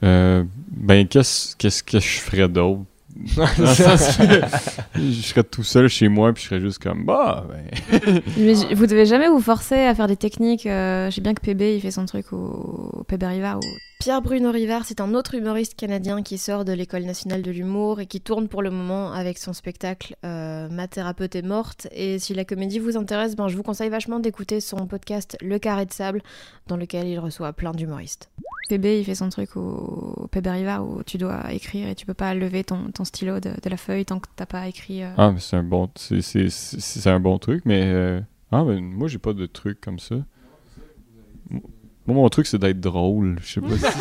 Euh, 0.02 0.44
ben, 0.70 1.06
qu'est-ce 1.06 1.54
qu'est-ce 1.56 1.82
que 1.82 1.98
je 2.00 2.18
ferais 2.20 2.48
d'autre? 2.48 2.82
Dans 3.36 3.46
le 3.58 3.66
sens 3.66 4.16
que 4.18 5.00
je 5.00 5.20
serais 5.22 5.44
tout 5.44 5.62
seul 5.64 5.88
chez 5.88 6.08
moi, 6.08 6.32
puis 6.32 6.42
je 6.44 6.48
serais 6.48 6.60
juste 6.60 6.78
comme, 6.82 7.04
bah, 7.04 7.46
ben. 7.48 8.20
Mais 8.36 8.54
j- 8.54 8.74
vous 8.74 8.86
devez 8.86 9.06
jamais 9.06 9.28
vous 9.28 9.40
forcer 9.40 9.74
à 9.80 9.94
faire 9.94 10.06
des 10.06 10.16
techniques. 10.16 10.66
euh, 10.66 11.10
je 11.10 11.14
sais 11.16 11.20
bien 11.20 11.34
que 11.34 11.40
PB 11.40 11.76
il 11.76 11.80
fait 11.80 11.90
son 11.90 12.06
truc 12.06 12.32
au, 12.32 12.90
au 12.92 13.04
PB 13.04 13.24
Rivard. 13.24 13.58
ou- 13.58 13.78
Pierre 13.98 14.20
Bruno 14.20 14.50
Rivard, 14.52 14.84
c'est 14.84 15.00
un 15.00 15.14
autre 15.14 15.34
humoriste 15.34 15.74
canadien 15.74 16.22
qui 16.22 16.36
sort 16.36 16.64
de 16.66 16.72
l'école 16.72 17.04
nationale 17.04 17.40
de 17.42 17.50
l'humour 17.50 17.98
et 18.00 18.06
qui 18.06 18.20
tourne 18.20 18.46
pour 18.46 18.62
le 18.62 18.70
moment 18.70 19.10
avec 19.12 19.38
son 19.38 19.54
spectacle 19.54 20.14
euh, 20.24 20.68
Ma 20.70 20.86
thérapeute 20.86 21.34
est 21.34 21.42
morte. 21.42 21.88
Et 21.92 22.18
si 22.18 22.34
la 22.34 22.44
comédie 22.44 22.78
vous 22.78 22.96
intéresse, 22.98 23.34
ben, 23.36 23.48
je 23.48 23.56
vous 23.56 23.62
conseille 23.62 23.88
vachement 23.88 24.18
d'écouter 24.20 24.60
son 24.60 24.86
podcast 24.86 25.36
Le 25.40 25.58
Carré 25.58 25.86
de 25.86 25.92
Sable, 25.92 26.22
dans 26.66 26.76
lequel 26.76 27.06
il 27.08 27.18
reçoit 27.18 27.52
plein 27.54 27.72
d'humoristes. 27.72 28.28
PB 28.68 29.00
il 29.00 29.04
fait 29.04 29.14
son 29.14 29.28
truc 29.28 29.56
au, 29.56 29.60
au 30.24 30.26
PB 30.28 30.46
Rivard 30.48 30.86
où 30.88 31.02
tu 31.04 31.18
dois 31.18 31.52
écrire 31.52 31.88
et 31.88 31.94
tu 31.94 32.06
peux 32.06 32.14
pas 32.14 32.34
lever 32.34 32.64
ton, 32.64 32.90
ton 32.92 33.04
stylo 33.04 33.40
de, 33.40 33.50
de 33.62 33.70
la 33.70 33.76
feuille 33.76 34.04
tant 34.04 34.18
que 34.18 34.26
t'as 34.36 34.46
pas 34.46 34.66
écrit. 34.68 35.02
euh, 35.02 35.10
Ah, 35.16 35.30
mais 35.32 35.40
c'est 35.40 35.56
un 35.56 35.62
bon, 35.62 35.88
c'est, 35.94 36.22
c'est, 36.22 36.48
c'est, 36.50 36.80
c'est 36.80 37.10
un 37.10 37.20
bon 37.20 37.38
truc, 37.38 37.62
mais. 37.64 37.82
euh, 37.84 38.20
Ah, 38.52 38.64
ben, 38.64 38.80
moi, 38.82 39.08
j'ai 39.08 39.18
pas 39.18 39.32
de 39.32 39.46
truc 39.46 39.80
comme 39.80 39.98
ça. 39.98 40.16
Moi, 41.50 42.14
mon 42.14 42.28
truc, 42.28 42.46
c'est 42.46 42.58
d'être 42.58 42.80
drôle. 42.80 43.38
Je 43.42 43.54
sais 43.54 43.60
pas 43.60 43.68
si. 43.78 43.98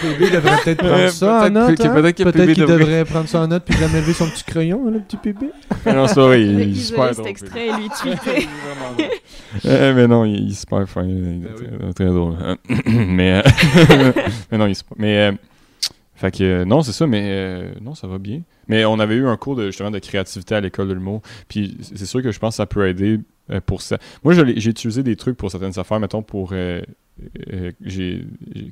PB 0.00 0.30
devrait 0.32 0.56
peut-être 0.64 0.78
prendre 0.78 1.08
ça 1.10 1.36
en 1.36 1.40
peut-être 1.40 1.52
note. 1.52 1.76
que- 1.78 1.82
hein? 1.86 1.94
peut-être 1.94 2.16
que 2.16 2.22
Peut-être 2.24 2.36
PB 2.46 2.52
qu'il 2.54 2.62
devrait- 2.62 2.78
devrait 2.78 3.04
prendre 3.04 3.28
ça 3.28 3.40
en 3.40 3.46
note 3.48 3.64
puis 3.64 3.78
jamais 3.78 4.00
lever 4.00 4.12
son 4.12 4.28
petit 4.28 4.44
crayon, 4.44 4.84
hein, 4.86 4.90
le 4.92 5.00
petit 5.00 5.16
PB. 5.16 5.46
non, 5.86 6.06
c'est 6.06 6.20
vrai, 6.20 6.42
il, 6.42 6.50
il 6.52 6.60
est 6.60 6.64
isoler 6.66 6.74
super 6.84 7.06
cet 7.08 7.16
drôle. 7.16 7.28
extrait 7.28 7.66
lui 7.78 7.88
tweeter. 8.00 8.48
Euh, 9.66 9.94
mais 9.94 10.06
non, 10.08 10.24
il, 10.24 10.34
il 10.46 10.50
est 10.50 10.54
super 10.54 10.88
fin. 10.88 11.04
Il 11.04 11.16
est 11.16 11.48
Ben 11.48 11.54
très, 11.54 11.92
très 11.92 12.04
drôle. 12.06 12.34
mais, 12.86 13.42
euh, 13.44 14.12
mais 14.50 14.58
non, 14.58 14.66
il 14.66 14.72
est 14.72 14.74
super- 14.74 14.96
Mais, 14.98 15.18
euh, 15.30 15.32
fait 16.16 16.30
que, 16.30 16.44
euh, 16.44 16.64
non, 16.64 16.82
c'est 16.82 16.92
ça, 16.92 17.06
mais 17.06 17.22
euh, 17.26 17.72
non, 17.80 17.94
ça 17.94 18.06
va 18.06 18.18
bien. 18.18 18.40
Mais 18.68 18.84
on 18.84 18.98
avait 18.98 19.14
eu 19.16 19.26
un 19.26 19.36
cours 19.36 19.56
de, 19.56 19.66
justement 19.66 19.90
de 19.90 19.98
créativité 19.98 20.54
à 20.54 20.60
l'école 20.60 20.88
de 20.88 20.94
l'humour. 20.94 21.20
Puis 21.48 21.76
c'est 21.94 22.06
sûr 22.06 22.22
que 22.22 22.32
je 22.32 22.38
pense 22.38 22.54
que 22.54 22.56
ça 22.56 22.66
peut 22.66 22.88
aider 22.88 23.20
euh, 23.50 23.60
pour 23.64 23.82
ça. 23.82 23.98
Moi, 24.22 24.32
j'ai 24.34 24.70
utilisé 24.70 25.02
des 25.02 25.16
trucs 25.16 25.36
pour 25.36 25.50
certaines 25.50 25.78
affaires, 25.78 26.00
mettons, 26.00 26.22
pour. 26.22 26.52
Euh, 27.52 27.72
j'ai 27.80 28.24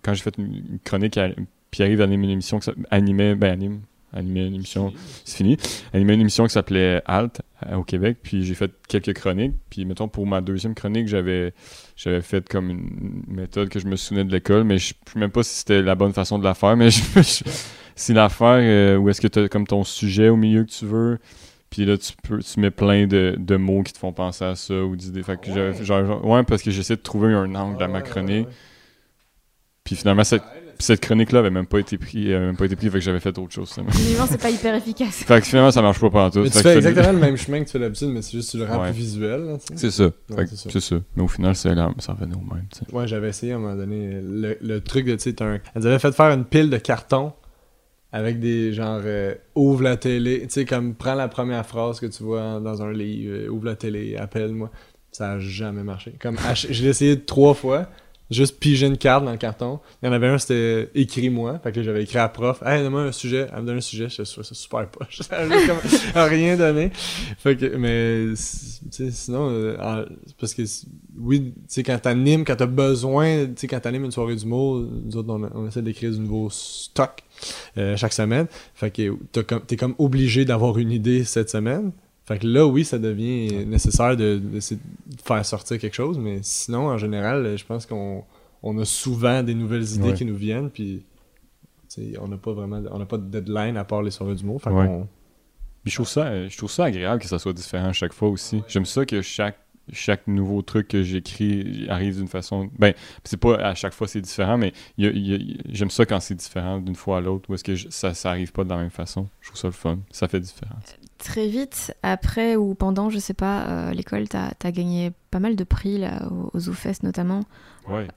quand 0.03 0.15
j'ai 0.15 0.23
fait 0.23 0.37
une 0.39 0.79
chronique, 0.85 1.17
à, 1.19 1.29
Pierre-Yves 1.71 2.01
anime 2.01 2.25
une 2.25 2.31
émission 2.31 2.59
qui 2.59 2.71
animait, 2.91 3.35
ben 3.35 3.51
anime, 3.53 3.81
animait 4.13 4.47
une 4.47 4.55
émission, 4.57 4.93
c'est 5.25 5.39
fini, 5.39 5.57
animait 5.95 6.15
une 6.15 6.21
émission 6.21 6.45
qui 6.47 6.53
s'appelait 6.53 7.01
Alt 7.07 7.41
euh, 7.67 7.77
au 7.77 7.83
Québec, 7.83 8.19
puis 8.23 8.45
j'ai 8.45 8.55
fait 8.55 8.71
quelques 8.89 9.15
chroniques, 9.15 9.55
puis 9.71 9.85
mettons 9.87 10.09
pour 10.09 10.27
ma 10.27 10.41
deuxième 10.43 10.75
chronique, 10.75 11.09
j'avais 11.09 11.55
j'avais 11.97 12.21
fait 12.21 12.47
comme 12.49 12.69
une 12.71 13.23
méthode 13.29 13.69
que 13.71 13.79
je 13.81 13.87
me 13.87 13.97
souvenais 13.97 14.25
de 14.25 14.33
l'école, 14.33 14.65
mais 14.65 14.79
je 14.79 14.93
ne 15.07 15.13
sais 15.13 15.19
même 15.19 15.31
pas 15.31 15.43
si 15.43 15.61
c'était 15.61 15.81
la 15.83 15.95
bonne 15.95 16.13
façon 16.13 16.39
de 16.39 16.45
la 16.45 16.55
faire, 16.55 16.77
mais 16.77 16.91
je, 16.91 17.01
je- 17.17 17.45
c'est 17.95 18.15
l'affaire 18.15 18.59
euh, 18.61 18.97
où 18.97 19.09
est-ce 19.09 19.21
que 19.21 19.29
tu 19.29 19.39
as 19.39 19.49
comme 19.49 19.67
ton 19.67 19.85
sujet 19.85 20.29
au 20.29 20.37
milieu 20.37 20.65
que 20.65 20.71
tu 20.71 20.85
veux, 20.87 21.19
puis 21.73 21.87
là 21.87 21.97
tu 21.97 22.13
peux 22.23 22.39
tu 22.41 22.61
mets 22.61 22.71
plein 22.71 23.07
de, 23.07 23.35
de 23.39 23.57
mots 23.57 23.83
qui 23.83 23.93
te 23.95 23.99
font 23.99 24.13
penser 24.13 24.45
à 24.45 24.55
ça 24.55 24.75
ou 24.85 24.95
d'idées. 24.95 25.23
Fait 25.23 25.41
que 25.41 25.47
j'avais- 25.53 25.85
genre, 25.85 26.05
genre- 26.07 26.25
ouais, 26.25 26.43
parce 26.45 26.63
que 26.63 26.71
j'essaie 26.71 26.97
de 26.97 27.01
trouver 27.01 27.33
un 27.33 27.55
angle 27.55 27.83
à 27.83 27.89
ma 27.89 28.03
chronique. 28.03 28.47
Puis 29.83 29.97
finalement, 29.97 30.23
cette, 30.23 30.43
cette 30.79 31.01
chronique-là 31.01 31.41
avait 31.41 31.51
même 31.51 31.67
pas 31.67 31.79
été 31.79 31.97
prise, 31.99 32.27
avait 32.29 32.39
même 32.47 32.57
pas 32.57 32.67
été 32.67 32.77
prise, 32.77 32.91
fait 32.93 32.99
que 32.99 33.05
j'avais 33.05 33.21
fait 33.21 33.37
autre 33.39 33.53
chose. 33.53 33.73
finalement. 33.73 33.93
C'est 34.29 34.41
pas 34.41 34.51
hyper 34.51 34.75
efficace. 34.75 35.25
fait 35.25 35.41
que 35.41 35.47
finalement, 35.47 35.71
ça 35.71 35.83
marche 35.83 35.99
pas 35.99 36.11
partout. 36.11 36.41
Mais 36.41 36.51
tu 36.51 36.59
Fait 36.59 36.63
fais 36.63 36.77
exactement 36.77 37.13
le 37.13 37.19
même 37.19 37.37
chemin 37.37 37.61
que 37.61 37.65
tu 37.67 37.73
fais 37.73 37.79
d'habitude, 37.79 38.09
mais 38.09 38.23
c'est 38.23 38.33
juste 38.33 38.53
que 38.53 38.59
tu 38.59 38.65
le 38.65 38.71
rends 38.71 38.81
Ouais. 38.83 38.91
plus 38.93 38.99
visuel. 38.99 39.57
C'est 39.75 39.91
ça. 39.91 40.05
Ouais, 40.31 40.47
c'est 40.47 40.81
ça. 40.81 40.97
Mais 41.17 41.23
au 41.23 41.29
final, 41.29 41.57
c'est 41.57 41.75
là, 41.75 41.91
ça 41.99 42.13
revenait 42.13 42.37
au 42.37 42.55
même. 42.55 42.67
Ouais, 42.93 43.09
j'avais 43.09 43.31
essayé 43.31 43.53
à 43.53 43.57
un 43.57 43.59
moment 43.59 43.75
donné 43.77 44.21
le, 44.23 44.59
le 44.61 44.81
truc 44.81 45.07
de, 45.07 45.15
tu 45.15 45.31
sais, 45.31 45.43
un... 45.43 45.59
Elles 45.75 45.87
avaient 45.87 45.99
fait 45.99 46.13
faire 46.13 46.31
une 46.33 46.45
pile 46.45 46.71
de 46.71 46.77
cartons 46.79 47.33
avec 48.13 48.39
des 48.39 48.73
genre 48.75 49.01
euh, 49.05 49.35
ouvre 49.55 49.83
la 49.83 49.97
télé, 49.97 50.43
tu 50.43 50.51
sais, 50.51 50.65
comme 50.67 50.95
prends 50.95 51.15
la 51.15 51.29
première 51.29 51.65
phrase 51.65 51.99
que 51.99 52.07
tu 52.07 52.23
vois 52.23 52.61
dans 52.61 52.83
un 52.83 52.93
livre, 52.93 53.35
euh, 53.35 53.49
ouvre 53.49 53.65
la 53.65 53.77
télé, 53.77 54.17
appelle-moi. 54.17 54.71
Ça 55.11 55.33
a 55.33 55.39
jamais 55.39 55.83
marché. 55.83 56.15
Comme 56.21 56.39
je 56.55 56.87
essayé 56.87 57.21
trois 57.21 57.53
fois, 57.53 57.87
juste 58.31 58.59
piger 58.59 58.87
une 58.87 58.97
carte 58.97 59.25
dans 59.25 59.31
le 59.31 59.37
carton. 59.37 59.81
Il 60.03 60.07
y 60.07 60.09
en 60.09 60.13
avait 60.13 60.29
un, 60.29 60.39
c'était 60.39 60.91
écris-moi. 60.95 61.59
Fait 61.63 61.73
que 61.73 61.83
j'avais 61.83 62.03
écrit 62.03 62.19
à 62.19 62.23
la 62.23 62.29
prof, 62.31 62.63
hey, 62.65 62.83
donne-moi 62.83 63.03
un 63.03 63.13
sujet. 63.13 63.47
Elle 63.53 63.63
me 63.63 63.67
donne 63.67 63.77
un 63.79 63.83
sujet, 63.83 64.09
je 64.09 64.25
ça 64.25 64.43
super 64.43 64.89
poche. 64.89 65.21
Comme 65.29 65.79
rien 66.15 66.57
donné. 66.57 66.91
Fait 67.39 67.57
que, 67.57 67.77
mais, 67.77 68.35
sinon, 68.37 69.51
euh, 69.51 70.07
parce 70.41 70.55
que, 70.55 70.63
oui, 71.19 71.53
tu 71.53 71.63
sais, 71.69 71.83
quand 71.83 71.99
t'animes, 71.99 72.45
quand 72.45 72.57
t'as 72.57 72.67
besoin, 72.67 73.47
tu 73.47 73.53
sais, 73.57 73.67
quand 73.67 73.81
t'animes 73.81 74.05
une 74.05 74.13
soirée 74.13 74.37
d'humour, 74.37 74.83
nous 75.05 75.17
autres, 75.17 75.29
on, 75.31 75.43
on 75.55 75.67
essaie 75.67 75.83
d'écrire 75.83 76.13
du 76.13 76.21
nouveau 76.21 76.49
stock 76.51 77.23
euh, 77.79 77.97
chaque 77.97 78.13
semaine. 78.13 78.47
Fait 78.75 78.91
que 78.91 79.17
t'as 79.33 79.43
comme- 79.43 79.63
t'es 79.63 79.77
comme 79.77 79.95
obligé 79.99 80.45
d'avoir 80.45 80.79
une 80.79 80.91
idée 80.93 81.25
cette 81.25 81.51
semaine. 81.51 81.93
Fait 82.25 82.39
que 82.39 82.47
là, 82.47 82.67
oui, 82.67 82.85
ça 82.85 82.99
devient 82.99 83.65
nécessaire 83.67 84.17
de, 84.17 84.39
de, 84.39 84.59
de 84.59 85.21
faire 85.25 85.45
sortir 85.45 85.79
quelque 85.79 85.95
chose, 85.95 86.19
mais 86.19 86.39
sinon, 86.43 86.87
en 86.89 86.97
général, 86.99 87.57
je 87.59 87.65
pense 87.65 87.85
qu'on 87.87 88.23
on 88.63 88.79
a 88.79 88.85
souvent 88.85 89.43
des 89.43 89.55
nouvelles 89.55 89.93
idées 89.95 90.09
Ouais. 90.11 90.15
qui 90.15 90.25
nous 90.25 90.37
viennent, 90.37 90.71
puis 90.71 91.03
on 92.21 92.29
n'a 92.29 92.37
pas 92.37 92.53
vraiment, 92.53 92.81
on 92.91 92.99
n'a 92.99 93.07
pas 93.07 93.19
de 93.19 93.25
deadline 93.29 93.77
à 93.77 93.85
part 93.85 94.03
les 94.03 94.11
soirées 94.13 94.35
du 94.37 94.45
mot. 94.45 94.59
Fait 94.59 94.71
Ouais. 94.71 94.87
qu'on- 94.87 95.09
Puis 95.83 95.91
je 95.91 95.97
trouve 95.97 96.09
ça, 96.09 96.49
je 96.49 96.57
trouve 96.57 96.71
ça 96.71 96.85
agréable 96.85 97.21
que 97.21 97.27
ça 97.29 97.41
soit 97.41 97.53
différent 97.53 97.89
à 97.89 97.93
chaque 97.93 98.13
fois 98.13 98.29
aussi. 98.29 98.63
J'aime 98.69 98.87
ça 98.87 99.05
que 99.05 99.21
chaque 99.21 99.59
chaque 99.93 100.27
nouveau 100.27 100.63
truc 100.63 100.89
que 100.89 101.03
j'écris 101.03 101.87
arrive 101.89 102.17
d'une 102.19 102.29
façon. 102.29 102.71
Ben, 102.79 102.95
c'est 103.25 103.37
pas 103.37 103.57
à 103.57 103.75
chaque 103.75 103.95
fois 103.95 104.07
c'est 104.09 104.21
différent, 104.21 104.59
mais 104.59 104.73
j'aime 104.99 105.91
ça 105.91 106.07
quand 106.07 106.21
c'est 106.21 106.35
différent 106.35 106.79
d'une 106.79 106.95
fois 106.95 107.19
à 107.19 107.21
l'autre, 107.21 107.51
ou 107.51 107.55
est-ce 107.55 107.65
que 107.65 107.75
je- 107.75 107.89
ça, 107.91 108.15
ça 108.15 108.31
arrive 108.31 108.53
pas 108.53 108.65
de 108.65 108.71
la 108.71 108.77
même 108.77 108.91
façon? 108.91 109.29
Je 109.41 109.49
trouve 109.49 109.61
ça 109.61 109.69
le 109.69 109.73
fun. 109.73 109.99
Ça 110.11 110.29
fait 110.29 110.41
différent. 110.41 110.77
Très 111.19 111.49
vite, 111.49 111.95
après 112.03 112.57
ou 112.57 112.75
pendant, 112.75 113.11
je 113.11 113.19
sais 113.19 113.35
pas, 113.35 113.67
euh, 113.69 113.91
l'école, 113.93 114.29
t'as 114.29 114.51
as 114.63 114.73
gagné 114.73 115.13
pas 115.31 115.39
mal 115.39 115.57
de 115.57 115.65
prix 115.65 115.99
là, 115.99 116.29
aux, 116.31 116.51
aux 116.57 116.71
notamment. 117.03 117.41
Ouais. 117.89 118.09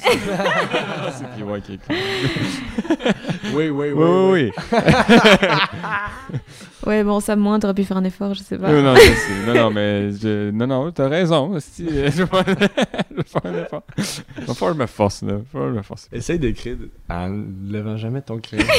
C'est 0.00 1.26
PY 1.36 1.62
qui 1.64 1.72
est 1.74 1.80
Oui, 3.54 3.68
oui, 3.68 3.90
oui. 3.90 3.92
Oui, 3.92 3.92
oui, 3.94 4.52
oui. 4.72 4.78
Ouais, 6.86 7.02
bon, 7.02 7.18
ça 7.18 7.34
moins, 7.34 7.58
t'aurais 7.58 7.74
pu 7.74 7.82
faire 7.82 7.96
un 7.96 8.04
effort, 8.04 8.32
je 8.34 8.44
sais 8.44 8.56
pas. 8.56 8.70
Non, 8.70 8.80
non, 8.80 8.94
je 8.94 9.00
sais. 9.00 9.44
non, 9.46 9.54
non, 9.54 9.70
mais 9.72 10.12
je... 10.12 10.50
non, 10.52 10.68
non, 10.68 10.92
t'as 10.92 11.08
raison. 11.08 11.52
hostie. 11.52 11.84
Je 11.90 12.22
vais 12.22 13.24
faire 13.24 13.40
un 13.44 13.54
effort. 13.64 13.82
Que 13.96 14.02
je 14.44 14.78
me 14.78 14.86
force, 14.86 15.22
là. 15.22 15.38
Je 15.52 15.58
me 15.58 15.82
force. 15.82 16.08
Essaye 16.12 16.38
d'écrire 16.38 16.76
en 17.08 17.28
levant 17.68 17.96
jamais 17.96 18.20
ton 18.22 18.38
crayon. 18.38 18.64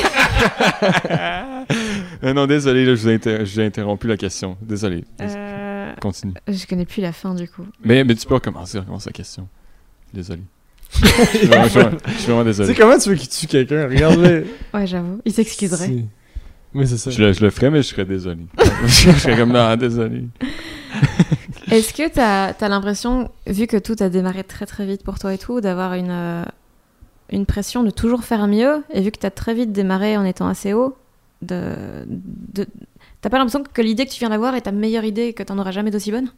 Euh, 2.23 2.33
non, 2.33 2.47
désolé, 2.47 2.85
là, 2.85 2.95
je 2.95 3.01
vous 3.01 3.09
ai, 3.09 3.15
inter- 3.15 3.45
j'ai 3.45 3.63
interrompu 3.65 4.07
la 4.07 4.15
question. 4.17 4.57
Désolé. 4.61 5.03
Euh, 5.21 5.91
Continue. 6.01 6.33
je 6.47 6.65
connais 6.65 6.85
plus 6.85 7.01
la 7.01 7.11
fin 7.11 7.35
du 7.35 7.47
coup. 7.47 7.65
Mais, 7.83 8.03
mais 8.03 8.15
tu 8.15 8.25
peux 8.25 8.33
recommencer, 8.35 8.79
recommence 8.79 9.05
la 9.05 9.11
question. 9.11 9.47
Désolé. 10.13 10.41
je, 10.93 11.07
suis 11.37 11.47
vraiment, 11.47 11.63
je 11.65 11.69
suis 11.69 11.79
vraiment- 11.79 11.97
je 12.07 12.13
suis 12.13 12.31
vraiment 12.31 12.43
tu 12.43 12.53
sais 12.53 12.61
désolé. 12.65 12.75
comment 12.75 12.97
tu 12.97 13.09
veux 13.09 13.15
qu'il 13.15 13.29
tue 13.29 13.47
quelqu'un? 13.47 13.87
Regarde-le. 13.87 14.47
Ouais, 14.73 14.87
j'avoue, 14.87 15.19
il 15.25 15.33
s'excuserait. 15.33 15.85
Si. 15.85 16.05
Oui, 16.73 16.87
c'est 16.87 16.97
ça. 16.97 17.09
Je 17.11 17.21
le, 17.23 17.33
je 17.33 17.41
le 17.41 17.49
ferais, 17.49 17.69
mais 17.69 17.81
je 17.81 17.87
serais 17.87 18.05
désolé. 18.05 18.41
je 18.85 19.11
serais 19.11 19.37
comme, 19.37 19.51
non, 19.51 19.75
désolé. 19.75 20.25
Est-ce 21.71 21.93
que 21.93 22.07
t'as 22.09 22.49
as, 22.49 22.69
l'impression, 22.69 23.29
vu 23.45 23.67
que 23.67 23.77
tout 23.77 23.95
a 23.99 24.09
démarré 24.09 24.43
très 24.43 24.65
très 24.65 24.85
vite 24.85 25.03
pour 25.03 25.19
toi 25.19 25.33
et 25.33 25.37
tout, 25.37 25.59
d'avoir 25.61 25.93
une, 25.93 26.11
euh, 26.11 26.43
une 27.31 27.45
pression 27.45 27.83
de 27.83 27.89
toujours 27.89 28.23
faire 28.23 28.47
mieux? 28.47 28.83
Et 28.93 29.01
vu 29.01 29.11
que 29.11 29.19
t'as 29.19 29.31
très 29.31 29.53
vite 29.53 29.71
démarré 29.71 30.17
en 30.17 30.23
étant 30.25 30.47
assez 30.47 30.73
haut, 30.73 30.95
de, 31.41 31.73
de... 32.07 32.65
t'as 33.21 33.29
pas 33.29 33.37
l'impression 33.37 33.63
que 33.63 33.81
l'idée 33.81 34.05
que 34.05 34.11
tu 34.11 34.19
viens 34.19 34.29
d'avoir 34.29 34.55
est 34.55 34.61
ta 34.61 34.71
meilleure 34.71 35.03
idée 35.03 35.23
et 35.23 35.33
que 35.33 35.43
t'en 35.43 35.57
auras 35.57 35.71
jamais 35.71 35.91
d'aussi 35.91 36.11
bonne? 36.11 36.29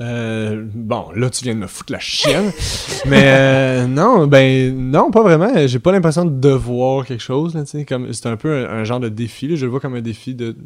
Euh, 0.00 0.64
bon, 0.74 1.06
là, 1.14 1.30
tu 1.30 1.44
viens 1.44 1.54
de 1.54 1.60
me 1.60 1.66
foutre 1.66 1.92
la 1.92 2.00
chienne. 2.00 2.50
Mais 3.06 3.22
euh, 3.26 3.86
non, 3.86 4.26
ben 4.26 4.74
non, 4.76 5.10
pas 5.10 5.22
vraiment. 5.22 5.66
J'ai 5.66 5.78
pas 5.78 5.92
l'impression 5.92 6.24
de 6.24 6.38
devoir 6.38 7.06
quelque 7.06 7.22
chose. 7.22 7.56
C'est 7.64 8.26
un 8.26 8.36
peu 8.36 8.66
un, 8.68 8.84
genre 8.84 9.00
de 9.00 9.08
défi. 9.08 9.56
Je 9.56 9.64
le 9.66 9.70
vois 9.70 9.80
comme 9.80 9.94
un 9.94 10.02
défi 10.02 10.34
de, 10.34 10.56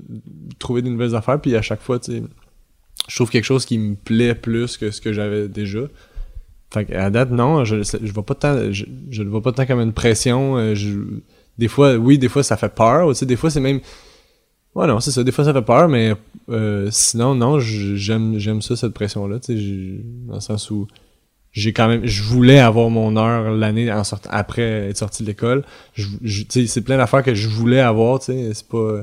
trouver 0.59 0.83
de 0.83 0.89
nouvelles 0.89 1.15
affaires. 1.15 1.41
Puis 1.41 1.55
à 1.57 1.63
chaque 1.63 1.83
fois, 1.83 1.99
je 2.07 3.15
trouve 3.15 3.31
quelque 3.31 3.45
chose 3.45 3.67
qui 3.67 3.79
me 3.79 3.95
plaît 3.97 4.35
plus 4.35 4.77
que 4.77 4.91
ce 4.91 5.01
que 5.01 5.13
j'avais 5.13 5.49
déjà. 5.49 5.81
Fait 6.73 6.85
qu'à 6.85 7.11
date, 7.11 7.31
non, 7.31 7.65
je, 7.65 7.83
je 7.83 8.13
vois 8.13 8.27
pas 8.27 8.35
tant, 8.35 8.71
je, 8.71 8.85
je 9.11 9.23
le 9.23 9.31
vois 9.31 9.43
pas 9.43 9.53
tant 9.53 9.65
comme 9.65 9.81
une 9.81 9.95
pression. 9.95 10.59
euh, 10.59 10.75
des 11.57 11.69
fois, 11.69 11.97
oui, 11.97 12.19
des 12.19 12.29
fois 12.29 12.43
ça 12.43 12.57
fait 12.57 12.69
peur. 12.75 13.09
Tu 13.09 13.15
sais, 13.15 13.27
des 13.27 13.37
fois 13.37 13.51
c'est 13.51 13.61
même 13.61 13.81
Ouais, 14.75 14.87
non, 14.87 15.01
c'est 15.01 15.11
ça. 15.11 15.25
Des 15.25 15.33
fois, 15.33 15.45
ça 15.45 15.53
fait 15.53 15.63
peur, 15.63 15.89
mais 15.89 16.15
euh, 16.51 16.89
sinon, 16.91 17.35
non, 17.35 17.59
j'aime 17.59 18.39
j'aime 18.39 18.63
ça, 18.63 18.77
cette 18.77 18.93
pression-là. 18.93 19.41
Tu 19.41 20.05
dans 20.27 20.35
le 20.35 20.41
sens 20.41 20.71
où 20.71 20.87
j'ai 21.53 21.73
quand 21.73 21.89
même... 21.89 22.07
Je 22.07 22.23
voulais 22.23 22.59
avoir 22.59 22.91
mon 22.91 23.17
heure 23.17 23.51
l'année 23.51 23.91
après 24.31 24.89
être 24.91 24.97
sorti 24.97 25.23
de 25.23 25.29
l'école. 25.29 25.65
Tu 25.95 26.67
c'est 26.67 26.83
plein 26.83 26.97
d'affaires 26.97 27.23
que 27.23 27.35
je 27.35 27.49
voulais 27.49 27.81
avoir, 27.81 28.21
tu. 28.21 28.33
C'est 28.53 28.69
pas... 28.69 29.03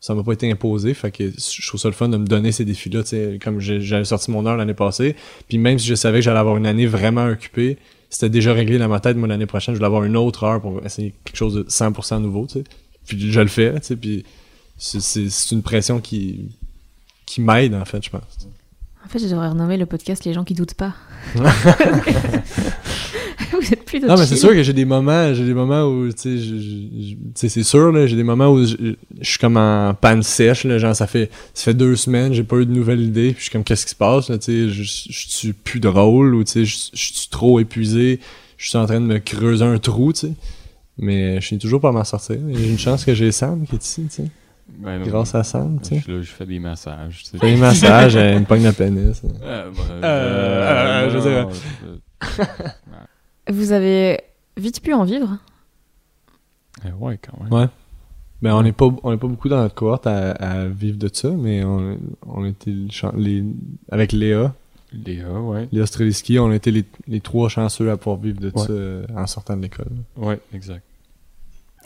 Ça 0.00 0.16
m'a 0.16 0.24
pas 0.24 0.32
été 0.32 0.50
imposé, 0.50 0.94
fait 0.94 1.12
que 1.12 1.30
je 1.30 1.68
trouve 1.68 1.78
ça 1.78 1.86
le 1.86 1.94
fun 1.94 2.08
de 2.08 2.16
me 2.16 2.26
donner 2.26 2.50
ces 2.50 2.64
défis-là, 2.64 3.04
tu 3.04 3.10
sais. 3.10 3.38
Comme 3.40 3.60
j'avais 3.60 4.04
sorti 4.04 4.32
mon 4.32 4.44
heure 4.46 4.56
l'année 4.56 4.74
passée, 4.74 5.14
puis 5.46 5.58
même 5.58 5.78
si 5.78 5.86
je 5.86 5.94
savais 5.94 6.18
que 6.18 6.24
j'allais 6.24 6.40
avoir 6.40 6.56
une 6.56 6.66
année 6.66 6.86
vraiment 6.86 7.24
occupée, 7.26 7.78
c'était 8.10 8.28
déjà 8.28 8.52
réglé 8.52 8.78
dans 8.78 8.88
ma 8.88 8.98
tête, 8.98 9.16
moi, 9.16 9.28
l'année 9.28 9.46
prochaine, 9.46 9.74
je 9.74 9.78
voulais 9.78 9.86
avoir 9.86 10.02
une 10.02 10.16
autre 10.16 10.42
heure 10.42 10.60
pour 10.60 10.84
essayer 10.84 11.14
quelque 11.24 11.36
chose 11.36 11.54
de 11.54 11.62
100% 11.62 12.20
nouveau, 12.20 12.48
tu. 12.50 12.64
Puis 13.06 13.30
je 13.30 13.40
le 13.40 13.46
fais, 13.46 13.78
tu 13.78 13.96
puis 13.96 14.24
c'est 14.82 15.52
une 15.52 15.62
pression 15.62 16.00
qui, 16.00 16.48
qui 17.24 17.40
m'aide, 17.40 17.74
en 17.74 17.84
fait, 17.84 18.04
je 18.04 18.10
pense. 18.10 18.22
En 19.04 19.08
fait, 19.08 19.20
je 19.20 19.26
devrais 19.26 19.48
renommer 19.48 19.76
le 19.76 19.86
podcast 19.86 20.24
Les 20.24 20.32
gens 20.32 20.44
qui 20.44 20.54
doutent 20.54 20.74
pas. 20.74 20.94
Vous 23.52 23.72
êtes 23.72 23.84
plutôt 23.84 24.06
Non, 24.06 24.16
mais 24.16 24.26
c'est 24.26 24.36
sûr 24.36 24.50
que 24.50 24.62
j'ai 24.62 24.72
des 24.72 24.84
moments, 24.84 25.34
j'ai 25.34 25.44
des 25.44 25.54
moments 25.54 25.84
où, 25.84 26.10
tu 26.12 26.38
sais, 27.34 27.48
c'est 27.48 27.62
sûr, 27.62 28.06
j'ai 28.06 28.16
des 28.16 28.24
moments 28.24 28.48
où 28.48 28.64
je, 28.64 28.94
suis 29.20 29.38
comme 29.38 29.56
en 29.56 29.94
panne 29.94 30.22
sèche, 30.22 30.64
là, 30.64 30.78
genre, 30.78 30.96
ça 30.96 31.06
fait, 31.06 31.30
ça 31.54 31.64
fait 31.64 31.74
deux 31.74 31.94
semaines, 31.94 32.32
j'ai 32.32 32.44
pas 32.44 32.56
eu 32.56 32.66
de 32.66 32.72
nouvelles 32.72 33.02
idées, 33.02 33.32
puis 33.32 33.38
je 33.38 33.42
suis 33.42 33.50
comme, 33.50 33.64
qu'est-ce 33.64 33.84
qui 33.84 33.90
se 33.90 33.96
passe, 33.96 34.30
là, 34.30 34.38
tu 34.38 34.44
sais, 34.44 34.68
je, 34.68 34.82
suis 34.82 35.52
plus 35.52 35.80
drôle, 35.80 36.34
ou, 36.34 36.42
tu 36.44 36.52
sais, 36.52 36.64
je, 36.64 36.76
suis 36.94 37.28
trop 37.30 37.60
épuisé, 37.60 38.20
je 38.56 38.68
suis 38.68 38.78
en 38.78 38.86
train 38.86 39.00
de 39.00 39.06
me 39.06 39.18
creuser 39.18 39.64
un 39.64 39.78
trou, 39.78 40.12
tu 40.12 40.20
sais. 40.20 40.32
Mais 40.98 41.40
je 41.40 41.46
suis 41.46 41.58
toujours 41.58 41.80
pas 41.80 41.88
à 41.88 41.92
m'en 41.92 42.04
sortir. 42.04 42.36
J'ai 42.52 42.68
une 42.68 42.78
chance 42.78 43.04
que 43.04 43.14
j'ai 43.14 43.32
Sam 43.32 43.66
qui 43.66 43.76
est 43.76 43.84
ici, 43.84 44.06
tu 44.08 44.16
sais. 44.22 44.30
Ben, 44.78 45.02
Grâce 45.04 45.34
à 45.34 45.44
Sam, 45.44 45.78
je 45.82 45.88
tu 45.88 45.94
sais. 45.96 46.00
suis 46.02 46.12
là, 46.12 46.22
je 46.22 46.30
fais 46.30 46.46
des 46.46 46.58
massages. 46.58 47.22
tu 47.24 47.30
sais. 47.30 47.38
Fais 47.38 47.54
des 47.54 47.60
massages, 47.60 48.16
elle 48.16 48.40
me 48.40 48.44
pogne 48.44 48.62
la 48.64 48.72
pénis. 48.72 49.22
Euh, 49.42 49.70
bah, 49.70 49.80
Euh, 49.90 50.02
euh, 50.04 51.10
je 51.10 51.18
veux 51.18 51.30
dire- 51.30 51.46
non, 51.46 51.50
je- 53.48 53.52
Vous 53.52 53.72
avez 53.72 54.20
vite 54.56 54.80
pu 54.82 54.92
en 54.92 55.04
vivre? 55.04 55.38
Euh, 56.84 56.90
ouais, 57.00 57.18
quand 57.18 57.40
même. 57.42 57.52
Ouais. 57.52 57.68
Ben, 58.40 58.54
on 58.54 58.62
n'est 58.62 58.72
pas, 58.72 58.86
on 59.04 59.12
est 59.12 59.16
pas 59.18 59.28
beaucoup 59.28 59.48
dans 59.48 59.58
notre 59.62 59.74
cohorte 59.74 60.06
à, 60.06 60.32
à 60.32 60.66
vivre 60.66 60.98
de 60.98 61.08
ça, 61.12 61.30
mais 61.30 61.62
on, 61.64 61.96
on 62.26 62.44
était 62.44 62.72
les, 63.16 63.44
avec 63.90 64.10
Léa, 64.12 64.52
Léa, 64.92 65.30
ouais. 65.40 65.68
Léa 65.70 65.86
Streliski, 65.86 66.38
on 66.40 66.50
était 66.52 66.72
les, 66.72 66.84
les 67.06 67.20
trois 67.20 67.48
chanceux 67.48 67.90
à 67.90 67.96
pouvoir 67.96 68.16
vivre 68.20 68.40
de 68.40 68.48
Ouais. 68.54 68.66
ça 68.66 68.72
euh, 68.72 69.06
en 69.16 69.26
sortant 69.28 69.56
de 69.56 69.62
l'école. 69.62 69.86
Ouais, 70.16 70.40
exact. 70.52 70.82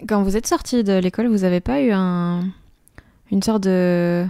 Quand 0.08 0.22
vous 0.22 0.36
êtes 0.36 0.46
sorti 0.46 0.82
de 0.82 0.94
l'école, 0.98 1.26
vous 1.28 1.44
avez 1.44 1.60
pas 1.60 1.80
eu 1.82 1.90
un, 1.92 2.40
une 3.30 3.42
sorte 3.42 3.62
de, 3.62 4.26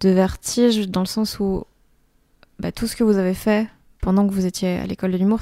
de 0.00 0.08
vertige 0.10 0.88
dans 0.88 1.00
le 1.00 1.06
sens 1.06 1.38
où 1.40 1.64
bah, 2.58 2.72
tout 2.72 2.86
ce 2.86 2.96
que 2.96 3.04
vous 3.04 3.16
avez 3.18 3.34
fait 3.34 3.68
pendant 4.00 4.26
que 4.28 4.32
vous 4.32 4.46
étiez 4.46 4.78
à 4.78 4.86
l'école 4.86 5.12
de 5.12 5.16
l'humour, 5.16 5.40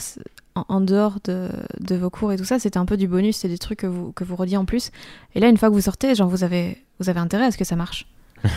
en, 0.55 0.65
en 0.69 0.81
dehors 0.81 1.19
de, 1.25 1.49
de 1.81 1.95
vos 1.97 2.11
cours 2.11 2.33
et 2.33 2.37
tout 2.37 2.45
ça, 2.45 2.59
c'était 2.59 2.79
un 2.79 2.87
peu 2.87 2.97
du 2.97 3.09
bonus, 3.09 3.37
c'est 3.37 3.49
des 3.49 3.59
trucs 3.59 3.81
que 3.81 3.87
vous, 3.87 4.13
que 4.13 4.25
vous 4.25 4.37
rediez 4.37 4.57
en 4.57 4.65
plus. 4.65 4.91
Et 5.35 5.41
là, 5.41 5.49
une 5.49 5.57
fois 5.57 5.69
que 5.69 5.75
vous 5.75 5.81
sortez, 5.81 6.15
genre, 6.15 6.29
vous 6.29 6.45
avez, 6.45 6.83
vous 7.01 7.09
avez 7.09 7.21
intérêt 7.21 7.47
à 7.47 7.51
ce 7.51 7.59
que 7.59 7.65
ça 7.65 7.77
marche. 7.77 8.07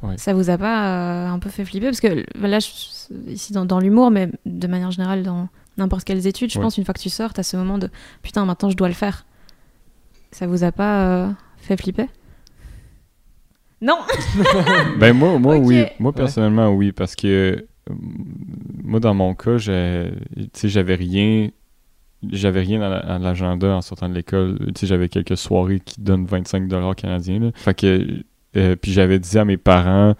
Ouais. 0.00 0.16
Ça 0.16 0.32
vous 0.32 0.48
a 0.48 0.56
pas 0.56 0.86
euh, 0.86 1.26
un 1.28 1.40
peu 1.40 1.50
fait 1.50 1.64
flipper 1.64 1.86
Parce 1.86 1.98
que 1.98 2.24
là, 2.38 2.60
je- 2.60 3.12
ici 3.32 3.52
dans, 3.52 3.64
dans 3.64 3.80
l'humour, 3.80 4.12
mais 4.12 4.30
de 4.46 4.68
manière 4.68 4.92
générale 4.92 5.24
dans 5.24 5.48
n'importe 5.76 6.04
quelles 6.04 6.28
études, 6.28 6.52
je 6.52 6.58
Ouais. 6.58 6.62
pense 6.64 6.78
une 6.78 6.84
fois 6.84 6.94
que 6.94 7.00
tu 7.00 7.10
sors, 7.10 7.32
t'as 7.32 7.42
ce 7.42 7.56
moment 7.56 7.78
de 7.78 7.90
putain, 8.22 8.44
maintenant 8.44 8.70
je 8.70 8.76
dois 8.76 8.86
le 8.86 8.94
faire. 8.94 9.26
Ça 10.30 10.46
vous 10.46 10.62
a 10.62 10.70
pas 10.70 11.04
euh, 11.06 11.28
fait 11.56 11.76
flipper? 11.76 12.08
Non 13.80 13.98
Ben 14.98 15.12
moi, 15.12 15.38
moi 15.38 15.56
oui. 15.56 15.84
Moi 16.00 16.12
personnellement 16.12 16.70
oui, 16.74 16.92
parce 16.92 17.14
que 17.14 17.26
euh, 17.88 17.94
moi 18.82 19.00
dans 19.00 19.14
mon 19.14 19.34
cas, 19.34 19.56
j'ai- 19.58 20.10
tu 20.36 20.48
sais, 20.52 20.68
j'avais 20.68 20.94
rien, 20.96 21.48
j'avais 22.30 22.60
rien 22.60 22.80
à 22.82 22.88
la- 22.88 22.98
à 22.98 23.18
l'agenda 23.18 23.68
en 23.76 23.80
sortant 23.82 24.08
de 24.08 24.14
l'école. 24.14 24.58
Tu 24.74 24.80
sais, 24.80 24.86
j'avais 24.86 25.08
quelques 25.08 25.36
soirées 25.36 25.80
qui 25.80 26.00
donnent 26.00 26.26
25 26.26 26.66
dollars 26.68 26.96
canadiens. 26.96 27.38
Là. 27.40 27.50
Fait 27.54 27.74
que 27.74 28.06
euh, 28.56 28.76
puis 28.76 28.92
j'avais 28.92 29.18
dit 29.18 29.38
à 29.38 29.44
mes 29.44 29.56
parents. 29.58 30.14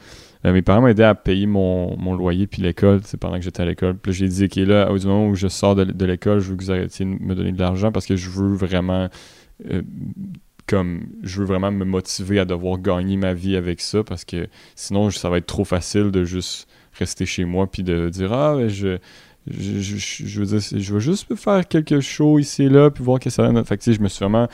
euh, 0.44 0.52
mes 0.52 0.62
parents 0.62 0.82
m'aidaient 0.82 1.02
à 1.02 1.14
payer 1.16 1.46
mon, 1.46 1.96
mon 1.98 2.14
loyer 2.14 2.46
puis 2.46 2.62
l'école, 2.62 3.00
c'est 3.04 3.16
pendant 3.18 3.36
que 3.38 3.42
j'étais 3.42 3.62
à 3.62 3.66
l'école. 3.66 3.96
Puis 3.96 4.12
j'ai 4.12 4.28
dit, 4.28 4.44
OK, 4.44 4.56
là, 4.56 4.92
au 4.92 4.98
moment 5.06 5.26
où 5.28 5.34
je 5.34 5.48
sors 5.48 5.74
de, 5.74 5.84
de 5.84 6.04
l'école, 6.04 6.38
je 6.38 6.50
veux 6.50 6.56
que 6.56 6.62
vous 6.62 6.70
arrêtiez 6.70 7.04
de 7.04 7.10
me 7.10 7.34
donner 7.34 7.50
de 7.52 7.58
l'argent 7.58 7.90
parce 7.90 8.06
que 8.06 8.14
je 8.16 8.30
veux 8.30 8.54
vraiment 8.54 9.08
euh, 9.70 9.82
comme 10.68 11.08
je 11.22 11.40
veux 11.40 11.46
vraiment 11.46 11.72
me 11.72 11.84
motiver 11.84 12.38
à 12.38 12.44
devoir 12.44 12.78
gagner 12.78 13.16
ma 13.16 13.34
vie 13.34 13.56
avec 13.56 13.80
ça 13.80 14.04
parce 14.04 14.24
que 14.24 14.46
sinon 14.76 15.10
ça 15.10 15.30
va 15.30 15.38
être 15.38 15.46
trop 15.46 15.64
facile 15.64 16.10
de 16.10 16.24
juste 16.24 16.68
rester 16.92 17.26
chez 17.26 17.44
moi 17.44 17.66
puis 17.66 17.82
de 17.82 18.08
dire 18.10 18.32
ah 18.32 18.54
ben, 18.56 18.68
je 18.68 18.98
je, 19.50 19.96
je, 19.96 20.42
veux 20.42 20.58
je 20.58 20.92
veux 20.92 21.00
juste 21.00 21.34
faire 21.36 21.66
quelques 21.66 22.00
shows 22.00 22.38
ici 22.38 22.64
et 22.64 22.68
là, 22.68 22.90
puis 22.90 23.02
voir 23.02 23.18
que 23.18 23.30
ça 23.30 23.44
donne. 23.44 23.64
Fait 23.64 23.78
que, 23.78 23.92
je 23.92 24.00
me 24.00 24.08
suis 24.08 24.22
vraiment 24.22 24.48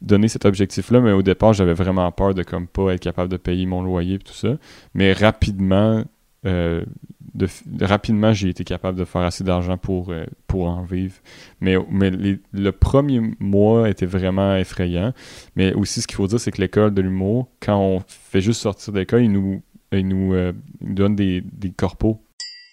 donné 0.00 0.28
cet 0.28 0.44
objectif-là, 0.44 1.00
mais 1.00 1.12
au 1.12 1.22
départ, 1.22 1.52
j'avais 1.54 1.74
vraiment 1.74 2.10
peur 2.12 2.34
de 2.34 2.42
comme 2.42 2.66
pas 2.66 2.94
être 2.94 3.00
capable 3.00 3.30
de 3.30 3.36
payer 3.36 3.66
mon 3.66 3.82
loyer 3.82 4.14
et 4.14 4.18
tout 4.18 4.32
ça. 4.32 4.56
Mais 4.94 5.12
rapidement, 5.12 6.04
euh, 6.46 6.84
rapidement, 7.80 8.32
j'ai 8.32 8.48
été 8.48 8.64
capable 8.64 8.98
de 8.98 9.04
faire 9.04 9.22
assez 9.22 9.44
d'argent 9.44 9.76
pour, 9.78 10.10
euh, 10.10 10.24
pour 10.46 10.66
en 10.66 10.82
vivre. 10.84 11.14
Mais, 11.60 11.76
mais 11.90 12.10
le 12.10 12.70
premier 12.72 13.20
mois 13.38 13.88
était 13.88 14.06
vraiment 14.06 14.56
effrayant. 14.56 15.12
Mais 15.56 15.72
aussi, 15.74 16.00
ce 16.00 16.06
qu'il 16.06 16.16
faut 16.16 16.26
dire, 16.26 16.40
c'est 16.40 16.50
que 16.50 16.60
l'école 16.60 16.94
de 16.94 17.02
l'humour, 17.02 17.48
quand 17.60 17.78
on 17.78 18.00
fait 18.08 18.40
juste 18.40 18.60
sortir 18.60 18.92
de 18.92 18.98
l'école, 18.98 19.24
ils 19.24 19.32
nous, 19.32 19.62
ils 19.92 20.06
nous, 20.06 20.34
euh, 20.34 20.52
donnent 20.80 21.16
des, 21.16 21.40
des 21.40 21.70
corpos. 21.70 22.18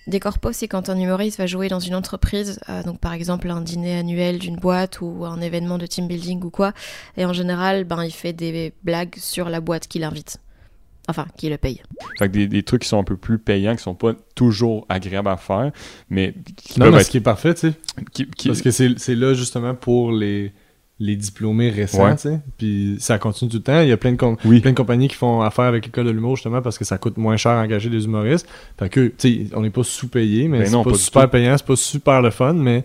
Des 0.07 0.19
corpos, 0.19 0.55
c'est 0.55 0.67
quand 0.67 0.89
un 0.89 0.99
humoriste 0.99 1.39
va 1.39 1.47
jouer 1.47 1.67
dans 1.67 1.79
une 1.79 1.95
entreprise, 1.95 2.59
euh, 2.69 2.83
donc 2.83 2.99
par 2.99 3.13
exemple 3.13 3.49
un 3.49 3.61
dîner 3.61 3.97
annuel 3.97 4.37
d'une 4.37 4.55
boîte 4.55 5.01
ou 5.01 5.25
un 5.25 5.41
événement 5.41 5.79
de 5.79 5.87
team 5.87 6.07
building 6.07 6.43
ou 6.43 6.51
quoi, 6.51 6.73
et 7.17 7.25
en 7.25 7.33
général, 7.33 7.85
ben, 7.85 8.03
il 8.03 8.11
fait 8.11 8.31
des 8.31 8.71
blagues 8.83 9.15
sur 9.17 9.49
la 9.49 9.61
boîte 9.61 9.87
qui 9.87 9.97
l'invite. 9.97 10.37
Enfin, 11.07 11.25
qui 11.37 11.49
le 11.49 11.57
paye. 11.57 11.81
Fait 12.17 12.27
que 12.27 12.33
des, 12.33 12.47
des 12.47 12.63
trucs 12.63 12.81
qui 12.81 12.87
sont 12.87 12.97
un 12.99 13.03
peu 13.03 13.15
plus 13.15 13.37
payants, 13.37 13.75
qui 13.75 13.83
sont 13.83 13.93
pas 13.93 14.13
toujours 14.33 14.85
agréables 14.89 15.27
à 15.29 15.37
faire, 15.37 15.71
mais 16.09 16.33
qui 16.57 16.79
Non, 16.79 16.89
mais 16.89 16.97
être- 16.97 17.05
ce 17.05 17.11
qui 17.11 17.17
est 17.17 17.21
parfait, 17.21 17.53
tu 17.53 17.59
sais. 17.69 17.73
qui- 18.11 18.25
qui- 18.27 18.47
Parce 18.47 18.61
que 18.63 18.71
c'est 18.71 18.97
c'est 18.97 19.13
là 19.15 19.33
justement 19.35 19.75
pour 19.75 20.11
les, 20.11 20.51
les 20.99 21.15
diplômés 21.15 21.69
récents, 21.69 22.05
Ouais. 22.05 22.15
tu 22.15 22.21
sais. 22.23 22.39
Puis 22.57 22.95
ça 22.99 23.19
continue 23.19 23.51
tout 23.51 23.57
le 23.57 23.63
temps. 23.63 23.81
Il 23.81 23.89
y 23.89 23.91
a 23.91 23.97
plein 23.97 24.13
de, 24.13 24.17
com- 24.17 24.37
Oui. 24.45 24.61
plein 24.61 24.71
de 24.71 24.75
compagnies 24.77 25.07
qui 25.07 25.15
font 25.15 25.41
affaire 25.41 25.65
avec 25.65 25.85
l'école 25.85 26.05
de 26.05 26.11
l'humour 26.11 26.37
justement 26.37 26.61
parce 26.63 26.77
que 26.79 26.85
ça 26.85 26.97
coûte 26.97 27.17
moins 27.17 27.37
cher 27.37 27.51
à 27.51 27.61
engager 27.61 27.89
des 27.91 28.05
humoristes. 28.05 28.47
Fait 28.79 28.89
que, 28.89 29.07
tu 29.07 29.13
sais, 29.49 29.55
on 29.55 29.61
n'est 29.61 29.69
pas 29.69 29.83
sous-payé, 29.83 30.47
mais 30.47 30.59
Ben 30.59 30.65
c'est 30.67 30.71
pas, 30.83 30.83
pas 30.91 30.93
super 30.97 31.23
tout. 31.23 31.29
payant, 31.29 31.55
c'est 31.57 31.67
pas 31.67 31.75
super 31.75 32.21
le 32.23 32.31
fun, 32.31 32.53
mais 32.53 32.83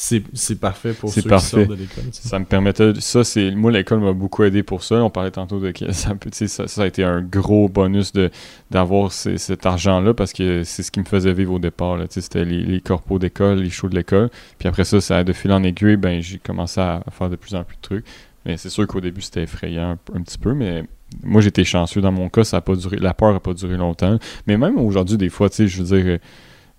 c'est 0.00 0.60
parfait 0.60 0.92
pour 0.92 1.12
ceux 1.12 1.22
parfait. 1.22 1.44
qui 1.44 1.50
sortent 1.50 1.70
de 1.70 1.74
l'école. 1.74 2.04
Ça 2.12 2.38
me 2.38 2.44
permettait. 2.44 2.92
Ça, 3.00 3.24
c'est. 3.24 3.50
Moi, 3.50 3.72
l'école 3.72 3.98
m'a 3.98 4.12
beaucoup 4.12 4.44
aidé 4.44 4.62
pour 4.62 4.84
ça. 4.84 5.02
On 5.02 5.10
parlait 5.10 5.32
tantôt 5.32 5.58
de 5.58 5.72
ça, 5.92 6.14
ça, 6.30 6.68
ça 6.68 6.82
a 6.82 6.86
été 6.86 7.02
un 7.02 7.20
gros 7.20 7.68
bonus 7.68 8.12
de 8.12 8.30
d'avoir 8.70 9.10
cet 9.10 9.66
argent-là 9.66 10.14
parce 10.14 10.32
que 10.32 10.62
c'est 10.62 10.84
ce 10.84 10.92
qui 10.92 11.00
me 11.00 11.04
faisait 11.04 11.32
vivre 11.32 11.54
au 11.54 11.58
départ. 11.58 11.96
là. 11.96 12.04
C'était 12.08 12.44
les, 12.44 12.62
les 12.62 12.80
corpos 12.80 13.18
d'école, 13.18 13.58
les 13.58 13.70
shows 13.70 13.88
de 13.88 13.96
l'école. 13.96 14.30
Puis 14.58 14.68
après 14.68 14.84
ça, 14.84 15.00
ça 15.00 15.18
a 15.18 15.24
de 15.24 15.32
fil 15.32 15.50
en 15.50 15.64
aiguille, 15.64 15.96
ben 15.96 16.22
j'ai 16.22 16.38
commencé 16.38 16.80
à 16.80 17.02
faire 17.10 17.28
de 17.28 17.36
plus 17.36 17.56
en 17.56 17.64
plus 17.64 17.76
de 17.76 17.82
trucs. 17.82 18.06
Mais 18.46 18.56
c'est 18.56 18.70
sûr 18.70 18.86
qu'au 18.86 19.00
début, 19.00 19.20
c'était 19.20 19.42
effrayant 19.42 19.90
un, 19.90 20.16
un 20.16 20.22
petit 20.22 20.38
peu, 20.38 20.54
mais 20.54 20.84
moi, 21.24 21.40
j'étais 21.40 21.64
chanceux. 21.64 22.00
Dans 22.00 22.12
mon 22.12 22.28
cas, 22.28 22.44
ça 22.44 22.58
a 22.58 22.60
pas 22.60 22.76
duré. 22.76 22.98
La 22.98 23.14
peur 23.14 23.32
n'a 23.32 23.40
pas 23.40 23.54
duré 23.54 23.76
longtemps. 23.76 24.18
Mais 24.46 24.56
même 24.56 24.78
aujourd'hui, 24.78 25.16
des 25.16 25.28
fois, 25.28 25.50
tu 25.50 25.56
sais, 25.56 25.66
je 25.66 25.82
veux 25.82 25.96
dire, 25.96 26.06
euh, 26.06 26.18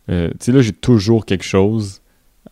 euh, 0.10 0.30
tu 0.32 0.46
sais, 0.46 0.52
là, 0.54 0.62
j'ai 0.62 0.72
toujours 0.72 1.26
quelque 1.26 1.44
chose 1.44 2.02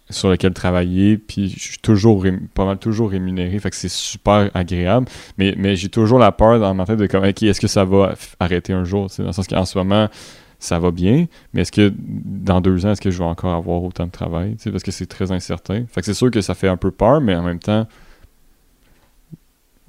sur 0.10 0.30
lequel 0.30 0.54
travailler, 0.54 1.18
puis 1.18 1.50
je 1.50 1.60
suis 1.60 1.78
toujours 1.80 2.26
pas 2.54 2.66
mal 2.66 2.78
toujours 2.78 3.12
rémunéré, 3.12 3.60
fait 3.60 3.70
que 3.70 3.76
c'est 3.76 3.92
super 3.92 4.50
agréable, 4.54 5.08
mais, 5.38 5.54
mais 5.58 5.76
j'ai 5.76 5.90
toujours 5.90 6.20
la 6.20 6.32
peur 6.32 6.60
dans 6.60 6.74
ma 6.74 6.86
tête 6.86 6.98
de 6.98 7.08
comme, 7.08 7.26
ok, 7.26 7.44
est-ce 7.44 7.60
que 7.60 7.68
ça 7.68 7.84
va 7.84 8.16
arrêter 8.40 8.74
un 8.74 8.84
jour, 8.84 9.08
dans 9.18 9.26
le 9.26 9.32
sens 9.34 9.48
qu'en 9.48 9.66
ce 9.66 9.78
moment, 9.78 10.08
ça 10.60 10.80
va 10.80 10.92
bien, 10.92 11.28
mais 11.54 11.62
est-ce 11.62 11.72
que 11.72 11.94
dans 11.98 12.62
deux 12.62 12.86
ans, 12.86 12.92
est-ce 12.92 13.02
que 13.02 13.12
je 13.12 13.18
vais 13.18 13.26
encore 13.26 13.54
avoir 13.54 13.84
autant 13.84 14.06
de 14.06 14.12
travail, 14.12 14.56
tu 14.56 14.64
sais, 14.64 14.72
parce 14.72 14.84
que 14.84 14.92
c'est 14.92 15.06
très 15.06 15.32
incertain. 15.32 15.86
Fait 15.92 16.02
que 16.02 16.06
c'est 16.06 16.14
sûr 16.14 16.32
que 16.32 16.42
ça 16.42 16.56
fait 16.56 16.68
un 16.70 16.78
peu 16.78 16.92
peur, 16.92 17.22
mais 17.22 17.36
en 17.36 17.44
même 17.44 17.60
temps, 17.60 17.88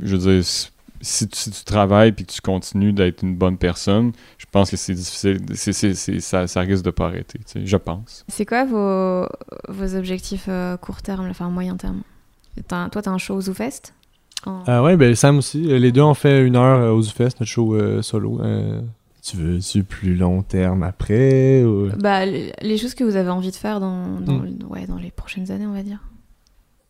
je 0.01 0.16
veux 0.16 0.41
dire, 0.41 0.45
si- 1.01 1.28
tu, 1.28 1.38
si 1.38 1.51
tu 1.51 1.64
travailles 1.64 2.12
puis 2.12 2.24
que 2.26 2.32
tu 2.32 2.40
continues 2.40 2.92
d'être 2.92 3.22
une 3.22 3.36
bonne 3.36 3.57
personne, 3.59 4.12
je 4.38 4.46
pense 4.51 4.70
que 4.70 4.76
c'est 4.76 4.94
difficile, 4.94 5.38
c'est- 5.55 6.20
ça, 6.20 6.46
ça 6.46 6.61
risque 6.61 6.84
de 6.84 6.90
pas 6.90 7.07
arrêter, 7.07 7.38
tu 7.38 7.44
sais, 7.61 7.66
je 7.66 7.76
pense. 7.76 8.24
C'est 8.28 8.44
quoi 8.46 8.64
vos, 8.64 9.26
vos 9.68 9.94
objectifs 9.96 10.46
euh, 10.49 10.76
court 10.76 11.03
terme, 11.03 11.28
enfin 11.30 11.49
moyen 11.51 11.76
terme? 11.76 12.03
T'as- 12.66 12.88
Toi, 12.90 13.03
t'as 13.03 13.11
un 13.11 13.18
show 13.18 13.34
au 13.36 13.40
ZooFest 13.40 13.94
En- 14.46 14.62
Ah 14.66 14.82
ouais, 14.82 14.96
ben 14.96 15.14
Sam 15.14 15.38
aussi. 15.38 15.70
Euh, 15.70 15.78
Les 15.78 15.90
deux 15.92 16.01
ont 16.03 16.14
fait 16.14 16.44
une 16.46 16.57
heure 16.57 16.80
euh, 16.80 16.90
au 16.92 17.03
ZooFest, 17.03 17.40
notre 17.40 17.44
show 17.46 17.74
euh, 17.74 18.03
solo. 18.03 18.40
Euh, 18.40 18.80
tu 19.22 19.36
veux-tu 19.36 19.82
plus 19.84 20.14
long 20.14 20.42
terme 20.42 20.82
après 20.84 21.62
ou... 21.64 21.90
Bah, 21.99 22.24
les 22.24 22.53
les 22.62 22.78
choses 22.78 22.94
que 22.94 23.03
vous 23.05 23.16
avez 23.16 23.30
envie 23.30 23.51
de 23.51 23.57
faire 23.57 23.78
dans, 23.80 24.20
dans, 24.20 24.34
Mm. 24.38 24.59
ouais, 24.70 24.86
dans 24.86 24.96
les 24.96 25.11
prochaines 25.11 25.51
années, 25.51 25.66
on 25.66 25.72
va 25.72 25.82
dire. 25.82 25.99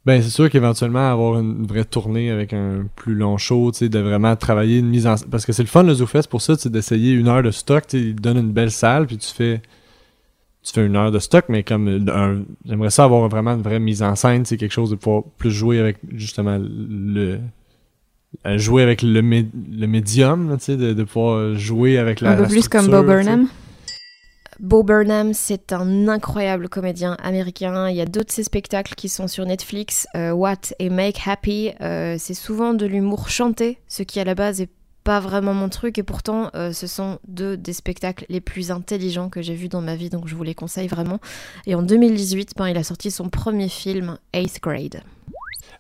Ben, 0.09 0.23
c'est 0.23 0.31
sûr 0.31 0.49
qu'éventuellement, 0.49 1.11
avoir 1.13 1.39
une 1.39 1.67
vraie 1.67 1.85
tournée 1.85 2.31
avec 2.31 2.55
un 2.55 2.87
plus 2.97 3.15
long 3.15 3.37
show, 3.37 3.71
tu 3.73 3.79
sais, 3.81 3.89
de 3.91 3.99
vraiment 3.99 4.35
travailler 4.37 4.79
une 4.79 4.89
mise 4.89 5.07
en 5.07 5.17
Parce 5.31 5.45
que 5.45 5.53
c'est 5.53 5.63
le 5.63 5.69
fun, 5.69 5.83
le 5.83 5.93
ZooFest, 5.93 6.29
pour 6.31 6.41
ça, 6.41 6.57
sais, 6.57 6.71
d'essayer 6.71 7.13
une 7.13 7.29
heure 7.29 7.43
de 7.43 7.51
stock, 7.51 7.87
tu 7.87 7.99
sais, 7.99 8.05
il 8.05 8.15
te 8.17 8.23
donne 8.23 8.39
une 8.39 8.53
belle 8.53 8.71
salle, 8.71 9.07
puis 9.07 9.19
tu 9.19 9.29
fais... 9.33 9.61
Tu 10.63 10.73
fais 10.73 10.85
une 10.87 10.97
heure 10.97 11.13
de 11.13 11.19
stock, 11.19 11.45
mais 11.51 11.63
comme 11.63 11.89
euh, 11.89 12.13
un- 12.13 12.43
j'aimerais 12.67 12.91
ça 12.91 13.05
avoir 13.05 13.29
vraiment 13.29 13.53
une 13.55 13.63
vraie 13.63 13.79
mise 13.81 14.03
en 14.03 14.15
scène, 14.17 14.45
c'est 14.45 14.57
quelque 14.57 14.73
chose 14.73 14.91
de 14.91 14.97
pouvoir 14.97 15.23
plus 15.39 15.51
jouer 15.51 15.79
avec 15.79 15.99
justement 16.15 16.59
le 16.59 17.39
euh, 18.47 18.59
jouer 18.59 18.83
avec 18.83 19.03
le, 19.03 19.23
mé- 19.23 19.47
le 19.71 19.87
médium, 19.87 20.57
tu 20.59 20.65
sais, 20.65 20.77
de, 20.77 20.93
de 20.95 21.05
pouvoir 21.05 21.55
jouer 21.55 21.97
avec 21.99 22.21
la 22.21 22.33
un 22.33 22.37
peu 22.37 22.43
la 22.43 22.49
plus 22.49 22.69
comme 22.69 22.83
structure, 22.83 23.05
Bo 23.05 23.13
tu 23.13 23.19
sais. 23.19 23.25
Burnham. 23.31 23.49
Bo 24.61 24.83
Burnham, 24.83 25.35
c'est 25.35 25.73
un 25.73 26.09
incroyable 26.09 26.69
comédien 26.69 27.17
américain. 27.23 27.89
Il 27.89 27.97
y 27.97 28.01
a 28.01 28.07
deux 28.07 28.25
de 28.25 28.31
ses 28.31 28.43
spectacles 28.43 28.95
qui 28.97 29.09
sont 29.09 29.29
sur 29.29 29.47
Netflix, 29.47 30.09
euh, 30.17 30.33
What 30.33 30.73
et 30.81 30.91
Make 30.91 31.21
Happy. 31.27 31.71
Euh, 31.81 32.17
c'est 32.19 32.35
souvent 32.35 32.75
de 32.75 32.85
l'humour 32.85 33.29
chanté, 33.29 33.79
ce 33.87 34.03
qui 34.03 34.19
à 34.19 34.25
la 34.25 34.35
base 34.35 34.61
est 34.61 34.71
pas 35.05 35.21
vraiment 35.21 35.55
mon 35.55 35.69
truc, 35.69 35.97
et 35.99 36.03
pourtant 36.03 36.51
euh, 36.57 36.73
ce 36.73 36.89
sont 36.89 37.21
deux 37.29 37.57
des 37.57 37.73
spectacles 37.73 38.27
les 38.29 38.41
plus 38.41 38.73
intelligents 38.73 39.31
que 39.31 39.43
j'ai 39.43 39.55
vus 39.55 39.69
dans 39.69 39.81
ma 39.81 39.95
vie, 39.95 40.11
donc 40.11 40.27
je 40.27 40.35
vous 40.35 40.43
les 40.43 40.55
conseille 40.55 40.89
vraiment. 40.89 41.21
Et 41.67 41.77
en 41.77 41.83
2018, 41.83 42.55
ben, 42.57 42.67
il 42.67 42.77
a 42.77 42.83
sorti 42.83 43.13
son 43.13 43.29
premier 43.29 43.69
film, 43.69 44.19
Eighth 44.33 44.61
Grade. 44.61 45.03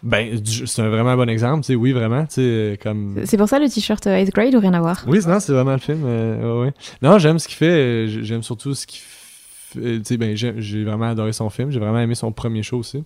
Ben, 0.03 0.41
c'est 0.45 0.81
un 0.83 0.89
vraiment 0.91 1.17
bon 1.17 1.29
exemple, 1.29 1.63
tu 1.63 1.69
sais, 1.69 1.75
oui, 1.75 1.91
vraiment, 1.93 2.25
tu 2.27 2.35
sais, 2.35 2.41
euh, 2.43 2.77
comme... 2.81 3.21
C'est 3.25 3.37
pour 3.37 3.49
ça 3.49 3.59
le 3.59 3.69
t-shirt 3.69 4.07
euh, 4.07 4.15
Eighth 4.17 4.33
Grade 4.33 4.55
ou 4.55 4.61
rien 4.61 4.73
à 4.75 4.81
voir? 4.81 5.03
Oui, 5.09 5.19
non, 5.27 5.41
c'est 5.41 5.53
vraiment 5.53 5.73
le 5.73 5.79
film. 5.79 6.03
euh, 6.07 6.63
ouais. 6.65 6.73
Non, 7.03 7.19
j'aime 7.19 7.39
ce 7.41 7.49
qu'il 7.49 7.57
fait. 7.57 7.67
euh, 7.67 8.23
J'aime 8.23 8.43
surtout 8.45 8.75
ce 8.75 8.87
qu'il 8.87 9.01
fait. 9.01 9.79
euh, 9.81 9.99
Tu 9.99 10.05
sais, 10.05 10.17
ben, 10.17 10.37
j'ai 10.37 10.85
vraiment 10.85 11.07
adoré 11.11 11.33
son 11.33 11.51
film. 11.51 11.73
J'ai 11.73 11.81
vraiment 11.81 11.99
aimé 11.99 12.15
son 12.15 12.31
premier 12.31 12.63
show 12.63 12.79
aussi. 12.79 13.03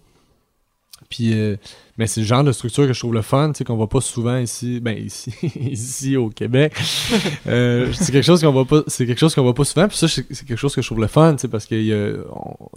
Puis, 1.08 1.32
euh, 1.34 1.56
mais 1.98 2.06
c'est 2.06 2.20
le 2.20 2.26
genre 2.26 2.44
de 2.44 2.52
structure 2.52 2.86
que 2.86 2.92
je 2.92 2.98
trouve 2.98 3.12
le 3.14 3.22
fun, 3.22 3.52
tu 3.52 3.58
sais, 3.58 3.64
qu'on 3.64 3.74
voit 3.76 3.88
pas 3.88 4.00
souvent 4.00 4.36
ici, 4.38 4.78
ben 4.80 4.96
ici, 4.96 5.32
ici 5.60 6.16
au 6.16 6.28
Québec. 6.28 6.74
Euh, 7.48 7.90
c'est 7.92 8.12
quelque 8.12 8.24
chose 8.24 8.40
qu'on 8.40 8.52
voit 8.52 8.64
pas, 8.64 8.82
c'est 8.86 9.04
quelque 9.04 9.18
chose 9.18 9.34
qu'on 9.34 9.42
voit 9.42 9.52
pas 9.54 9.64
souvent. 9.64 9.88
Puis 9.88 9.96
ça, 9.96 10.06
c'est 10.08 10.24
quelque 10.46 10.56
chose 10.56 10.74
que 10.74 10.80
je 10.80 10.86
trouve 10.86 11.00
le 11.00 11.08
fun, 11.08 11.34
tu 11.34 11.40
sais, 11.42 11.48
parce 11.48 11.66
qu'il 11.66 11.82
y 11.82 11.88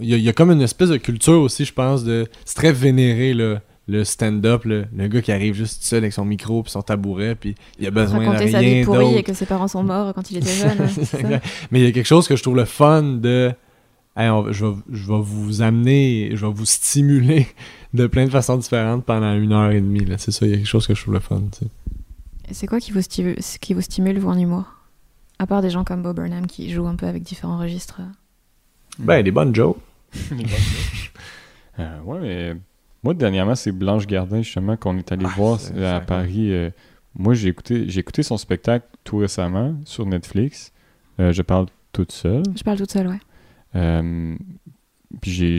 y 0.00 0.28
a 0.28 0.32
comme 0.32 0.50
une 0.50 0.60
espèce 0.62 0.88
de 0.88 0.96
culture 0.96 1.40
aussi, 1.40 1.64
je 1.64 1.72
pense, 1.72 2.02
de, 2.02 2.26
c'est 2.44 2.56
très 2.56 2.72
vénéré 2.72 3.32
là, 3.32 3.60
le 3.88 4.02
stand-up, 4.04 4.64
le, 4.64 4.86
le 4.96 5.06
gars 5.08 5.22
qui 5.22 5.30
arrive 5.32 5.54
juste 5.54 5.82
seul 5.84 5.98
avec 5.98 6.12
son 6.12 6.24
micro 6.24 6.62
puis 6.62 6.72
son 6.72 6.82
tabouret, 6.82 7.34
puis 7.36 7.54
il 7.78 7.86
a 7.86 7.90
besoin 7.90 8.18
de 8.20 8.24
Raconter 8.26 8.44
rien 8.46 8.52
sa 8.52 8.60
vie 8.60 8.84
pourrie 8.84 8.98
d'autre. 8.98 9.18
et 9.18 9.22
que 9.22 9.32
ses 9.34 9.46
parents 9.46 9.68
sont 9.68 9.84
morts 9.84 10.12
quand 10.14 10.30
il 10.30 10.38
était 10.38 10.50
jeune. 10.52 10.78
Exact. 10.82 11.44
Mais 11.70 11.80
il 11.80 11.84
y 11.84 11.88
a 11.88 11.92
quelque 11.92 12.06
chose 12.06 12.26
que 12.26 12.34
je 12.36 12.42
trouve 12.42 12.56
le 12.56 12.64
fun 12.64 13.02
de. 13.02 13.52
Hey, 14.16 14.30
on 14.30 14.42
va- 14.42 14.52
je, 14.52 14.64
vais, 14.64 14.74
je 14.92 15.06
vais 15.06 15.20
vous 15.20 15.60
amener, 15.62 16.30
je 16.34 16.46
vais 16.46 16.52
vous 16.52 16.64
stimuler 16.64 17.46
de 17.94 18.06
plein 18.06 18.24
de 18.24 18.30
façons 18.30 18.56
différentes 18.56 19.04
pendant 19.04 19.34
une 19.34 19.52
heure 19.52 19.70
et 19.70 19.80
demie. 19.80 20.04
là. 20.04 20.16
C'est 20.18 20.30
ça, 20.32 20.46
il 20.46 20.50
y 20.50 20.54
a 20.54 20.56
quelque 20.56 20.66
chose 20.66 20.86
que 20.86 20.94
je 20.94 21.02
trouve 21.02 21.14
le 21.14 21.20
fun. 21.20 21.42
C'est 22.50 22.66
quoi 22.66 22.80
qui 22.80 22.92
vous, 22.92 23.02
stimule, 23.02 23.36
qui 23.60 23.74
vous 23.74 23.82
stimule, 23.82 24.18
vous, 24.18 24.28
en 24.30 24.38
humour? 24.38 24.64
À 25.38 25.46
part 25.46 25.60
des 25.60 25.68
gens 25.70 25.84
comme 25.84 26.02
Bob 26.02 26.16
Burnham 26.16 26.46
qui 26.46 26.70
jouent 26.72 26.86
un 26.88 26.94
peu 26.96 27.06
avec 27.06 27.22
différents 27.22 27.58
registres. 27.58 28.00
Ben, 28.98 29.22
des 29.22 29.30
bonnes 29.30 29.54
jokes. 29.54 29.76
Euh, 31.78 32.00
ouais, 32.04 32.18
mais 32.20 32.56
moi, 33.06 33.14
dernièrement, 33.14 33.54
c'est 33.54 33.70
Blanche 33.70 34.04
Gardin, 34.08 34.42
justement, 34.42 34.76
qu'on 34.76 34.98
est 34.98 35.12
allé 35.12 35.24
Ah, 35.28 35.32
voir 35.36 35.60
à 35.80 36.00
Paris. 36.00 36.52
Euh, 36.52 36.70
moi, 37.14 37.34
j'ai 37.34 37.48
écouté, 37.48 37.88
j'ai 37.88 38.00
écouté 38.00 38.24
son 38.24 38.36
spectacle 38.36 38.84
tout 39.04 39.18
récemment 39.18 39.76
sur 39.84 40.04
Netflix. 40.06 40.72
Euh, 41.20 41.32
je 41.32 41.42
parle 41.42 41.66
toute 41.92 42.10
seule. 42.10 42.42
Je 42.56 42.64
parle 42.64 42.78
toute 42.78 42.90
seule, 42.90 43.06
ouais. 43.06 43.20
Euh, 43.76 44.34
puis 45.20 45.30
j'ai, 45.30 45.58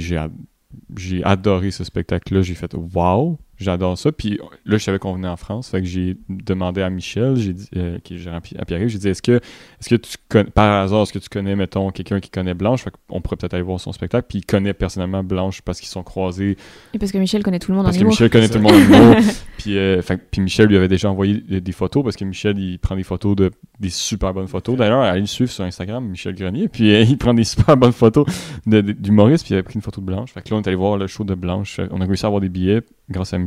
j'ai 0.98 1.24
adoré 1.24 1.72
ce 1.72 1.86
spectacle-là. 1.86 2.42
J'ai 2.42 2.54
fait 2.54 2.74
Wow, 2.74 3.40
j'adore 3.60 3.98
ça. 3.98 4.12
Puis 4.12 4.40
là, 4.66 4.78
je 4.78 4.84
savais 4.84 5.00
qu'on 5.00 5.14
venait 5.14 5.28
en 5.28 5.38
France. 5.38 5.70
Fait 5.70 5.82
que 5.82 5.88
j'ai 5.88 6.18
demandé 6.30 6.82
à 6.82 6.90
Michel, 6.90 7.36
j'ai 7.36 7.54
dit, 7.54 7.68
euh, 7.76 7.98
qui 8.04 8.16
est 8.16 8.18
gérant 8.18 8.38
à 8.38 8.66
Pierre, 8.66 8.88
j'ai 8.90 8.98
dit 8.98 9.08
Est-ce 9.08 9.22
que, 9.22 9.34
est-ce 9.34 9.90
que 9.90 9.96
tu 9.96 10.16
connais, 10.30 10.50
par 10.50 10.84
hasard, 10.84 11.04
est-ce 11.04 11.14
que 11.14 11.20
tu 11.20 11.30
connais, 11.30 11.56
mettons, 11.56 11.90
quelqu'un 11.92 12.20
qui 12.20 12.30
connaît 12.30 12.54
Blanche? 12.54 12.84
Fait 12.84 12.92
qu'on 13.10 13.22
pourrait 13.22 13.38
peut-être 13.38 13.54
aller 13.54 13.64
voir 13.64 13.80
son 13.80 13.92
spectacle. 13.92 14.26
Puis 14.30 14.40
il 14.40 14.46
connaît 14.46 14.74
personnellement 14.74 15.24
Blanche 15.24 15.62
parce 15.62 15.80
qu'ils 15.80 15.90
sont 15.90 16.04
croisés. 16.04 16.58
Et 16.94 17.00
parce 17.00 17.12
que 17.12 17.18
Michel 17.18 17.44
connaît 17.44 17.60
tout 17.60 17.72
le 17.72 17.78
monde 17.78 17.86
Parce 17.86 17.96
en 17.98 18.00
que 18.00 18.04
humour. 18.04 18.12
Michel 18.14 18.30
connaît 18.30 18.48
tout 18.50 18.56
le 18.56 18.62
monde 18.62 18.74
en 18.74 18.80
humour. 18.80 19.16
puis, 19.58 19.78
euh, 19.78 20.02
fait 20.02 20.18
que- 20.18 20.24
puis 20.32 20.42
Michel 20.42 20.68
lui 20.68 20.78
avait 20.78 20.88
déjà 20.88 21.10
envoyé 21.10 21.36
des, 21.36 21.62
des 21.62 21.72
photos 21.72 22.04
parce 22.04 22.16
que 22.16 22.26
Michel, 22.26 22.58
il 22.60 22.80
prend 22.80 22.96
des 22.96 23.04
photos 23.04 23.36
de 23.36 23.52
des 23.80 23.90
super 23.90 24.34
bonnes 24.34 24.48
photos. 24.48 24.76
D'ailleurs, 24.76 25.02
allez 25.02 25.22
le 25.22 25.28
suivre 25.28 25.52
sur 25.52 25.64
Instagram, 25.64 26.04
Michel 26.06 26.34
Grenier. 26.36 26.68
Puis 26.68 26.94
euh, 26.94 27.02
il 27.04 27.18
prend 27.18 27.34
des 27.34 27.44
super 27.44 27.78
bonnes 27.78 27.92
photos 27.92 28.26
de- 28.66 28.82
de- 28.82 28.92
d'humoristes. 28.92 29.46
Puis 29.46 29.54
il 29.54 29.56
avait 29.56 29.64
pris 29.64 29.76
une 29.76 29.82
photo 29.82 30.02
de 30.02 30.06
Blanche. 30.06 30.32
Fait 30.34 30.42
que 30.42 30.50
là, 30.50 30.58
on 30.58 30.62
est 30.62 30.68
allé 30.68 30.76
voir 30.76 30.98
le 30.98 31.08
show 31.08 31.24
de 31.24 31.36
Blanche. 31.36 31.80
On 31.92 32.02
a 32.02 32.06
réussi 32.06 32.26
à 32.26 32.28
avoir 32.28 32.42
des 32.42 32.50
billets 32.50 32.82
grâce 33.10 33.34
à 33.34 33.38
Michel. 33.38 33.47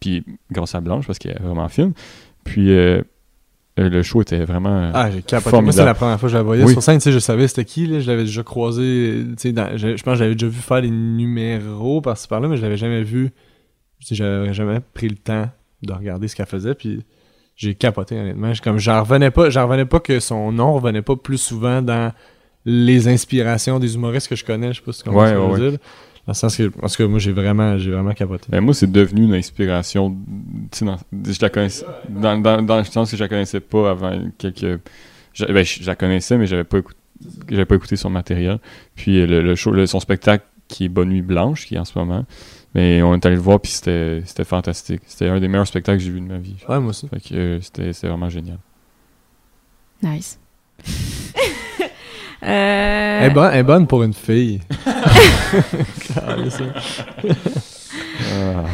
Puis 0.00 0.24
grâce 0.50 0.74
à 0.74 0.80
Blanche 0.80 1.06
parce 1.06 1.18
qu'elle 1.18 1.32
est 1.32 1.42
vraiment 1.42 1.68
fine. 1.68 1.92
Puis 2.44 2.70
euh, 2.70 3.02
euh, 3.78 3.88
le 3.88 4.02
show 4.02 4.22
était 4.22 4.44
vraiment. 4.44 4.76
euh, 4.76 4.90
Ah, 4.94 5.10
j'ai 5.10 5.22
capoté. 5.22 5.60
Moi, 5.60 5.72
c'est 5.72 5.84
la 5.84 5.94
première 5.94 6.18
fois 6.18 6.28
que 6.28 6.32
je 6.32 6.36
la 6.36 6.42
voyais 6.42 6.64
Oui. 6.64 6.72
sur 6.72 6.82
scène. 6.82 6.98
Tu 6.98 7.04
sais, 7.04 7.12
je 7.12 7.18
savais 7.18 7.46
c'était 7.48 7.64
qui. 7.64 7.86
Là. 7.86 8.00
Je 8.00 8.06
l'avais 8.10 8.24
déjà 8.24 8.42
croisé. 8.42 9.24
Tu 9.30 9.34
sais, 9.38 9.52
dans- 9.52 9.76
je, 9.76 9.96
je 9.96 10.02
pense 10.02 10.14
que 10.14 10.18
j'avais 10.18 10.34
déjà 10.34 10.46
vu 10.48 10.58
faire 10.60 10.82
des 10.82 10.90
numéros 10.90 12.00
par-ci 12.00 12.26
par-là, 12.28 12.48
mais 12.48 12.56
je 12.56 12.62
l'avais 12.62 12.76
jamais 12.76 13.02
vu. 13.02 13.30
Sais, 14.00 14.14
j'avais 14.14 14.52
jamais 14.54 14.80
pris 14.94 15.08
le 15.08 15.16
temps 15.16 15.48
de 15.82 15.92
regarder 15.92 16.28
ce 16.28 16.36
qu'elle 16.36 16.46
faisait. 16.46 16.74
Puis 16.74 17.04
j'ai 17.56 17.74
capoté, 17.74 18.18
honnêtement. 18.18 18.52
Je- 18.54 18.62
Comme 18.62 18.78
j'en 18.78 19.00
revenais 19.02 19.30
pas, 19.30 19.50
j'en 19.50 19.64
revenais 19.66 19.84
pas 19.86 20.00
que 20.00 20.18
son 20.20 20.50
nom 20.52 20.72
revenait 20.74 21.02
pas 21.02 21.16
plus 21.16 21.38
souvent 21.38 21.82
dans 21.82 22.12
les 22.64 23.08
inspirations 23.08 23.78
des 23.78 23.94
humoristes 23.94 24.28
que 24.28 24.36
je 24.36 24.44
connais. 24.44 24.72
Je 24.72 24.78
sais 24.78 24.84
pas 24.84 24.92
si 24.92 25.02
tu 25.02 25.08
comprends 25.08 25.22
Ouais, 25.22 25.28
ce 25.28 25.34
que 25.34 25.56
je 25.56 25.62
ouais, 25.64 25.70
dire. 25.70 25.78
Dans 26.28 26.32
le 26.32 26.34
sens 26.34 26.58
que, 26.58 26.68
parce 26.68 26.94
que 26.94 27.04
moi, 27.04 27.18
j'ai 27.18 27.32
vraiment, 27.32 27.78
j'ai 27.78 27.90
vraiment 27.90 28.12
capoté. 28.12 28.48
Ben, 28.50 28.60
moi, 28.60 28.74
c'est 28.74 28.92
devenu 28.92 29.24
une 29.24 29.32
inspiration. 29.34 30.14
tu 30.70 30.78
sais, 30.80 30.84
dans- 30.84 30.98
Je 31.10 31.38
la 31.40 31.48
connaissais. 31.48 31.86
Dans, 32.06 32.36
dans, 32.38 32.60
dans 32.60 32.76
le 32.76 32.84
sens 32.84 33.10
que 33.10 33.16
je 33.16 33.22
la 33.24 33.28
connaissais 33.30 33.60
pas 33.60 33.90
avant 33.92 34.12
quelques. 34.36 34.78
je, 35.32 35.46
ben, 35.46 35.64
je, 35.64 35.82
je 35.82 35.86
la 35.86 35.96
connaissais, 35.96 36.36
mais 36.36 36.46
j'avais 36.46 36.64
pas 36.64 36.78
écouté. 36.80 36.98
J'avais 37.48 37.64
pas 37.64 37.76
écouté 37.76 37.96
son 37.96 38.10
matériel. 38.10 38.58
Puis 38.94 39.18
euh, 39.22 39.26
le, 39.26 39.40
le 39.40 39.54
show, 39.54 39.70
le- 39.70 39.86
son 39.86 40.00
spectacle 40.00 40.44
qui 40.68 40.84
est 40.84 40.88
Bonne 40.90 41.08
Nuit 41.08 41.22
Blanche, 41.22 41.64
qui 41.64 41.76
est 41.76 41.78
en 41.78 41.86
ce 41.86 41.98
moment. 41.98 42.26
Mais 42.74 43.00
on 43.02 43.14
est 43.14 43.24
allé 43.24 43.36
le 43.36 43.40
voir, 43.40 43.58
puis 43.58 43.72
c'était 43.72 44.22
c'était 44.26 44.44
fantastique. 44.44 45.00
C'était 45.06 45.28
un 45.28 45.40
des 45.40 45.48
meilleurs 45.48 45.66
spectacles 45.66 45.96
que 45.96 46.04
j'ai 46.04 46.10
vu 46.10 46.20
de 46.20 46.26
ma 46.26 46.36
vie. 46.36 46.56
Ouais, 46.68 46.78
moi 46.78 46.90
aussi. 46.90 47.08
Fait 47.08 47.20
que 47.20 47.34
euh, 47.34 47.60
c'était 47.62 47.94
c'était 47.94 48.08
vraiment 48.08 48.28
génial. 48.28 48.58
Nice. 50.02 50.38
Elle, 52.40 52.48
Euh, 52.50 53.26
est 53.26 53.30
bonne, 53.30 53.50
elle 53.52 53.58
est 53.60 53.62
bonne 53.64 53.86
pour 53.86 54.02
une 54.02 54.14
fille. 54.14 54.60
Ah. 58.30 58.64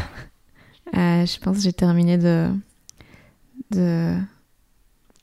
euh, 0.96 1.26
je 1.26 1.38
pense 1.38 1.56
que 1.58 1.62
j'ai 1.62 1.72
terminé 1.72 2.18
de. 2.18 2.48
de. 3.70 4.14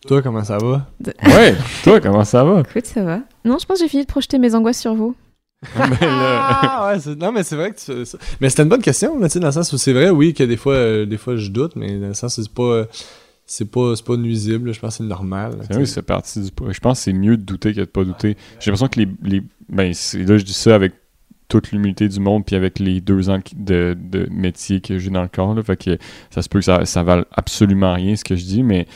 Toi, 0.08 0.22
comment 0.22 0.44
ça 0.44 0.58
va? 0.58 0.88
de- 1.00 1.14
Ouais, 1.26 1.56
toi, 1.84 2.00
comment 2.02 2.24
ça 2.24 2.44
va? 2.44 2.62
Écoute, 2.62 2.86
ça 2.86 3.04
va. 3.04 3.20
Non, 3.46 3.58
je 3.60 3.66
pense 3.66 3.78
que 3.80 3.86
j'ai 3.86 3.89
fini 3.89 4.04
de 4.04 4.08
projeter 4.08 4.38
mes 4.39 4.56
angoisses 4.56 4.80
sur 4.80 4.96
vous. 4.96 5.16
Mais 5.76 6.08
là- 6.08 6.60
Ah, 6.64 6.92
ouais, 6.92 7.00
c'est- 7.00 7.16
non, 7.16 7.32
mais 7.32 7.44
c'est 7.44 7.56
vrai 7.56 7.72
que 7.72 7.80
tu. 7.80 7.92
Mais 8.39 8.50
c'était 8.50 8.64
une 8.64 8.70
bonne 8.70 8.82
question, 8.82 9.20
là, 9.20 9.28
tu 9.28 9.34
sais, 9.34 9.39
dans 9.39 9.48
le 9.48 9.52
sens 9.54 9.72
où 9.74 9.78
c'est 9.78 9.94
vrai, 9.94 10.10
oui, 10.10 10.34
que 10.34 10.44
des 10.44 10.58
fois, 10.58 10.74
euh, 10.74 11.06
des 11.06 11.18
fois, 11.18 11.36
je 11.36 11.50
doute, 11.50 11.76
mais 11.76 12.00
dans 12.00 12.08
le 12.08 12.14
sens 12.16 12.38
où 12.39 12.42
c'est 12.44 12.52
pas, 12.54 12.64
euh, 12.64 12.86
c'est 13.52 13.70
pas, 13.70 13.93
pas 14.06 14.16
nuisible, 14.18 14.74
je 14.74 14.80
pense 14.80 14.97
que 14.97 15.04
c'est 15.04 15.10
normal. 15.10 15.52
là, 15.58 15.58
C'est 15.68 15.74
vrai, 15.74 15.86
parti 16.04 16.39
du. 16.41 16.49
Je 16.72 16.80
pense 16.80 16.99
que 16.99 17.04
c'est 17.04 17.14
mieux 17.14 17.36
de 17.38 17.43
douter 17.43 17.74
que 17.74 17.82
de 17.82 17.86
pas 17.86 18.04
douter. 18.06 18.38
J'ai 18.60 18.72
l'impression 18.72 18.88
que 18.88 18.99
les. 18.99 19.08
les 19.24 19.43
ben, 19.70 19.88
là, 19.91 20.38
je 20.38 20.43
dis 20.43 20.54
ça 20.54 20.74
avec 20.74 20.93
toute 21.49 21.72
l'humilité 21.74 22.08
du 22.08 22.20
monde, 22.22 22.45
puis 22.45 22.56
avec 22.56 22.80
les 22.80 23.02
deux 23.02 23.30
ans 23.30 23.39
de, 23.58 23.97
de 24.02 24.28
métier 24.32 24.80
que 24.80 24.97
j'ai 24.97 25.10
dans 25.10 25.22
le 25.22 25.28
corps. 25.28 25.54
Là, 25.54 25.62
fait 25.64 25.76
que 25.76 25.97
ça 26.30 26.41
se 26.41 26.47
peut 26.47 26.60
que 26.60 26.66
ça, 26.66 26.86
ça 26.86 27.04
vale 27.04 27.26
absolument 27.34 27.93
rien 27.93 28.16
ce 28.16 28.24
que 28.24 28.38
je 28.38 28.45
dis, 28.45 28.64
mais 28.64 28.88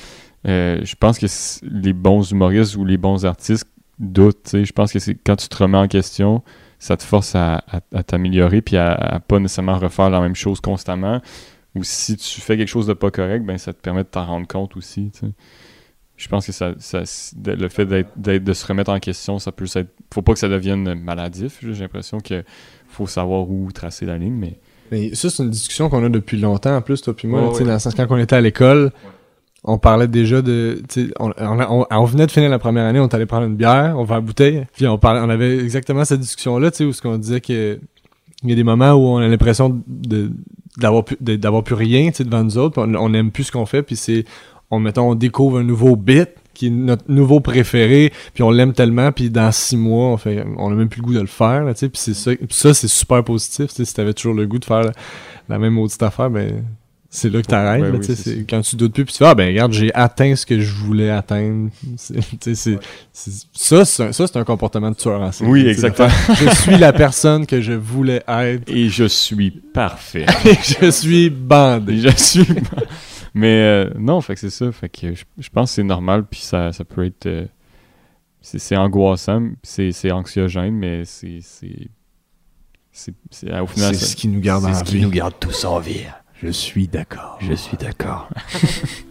euh, 0.47 0.79
je 0.83 0.95
pense 0.95 1.19
que 1.19 1.25
les 1.69 1.91
bons 1.91 2.31
humoristes 2.31 2.77
ou 2.77 2.85
les 2.85 2.97
bons 2.97 3.25
artistes 3.25 3.67
doutent. 3.99 4.51
Je 4.53 4.71
pense 4.71 4.93
que 4.93 4.99
c'est 4.99 5.15
quand 5.15 5.35
tu 5.35 5.49
te 5.49 5.57
remets 5.57 5.77
en 5.77 5.87
question, 5.89 6.43
ça 6.79 6.95
te 6.95 7.03
force 7.03 7.35
à, 7.35 7.55
à- 7.69 7.81
à 7.93 8.03
t'améliorer, 8.03 8.61
puis 8.61 8.77
à, 8.77 8.93
à 8.93 9.19
pas 9.19 9.39
nécessairement 9.39 9.77
refaire 9.77 10.09
la 10.09 10.21
même 10.21 10.35
chose 10.35 10.61
constamment. 10.61 11.21
Ou 11.75 11.83
si 11.83 12.15
tu 12.17 12.41
fais 12.41 12.57
quelque 12.57 12.67
chose 12.69 12.87
de 12.87 12.93
pas 12.93 13.11
correct, 13.11 13.45
ben 13.45 13.57
ça 13.57 13.73
te 13.73 13.81
permet 13.81 14.03
de 14.03 14.07
t'en 14.09 14.25
rendre 14.25 14.47
compte 14.47 14.75
aussi. 14.77 15.11
tu 15.13 15.19
sais. 15.19 15.31
Je 16.17 16.27
pense 16.29 16.45
que 16.45 16.53
ça, 16.53 16.73
ça- 16.79 17.03
le 17.45 17.67
fait 17.67 17.85
d'être, 17.85 18.09
d'être- 18.15 18.43
de 18.45 18.53
se 18.53 18.65
remettre 18.65 18.89
en 18.91 18.99
question, 18.99 19.37
ça 19.37 19.51
peut 19.51 19.65
être. 19.75 19.89
Faut 20.13 20.21
pas 20.21 20.31
que 20.31 20.39
ça 20.39 20.47
devienne 20.47 20.93
maladif. 20.93 21.59
J'ai 21.61 21.73
l'impression 21.81 22.19
que 22.21 22.43
faut 22.87 23.05
savoir 23.07 23.49
où 23.49 23.69
tracer 23.73 24.05
la 24.05 24.17
ligne, 24.17 24.33
mais. 24.35 24.57
Mais 24.91 25.13
ça, 25.15 25.29
c'est 25.29 25.43
une 25.43 25.49
discussion 25.49 25.89
qu'on 25.89 26.05
a 26.05 26.09
depuis 26.09 26.37
longtemps, 26.37 26.75
en 26.77 26.81
plus, 26.81 27.01
toi 27.01 27.13
puis 27.15 27.27
moi, 27.27 27.51
ouais. 27.51 27.63
dans 27.65 27.73
le 27.73 27.79
sens, 27.79 27.93
quand 27.95 28.05
on 28.09 28.17
était 28.17 28.35
à 28.35 28.39
l'école, 28.41 28.91
on 29.63 29.77
parlait 29.79 30.07
déjà 30.07 30.41
de, 30.43 30.81
tu 30.87 31.07
sais, 31.07 31.13
on, 31.19 31.31
on, 31.39 31.59
on- 31.81 31.85
on 31.89 32.03
venait 32.05 32.27
de 32.27 32.31
finir 32.31 32.49
la 32.51 32.59
première 32.59 32.85
année, 32.85 32.99
on 32.99 33.07
allé 33.07 33.25
prendre 33.25 33.47
une 33.47 33.55
bière, 33.55 33.95
on 33.97 34.03
va 34.03 34.15
à 34.15 34.17
la 34.19 34.21
bouteille, 34.21 34.67
puis 34.73 34.85
on 34.87 34.97
parlait, 34.99 35.19
on 35.21 35.29
avait 35.29 35.57
exactement 35.57 36.05
cette 36.05 36.19
discussion-là, 36.21 36.69
tu 36.71 36.77
sais, 36.77 36.85
où 36.85 36.93
ce 36.93 37.01
qu'on 37.01 37.17
disait 37.17 37.41
que 37.41 37.79
il 38.43 38.49
y 38.49 38.53
a 38.53 38.55
des 38.55 38.63
moments 38.63 38.93
où 38.93 39.07
on 39.07 39.17
a 39.17 39.27
l'impression 39.27 39.81
d'avoir 40.77 41.03
d'avoir 41.19 41.63
plus 41.63 41.75
rien, 41.75 42.11
tu 42.11 42.23
devant 42.23 42.43
nous 42.43 42.57
autres, 42.57 42.81
on, 42.81 42.93
on 42.95 43.13
aime 43.13 43.31
plus 43.31 43.45
ce 43.45 43.51
qu'on 43.51 43.65
fait, 43.65 43.81
puis 43.81 43.95
c'est, 43.95 44.25
on 44.71 44.85
on 44.97 45.15
découvre 45.15 45.59
un 45.59 45.63
nouveau 45.63 45.95
bit 45.95 46.29
qui 46.53 46.67
est 46.67 46.71
notre 46.71 47.03
nouveau 47.09 47.41
préféré, 47.41 48.13
puis 48.33 48.43
on 48.43 48.49
l'aime 48.51 48.73
tellement, 48.73 49.11
puis 49.11 49.29
dans 49.29 49.51
six 49.51 49.75
mois, 49.75 50.07
on 50.07 50.17
fait, 50.17 50.45
on 50.57 50.71
a 50.71 50.75
même 50.75 50.87
plus 50.87 51.01
le 51.01 51.05
goût 51.05 51.13
de 51.13 51.19
le 51.19 51.27
faire, 51.27 51.65
tu 51.75 51.89
puis 51.89 51.99
c'est 52.01 52.13
ça, 52.13 52.73
c'est 52.73 52.87
super 52.87 53.23
positif, 53.23 53.73
tu 53.73 53.85
si 53.85 53.93
t'avais 53.93 54.13
toujours 54.13 54.33
le 54.33 54.47
goût 54.47 54.59
de 54.59 54.65
faire 54.65 54.83
la, 54.83 54.91
la 55.49 55.59
même 55.59 55.73
maudite 55.73 56.01
affaire, 56.01 56.29
ben 56.29 56.63
c'est 57.15 57.29
là 57.29 57.41
que 57.41 57.47
t'arrêtes, 57.47 57.81
Ouais, 57.81 57.89
oui, 57.91 57.99
c'est 58.01 58.15
c'est 58.15 58.45
quand 58.49 58.61
tu 58.61 58.75
doutes 58.75 58.93
plus, 58.93 59.05
puis 59.05 59.13
tu 59.13 59.19
fais 59.19 59.25
ah 59.25 59.35
ben 59.35 59.47
regarde, 59.47 59.71
j'ai 59.73 59.93
atteint 59.95 60.35
ce 60.35 60.45
que 60.45 60.59
je 60.59 60.73
voulais 60.73 61.09
atteindre, 61.09 61.69
C'est- 61.97 62.19
c'est, 62.41 62.55
c'est- 63.11 63.47
ça 63.53 63.85
c'est 63.85 64.03
un, 64.03 64.11
c'est 64.11 64.43
comportement 64.45 64.91
de 64.91 64.95
tueur 64.95 65.21
en 65.21 65.31
série, 65.31 65.49
Oui, 65.49 65.67
exactement. 65.67 66.09
je 66.35 66.49
suis 66.61 66.77
la 66.77 66.93
personne 66.93 67.45
que 67.45 67.61
je 67.61 67.73
voulais 67.73 68.21
être, 68.27 68.69
Et 68.69 68.89
je 68.89 69.05
suis 69.05 69.51
parfait. 69.51 70.25
et 70.45 70.53
je 70.81 70.91
suis 70.91 71.29
bandé. 71.29 71.93
Et 71.93 71.99
je 72.01 72.09
suis. 72.17 72.45
mais 73.33 73.61
euh, 73.63 73.89
non, 73.97 74.21
fait 74.21 74.33
que 74.35 74.39
c'est 74.41 74.49
ça. 74.49 74.71
Fait 74.71 74.89
que 74.89 75.13
je, 75.15 75.23
je 75.37 75.49
pense 75.49 75.71
que 75.71 75.75
c'est 75.75 75.83
normal, 75.83 76.25
puis 76.29 76.41
ça, 76.41 76.71
ça 76.71 76.83
peut 76.85 77.05
être. 77.05 77.25
euh, 77.25 77.45
c'est, 78.41 78.59
c'est 78.59 78.75
angoissant, 78.77 79.41
c'est, 79.63 79.91
c'est 79.91 80.11
anxiogène, 80.11 80.73
mais 80.75 81.03
c'est. 81.05 81.39
c'est, 81.41 81.89
c'est, 82.91 83.13
c'est- 83.31 83.59
au 83.59 83.67
final, 83.67 83.95
ça- 83.95 84.15
qui 84.15 84.27
nous 84.27 84.39
garde 84.39 84.63
C'est 84.63 84.69
en 84.69 84.73
ce 84.75 84.83
qui 84.83 84.95
vie. 84.97 85.01
nous 85.01 85.09
garde 85.09 85.33
tous 85.39 85.65
en 85.65 85.79
vie. 85.79 86.01
Je 86.41 86.49
suis 86.49 86.87
d'accord. 86.87 87.37
Je 87.41 87.53
suis 87.53 87.77
d'accord. 87.77 88.29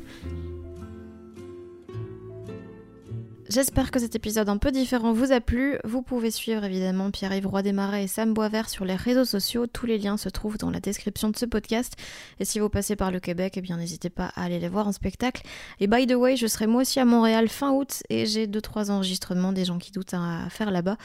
J'espère 3.54 3.92
que 3.92 4.00
cet 4.00 4.16
épisode 4.16 4.48
un 4.48 4.56
peu 4.56 4.72
différent 4.72 5.12
vous 5.12 5.30
a 5.30 5.40
plu. 5.40 5.78
Vous 5.84 6.02
pouvez 6.02 6.32
suivre 6.32 6.64
évidemment 6.64 7.12
Pierre-Yves 7.12 7.46
Roy 7.46 7.62
Desmarais 7.62 8.02
et 8.02 8.06
Sam 8.08 8.34
Boisvert 8.34 8.68
sur 8.68 8.84
les 8.84 8.96
réseaux 8.96 9.24
sociaux. 9.24 9.68
Tous 9.68 9.86
les 9.86 9.96
liens 9.96 10.16
se 10.16 10.28
trouvent 10.28 10.58
dans 10.58 10.70
la 10.70 10.80
description 10.80 11.28
de 11.28 11.36
ce 11.36 11.46
podcast. 11.46 11.92
Et 12.40 12.44
si 12.44 12.58
vous 12.58 12.68
passez 12.68 12.96
par 12.96 13.12
le 13.12 13.20
Québec, 13.20 13.52
eh 13.56 13.60
bien 13.60 13.76
n'hésitez 13.76 14.10
pas 14.10 14.32
à 14.34 14.42
aller 14.42 14.58
les 14.58 14.66
voir 14.66 14.88
en 14.88 14.92
spectacle. 14.92 15.42
Et 15.78 15.86
by 15.86 16.04
the 16.08 16.14
way, 16.14 16.34
je 16.34 16.48
serai 16.48 16.66
moi 16.66 16.80
aussi 16.80 16.98
à 16.98 17.04
Montréal 17.04 17.48
fin 17.48 17.70
août 17.70 18.02
et 18.10 18.26
j'ai 18.26 18.48
2-3 18.48 18.90
enregistrements 18.90 19.52
des 19.52 19.64
gens 19.64 19.78
qui 19.78 19.92
doutent 19.92 20.14
à 20.14 20.48
faire 20.50 20.72
là-bas. 20.72 20.96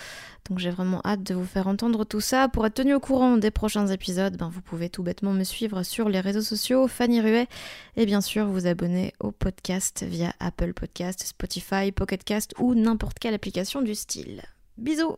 Donc 0.50 0.58
j'ai 0.58 0.72
vraiment 0.72 1.02
hâte 1.06 1.22
de 1.22 1.36
vous 1.36 1.46
faire 1.46 1.68
entendre 1.68 2.04
tout 2.04 2.22
ça. 2.22 2.48
Pour 2.48 2.66
être 2.66 2.74
tenu 2.74 2.96
au 2.96 3.00
courant 3.00 3.38
des 3.38 3.52
prochains 3.52 3.86
épisodes, 3.86 4.38
ben, 4.38 4.50
vous 4.52 4.62
pouvez 4.62 4.90
tout 4.90 5.04
bêtement 5.04 5.34
me 5.34 5.44
suivre 5.44 5.84
sur 5.84 6.10
les 6.10 6.20
réseaux 6.20 6.42
sociaux, 6.42 6.88
Fanny 6.88 7.22
Ruet, 7.22 7.48
et 7.96 8.08
bien 8.08 8.22
sûr 8.22 8.48
vous 8.48 8.66
abonner 8.66 9.14
au 9.20 9.32
podcast 9.32 10.04
via 10.08 10.34
Apple 10.40 10.74
Podcast, 10.74 11.24
Spotify, 11.28 11.92
Pocket 11.92 12.24
Cast 12.24 12.39
ou 12.58 12.76
n'importe 12.76 13.20
quelle 13.20 13.34
application 13.34 13.82
du 13.82 13.96
style. 13.96 14.44
Bisous 14.78 15.18